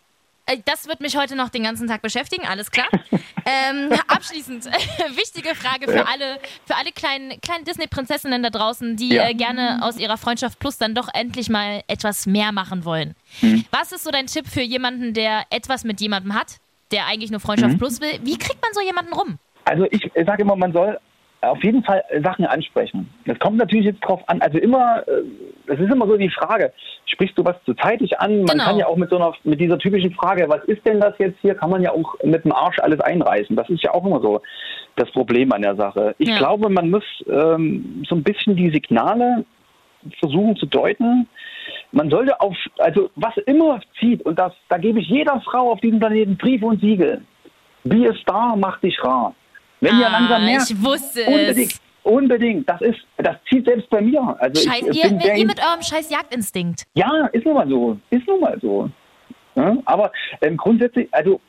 Äh, 0.47 0.59
Das 0.65 0.87
wird 0.89 1.01
mich 1.01 1.17
heute 1.17 1.37
noch 1.37 1.49
den 1.49 1.63
ganzen 1.63 1.87
Tag 1.89 2.03
beschäftigen, 2.03 2.47
alles 2.47 2.71
klar. 2.71 2.87
ähm, 3.47 3.91
abschließend, 4.09 4.67
wichtige 5.17 5.55
Frage 5.55 5.87
für 5.87 5.99
Ja. 5.99 6.05
alle, 6.13 6.39
für 6.67 6.77
alle 6.77 6.93
kleinen, 6.93 7.41
kleinen 7.41 7.65
Disney-Prinzessinnen 7.65 8.43
da 8.43 8.51
draußen, 8.51 8.97
die 8.97 9.15
Ja. 9.15 9.29
äh, 9.29 9.35
gerne 9.35 9.81
aus 9.83 9.97
ihrer 9.99 10.17
Freundschaft 10.19 10.59
Plus 10.59 10.79
dann 10.79 10.95
doch 10.95 11.09
endlich 11.13 11.49
mal 11.49 11.83
etwas 11.89 12.27
mehr 12.27 12.53
machen 12.53 12.85
wollen. 12.85 13.15
Mhm. 13.41 13.65
Was 13.71 13.93
ist 13.93 14.05
so 14.05 14.11
dein 14.11 14.27
Tipp 14.27 14.47
für 14.49 14.63
jemanden, 14.63 15.15
der 15.15 15.45
etwas 15.51 15.85
mit 15.85 16.01
jemandem 16.01 16.35
hat, 16.35 16.57
der 16.91 17.07
eigentlich 17.07 17.31
nur 17.31 17.41
Freundschaft 17.41 17.75
Mhm. 17.75 17.79
Plus 17.79 18.01
will? 18.01 18.19
Wie 18.23 18.37
kriegt 18.39 18.61
man 18.63 18.73
so 18.75 18.81
jemanden 18.81 19.13
rum? 19.13 19.39
Also 19.65 19.87
ich 19.91 20.11
sage 20.27 20.43
immer, 20.43 20.57
man 20.57 20.73
soll 20.73 20.99
auf 21.43 21.63
jeden 21.65 21.83
Fall 21.83 22.05
Sachen 22.23 22.45
ansprechen. 22.45 23.09
Das 23.27 23.39
kommt 23.39 23.57
natürlich 23.57 23.87
jetzt 23.87 24.01
drauf 24.01 24.21
an. 24.27 24.41
Also 24.43 24.59
immer, 24.59 25.03
äh, 25.09 25.23
es 25.73 25.81
ist 25.81 25.91
immer 25.93 26.07
so 26.07 26.17
die 26.17 26.29
Frage, 26.31 26.73
sprichst 27.07 27.37
du 27.39 27.45
was 27.45 27.57
zu 27.65 27.75
zeitig 27.75 28.19
an? 28.21 28.39
Man 28.39 28.47
Genau. 28.47 28.65
kann 28.65 28.77
ja 28.79 28.87
auch 28.87 28.97
mit 28.97 29.09
so 29.11 29.17
einer, 29.17 29.33
mit 29.45 29.59
dieser 29.61 29.79
typischen 29.79 30.13
Frage, 30.13 30.49
was 30.49 30.63
ist 30.65 30.87
denn 30.87 31.01
das 31.01 31.15
jetzt 31.19 31.39
hier, 31.41 31.55
kann 31.55 31.71
man 31.71 31.83
ja 31.83 31.93
auch 31.93 32.15
mit 32.25 32.45
dem 32.45 32.53
Arsch 32.53 32.79
alles 32.81 33.01
einreißen. 33.01 33.57
Das 33.57 33.69
ist 33.71 33.83
ja 33.83 33.95
auch 33.95 34.05
immer 34.05 34.21
so 34.21 34.43
das 34.97 35.11
Problem 35.13 35.51
an 35.53 35.63
der 35.63 35.77
Sache. 35.77 36.15
Ich 36.19 36.29
Ja. 36.29 36.39
glaube, 36.39 36.69
man 36.69 36.91
muss 36.91 37.05
ähm, 37.29 38.03
so 38.09 38.15
ein 38.17 38.23
bisschen 38.23 38.57
die 38.57 38.71
Signale 38.71 39.45
versuchen 40.19 40.57
zu 40.57 40.67
deuten. 40.67 41.27
Man 41.93 42.11
sollte 42.11 42.39
auf, 42.41 42.57
also 42.79 43.11
was 43.17 43.37
immer 43.47 43.81
zieht, 43.99 44.23
und 44.27 44.39
das, 44.39 44.53
da 44.69 44.79
gebe 44.79 45.01
ich 45.01 45.09
jeder 45.09 45.41
Frau 45.41 45.73
auf 45.73 45.81
diesem 45.81 45.99
Planeten 46.01 46.37
Brief 46.37 46.63
und 46.63 46.81
Siegel. 46.81 47.23
Be 47.85 48.09
a 48.11 48.15
star, 48.17 48.57
mach 48.57 48.79
dich 48.81 49.03
rar. 49.03 49.35
Wenn 49.81 49.97
ihr 49.99 50.09
langsam 50.11 50.45
merkt, 50.45 50.63
Ah, 50.63 50.67
ich 50.71 50.85
wusste 50.85 51.25
unbedingt, 51.27 51.73
es. 51.73 51.81
unbedingt, 52.03 52.69
das 52.69 52.81
ist, 52.83 52.99
das 53.19 53.37
zieht 53.49 53.65
selbst 53.67 53.89
bei 53.91 54.01
mir. 54.01 54.37
Also 54.39 54.69
Scheiß, 54.69 54.83
ich, 54.91 55.03
ihr, 55.03 55.09
bin 55.11 55.19
der, 55.19 55.37
ihr 55.37 55.47
mit 55.47 55.59
eurem 55.61 55.83
scheiß 55.83 56.11
Jagdinstinkt. 56.11 56.85
ja, 56.95 57.27
ist 57.33 57.45
nun 57.45 57.55
mal 57.55 57.69
so, 57.69 57.97
ist 58.11 58.27
nun 58.27 58.41
mal 58.41 58.59
so. 58.61 58.89
Ja, 59.57 59.77
aber 59.85 60.13
ähm, 60.43 60.57
grundsätzlich, 60.57 61.09
also 61.13 61.41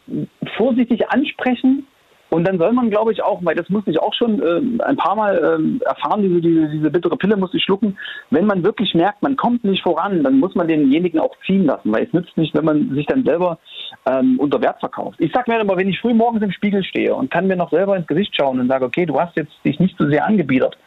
vorsichtig 0.58 1.08
ansprechen 1.10 1.86
und 2.30 2.48
dann 2.48 2.58
soll 2.58 2.72
man, 2.72 2.90
glaube 2.90 3.12
ich, 3.12 3.22
auch, 3.22 3.40
weil 3.44 3.56
das 3.56 3.68
musste 3.70 3.92
ich 3.92 4.00
auch 4.00 4.14
schon 4.14 4.42
ähm, 4.42 4.82
ein 4.86 4.96
paar 4.96 5.16
Mal 5.16 5.38
ähm, 5.60 5.82
erfahren, 5.86 6.22
diese, 6.22 6.40
diese, 6.42 6.70
diese 6.70 6.90
bittere 6.90 7.18
Pille 7.18 7.36
musste 7.38 7.58
ich 7.58 7.64
schlucken. 7.64 7.98
Wenn 8.30 8.46
man 8.46 8.64
wirklich 8.64 8.94
merkt, 8.96 9.22
man 9.22 9.36
kommt 9.36 9.64
nicht 9.66 9.84
voran, 9.84 10.24
dann 10.24 10.40
muss 10.40 10.56
man 10.56 10.68
denjenigen 10.70 11.20
auch 11.20 11.36
ziehen 11.46 11.66
lassen, 11.66 11.92
weil 11.94 12.06
es 12.06 12.14
nützt 12.14 12.36
nicht, 12.38 12.56
wenn 12.56 12.64
man 12.66 12.96
sich 12.96 13.06
dann 13.06 13.26
selber 13.26 13.60
ähm, 14.06 14.40
unter 14.40 14.62
Wert 14.62 14.80
verkauft. 14.80 15.20
Ich 15.20 15.32
sage 15.32 15.52
mir 15.52 15.60
immer, 15.60 15.78
wenn 15.78 15.90
ich 15.90 16.00
früh 16.00 16.14
morgens 16.14 16.44
im 16.44 16.52
Spiegel 16.52 16.84
stehe 16.84 17.14
und 17.14 17.30
kann 17.30 17.48
mir 17.48 17.56
noch 17.56 17.72
selber 17.72 17.96
ins 17.96 18.08
Gesicht 18.08 18.36
schauen 18.36 18.60
und 18.60 18.68
sage, 18.68 18.86
okay, 18.86 19.06
du 19.06 19.20
hast 19.20 19.36
jetzt 19.36 19.54
dich 19.64 19.80
nicht 19.80 19.96
so 19.98 20.10
sehr 20.10 20.26
angebiedert, 20.26 20.78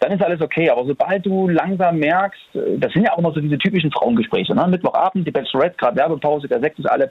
dann 0.00 0.12
ist 0.12 0.22
alles 0.22 0.40
okay. 0.40 0.68
Aber 0.70 0.84
sobald 0.84 1.24
du 1.24 1.48
langsam 1.48 1.98
merkst, 1.98 2.54
äh, 2.54 2.78
das 2.78 2.92
sind 2.92 3.04
ja 3.04 3.12
auch 3.12 3.18
immer 3.18 3.32
so 3.32 3.40
diese 3.40 3.58
typischen 3.58 3.90
Frauengespräche, 3.92 4.54
ne? 4.54 4.66
Mittwochabend, 4.66 5.26
die 5.26 5.30
Bachelorette, 5.30 5.76
gerade 5.76 5.96
Werbepause, 5.96 6.48
der 6.48 6.60
Sekt 6.60 6.78
ist 6.78 6.86
alle, 6.86 7.10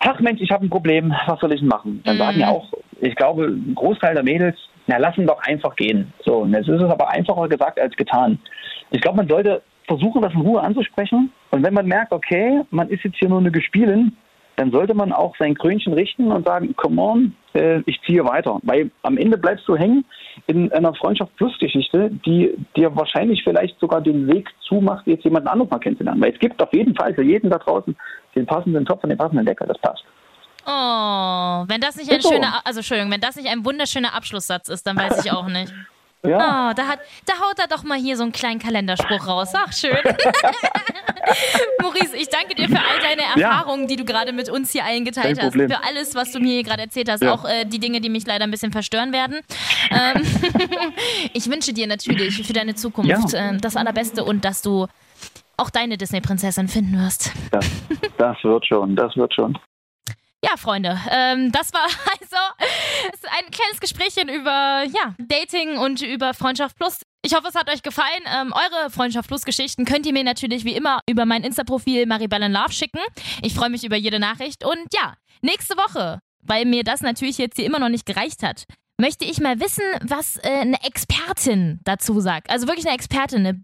ach 0.00 0.18
Mensch, 0.20 0.40
ich 0.40 0.50
habe 0.50 0.64
ein 0.66 0.70
Problem, 0.70 1.14
was 1.26 1.40
soll 1.40 1.52
ich 1.52 1.60
denn 1.60 1.68
machen? 1.68 2.00
Dann 2.04 2.16
Mhm. 2.16 2.20
sagen 2.20 2.40
ja 2.40 2.48
auch, 2.48 2.72
ich 3.00 3.14
glaube, 3.14 3.46
ein 3.46 3.74
Großteil 3.74 4.14
der 4.14 4.24
Mädels, 4.24 4.56
na 4.86 4.98
lassen 4.98 5.26
doch 5.26 5.42
einfach 5.42 5.74
gehen. 5.76 6.12
So, 6.24 6.38
und 6.38 6.52
jetzt 6.52 6.68
ist 6.68 6.80
es 6.80 6.90
aber 6.90 7.10
einfacher 7.10 7.48
gesagt 7.48 7.80
als 7.80 7.94
getan. 7.96 8.38
Ich 8.90 9.00
glaube, 9.00 9.16
man 9.16 9.28
sollte 9.28 9.62
versuchen, 9.86 10.22
das 10.22 10.32
in 10.32 10.40
Ruhe 10.40 10.60
anzusprechen. 10.60 11.32
Und 11.50 11.64
wenn 11.64 11.74
man 11.74 11.86
merkt, 11.86 12.12
okay, 12.12 12.62
man 12.70 12.88
ist 12.88 13.02
jetzt 13.04 13.16
hier 13.18 13.28
nur 13.28 13.38
eine 13.38 13.50
Gespielin, 13.50 14.16
dann 14.56 14.70
sollte 14.70 14.94
man 14.94 15.12
auch 15.12 15.34
sein 15.38 15.54
Krönchen 15.54 15.92
richten 15.92 16.32
und 16.32 16.46
sagen, 16.46 16.74
come 16.76 17.00
on, 17.00 17.36
äh, 17.54 17.80
ich 17.86 18.00
ziehe 18.06 18.24
weiter. 18.24 18.58
Weil 18.62 18.90
am 19.02 19.18
Ende 19.18 19.36
bleibst 19.36 19.68
du 19.68 19.76
hängen 19.76 20.04
in 20.46 20.72
einer 20.72 20.94
Freundschaft-Plus-Geschichte, 20.94 22.10
die 22.24 22.54
dir 22.74 22.94
wahrscheinlich 22.96 23.42
vielleicht 23.44 23.78
sogar 23.78 24.00
den 24.00 24.26
Weg 24.28 24.48
zumacht, 24.66 25.06
jetzt 25.06 25.24
jemanden 25.24 25.48
anderes 25.48 25.70
mal 25.70 25.78
kennenzulernen. 25.78 26.22
Weil 26.22 26.32
es 26.32 26.38
gibt 26.38 26.62
auf 26.62 26.72
jeden 26.72 26.94
Fall 26.94 27.14
für 27.14 27.22
jeden 27.22 27.50
da 27.50 27.58
draußen 27.58 27.94
den 28.34 28.46
passenden 28.46 28.84
Topf 28.86 29.02
und 29.04 29.10
den 29.10 29.18
passenden 29.18 29.44
Deckel, 29.44 29.66
das 29.66 29.78
passt. 29.78 30.04
Oh, 30.66 31.64
wenn 31.68 31.80
das 31.80 31.96
nicht 31.96 32.10
ein 32.10 32.20
so. 32.20 32.30
schöner, 32.30 32.60
also 32.64 32.80
Entschuldigung, 32.80 33.12
wenn 33.12 33.20
das 33.20 33.36
nicht 33.36 33.48
ein 33.48 33.64
wunderschöner 33.64 34.14
Abschlusssatz 34.14 34.68
ist, 34.68 34.86
dann 34.86 34.96
weiß 34.96 35.24
ich 35.24 35.32
auch 35.32 35.46
nicht. 35.46 35.72
Ja, 36.28 36.70
Oh, 36.70 36.74
da, 36.74 36.86
hat, 36.86 37.00
da 37.26 37.34
haut 37.34 37.58
er 37.58 37.66
doch 37.68 37.82
mal 37.84 37.98
hier 37.98 38.16
so 38.16 38.22
einen 38.22 38.32
kleinen 38.32 38.58
Kalenderspruch 38.60 39.26
raus. 39.26 39.52
Ach, 39.54 39.72
schön. 39.72 39.96
Maurice, 41.82 42.16
ich 42.16 42.28
danke 42.28 42.54
dir 42.54 42.68
für 42.68 42.78
all 42.78 43.00
deine 43.00 43.22
Ja. 43.40 43.50
Erfahrungen, 43.50 43.86
die 43.88 43.96
du 43.96 44.04
gerade 44.04 44.32
mit 44.32 44.48
uns 44.48 44.72
hier 44.72 44.84
allen 44.84 45.04
geteilt 45.04 45.40
hast. 45.42 45.54
Für 45.54 45.84
alles, 45.84 46.14
was 46.14 46.32
du 46.32 46.38
mir 46.40 46.52
hier 46.54 46.62
gerade 46.62 46.82
erzählt 46.82 47.10
hast. 47.10 47.22
Ja. 47.22 47.34
Auch 47.34 47.44
äh, 47.44 47.64
die 47.64 47.78
Dinge, 47.78 48.00
die 48.00 48.08
mich 48.08 48.26
leider 48.26 48.44
ein 48.44 48.50
bisschen 48.50 48.72
verstören 48.72 49.12
werden. 49.12 49.40
Ähm, 49.90 50.22
ich 51.32 51.48
wünsche 51.50 51.72
dir 51.72 51.86
natürlich 51.86 52.46
für 52.46 52.52
deine 52.52 52.74
Zukunft 52.74 53.32
Ja. 53.32 53.50
äh, 53.50 53.56
das 53.58 53.76
Allerbeste 53.76 54.24
und 54.24 54.44
dass 54.44 54.62
du 54.62 54.86
auch 55.56 55.70
deine 55.70 55.96
Disney-Prinzessin 55.96 56.68
finden 56.68 56.98
wirst. 57.02 57.32
das, 57.50 57.66
das 58.18 58.36
wird 58.44 58.66
schon, 58.66 58.94
das 58.94 59.16
wird 59.16 59.32
schon. 59.34 59.58
Ja, 60.44 60.56
Freunde, 60.56 61.00
ähm, 61.10 61.50
das 61.50 61.72
war 61.72 61.84
also 62.20 62.36
ein 63.38 63.50
kleines 63.50 63.80
Gesprächchen 63.80 64.28
über 64.28 64.84
ja, 64.84 65.14
Dating 65.18 65.78
und 65.78 66.02
über 66.02 66.34
Freundschaft 66.34 66.76
Plus. 66.76 67.00
Ich 67.22 67.34
hoffe, 67.34 67.48
es 67.48 67.54
hat 67.54 67.70
euch 67.70 67.82
gefallen. 67.82 68.22
Ähm, 68.26 68.52
eure 68.52 68.90
Freundschaft 68.90 69.28
Plus 69.28 69.44
Geschichten 69.44 69.84
könnt 69.84 70.06
ihr 70.06 70.12
mir 70.12 70.24
natürlich 70.24 70.64
wie 70.64 70.76
immer 70.76 71.00
über 71.08 71.24
mein 71.26 71.42
Insta-Profil 71.42 72.06
Maribel 72.06 72.40
Love 72.52 72.72
schicken. 72.72 73.00
Ich 73.42 73.54
freue 73.54 73.70
mich 73.70 73.82
über 73.84 73.96
jede 73.96 74.20
Nachricht. 74.20 74.64
Und 74.64 74.94
ja, 74.94 75.14
nächste 75.42 75.76
Woche, 75.76 76.20
weil 76.42 76.64
mir 76.64 76.84
das 76.84 77.00
natürlich 77.00 77.38
jetzt 77.38 77.56
hier 77.56 77.66
immer 77.66 77.80
noch 77.80 77.88
nicht 77.88 78.06
gereicht 78.06 78.42
hat, 78.42 78.64
möchte 78.98 79.24
ich 79.24 79.40
mal 79.40 79.60
wissen, 79.60 79.84
was 80.02 80.36
äh, 80.36 80.60
eine 80.60 80.82
Expertin 80.84 81.80
dazu 81.84 82.20
sagt. 82.20 82.50
Also 82.50 82.66
wirklich 82.66 82.86
eine 82.86 82.94
Expertin, 82.94 83.40
eine 83.40 83.54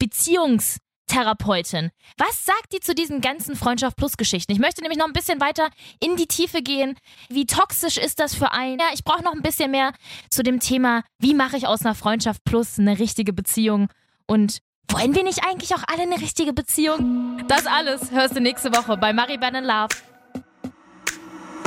Beziehungstherapeutin. 1.13 1.91
Was 2.17 2.45
sagt 2.45 2.73
die 2.73 2.81
zu 2.81 2.95
diesen 2.95 3.21
ganzen 3.21 3.57
Freundschaft 3.57 3.97
Plus 3.97 4.17
Geschichten? 4.17 4.53
Ich 4.53 4.59
möchte 4.59 4.83
nämlich 4.83 4.99
noch 4.99 5.07
ein 5.07 5.13
bisschen 5.13 5.41
weiter 5.41 5.69
in 6.01 6.17
die 6.17 6.27
Tiefe 6.27 6.63
gehen. 6.63 6.97
Wie 7.29 7.47
toxisch 7.47 7.99
ist 7.99 8.19
das 8.19 8.35
für 8.35 8.53
einen? 8.53 8.79
Ja, 8.79 8.87
ich 8.95 9.05
brauche 9.05 9.23
noch 9.23 9.33
ein 9.33 9.43
bisschen 9.43 9.71
mehr 9.71 9.93
zu 10.31 10.43
dem 10.43 10.61
Thema, 10.61 11.03
wie 11.19 11.35
mache 11.35 11.57
ich 11.57 11.67
aus 11.67 11.85
einer 11.85 11.95
Freundschaft 11.95 12.45
Plus 12.45 12.79
eine 12.79 12.99
richtige 12.99 13.33
Beziehung? 13.33 13.89
Und 14.27 14.59
wollen 14.89 15.15
wir 15.15 15.23
nicht 15.23 15.45
eigentlich 15.47 15.75
auch 15.75 15.85
alle 15.87 16.03
eine 16.03 16.21
richtige 16.21 16.53
Beziehung? 16.53 17.43
Das 17.49 17.67
alles 17.67 18.11
hörst 18.11 18.37
du 18.37 18.41
nächste 18.41 18.75
Woche 18.75 18.97
bei 18.97 19.13
Maribel 19.13 19.55
in 19.55 19.65
Love. 19.65 20.12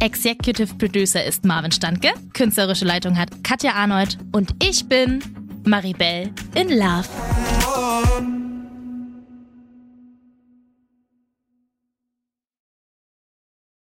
Executive 0.00 0.74
Producer 0.74 1.24
ist 1.24 1.44
Marvin 1.44 1.72
Standke, 1.72 2.12
künstlerische 2.34 2.84
Leitung 2.84 3.16
hat 3.18 3.30
Katja 3.42 3.72
Arnold 3.72 4.18
und 4.32 4.54
ich 4.62 4.86
bin 4.88 5.22
Maribel 5.64 6.30
in 6.54 6.68
Love. 6.68 8.45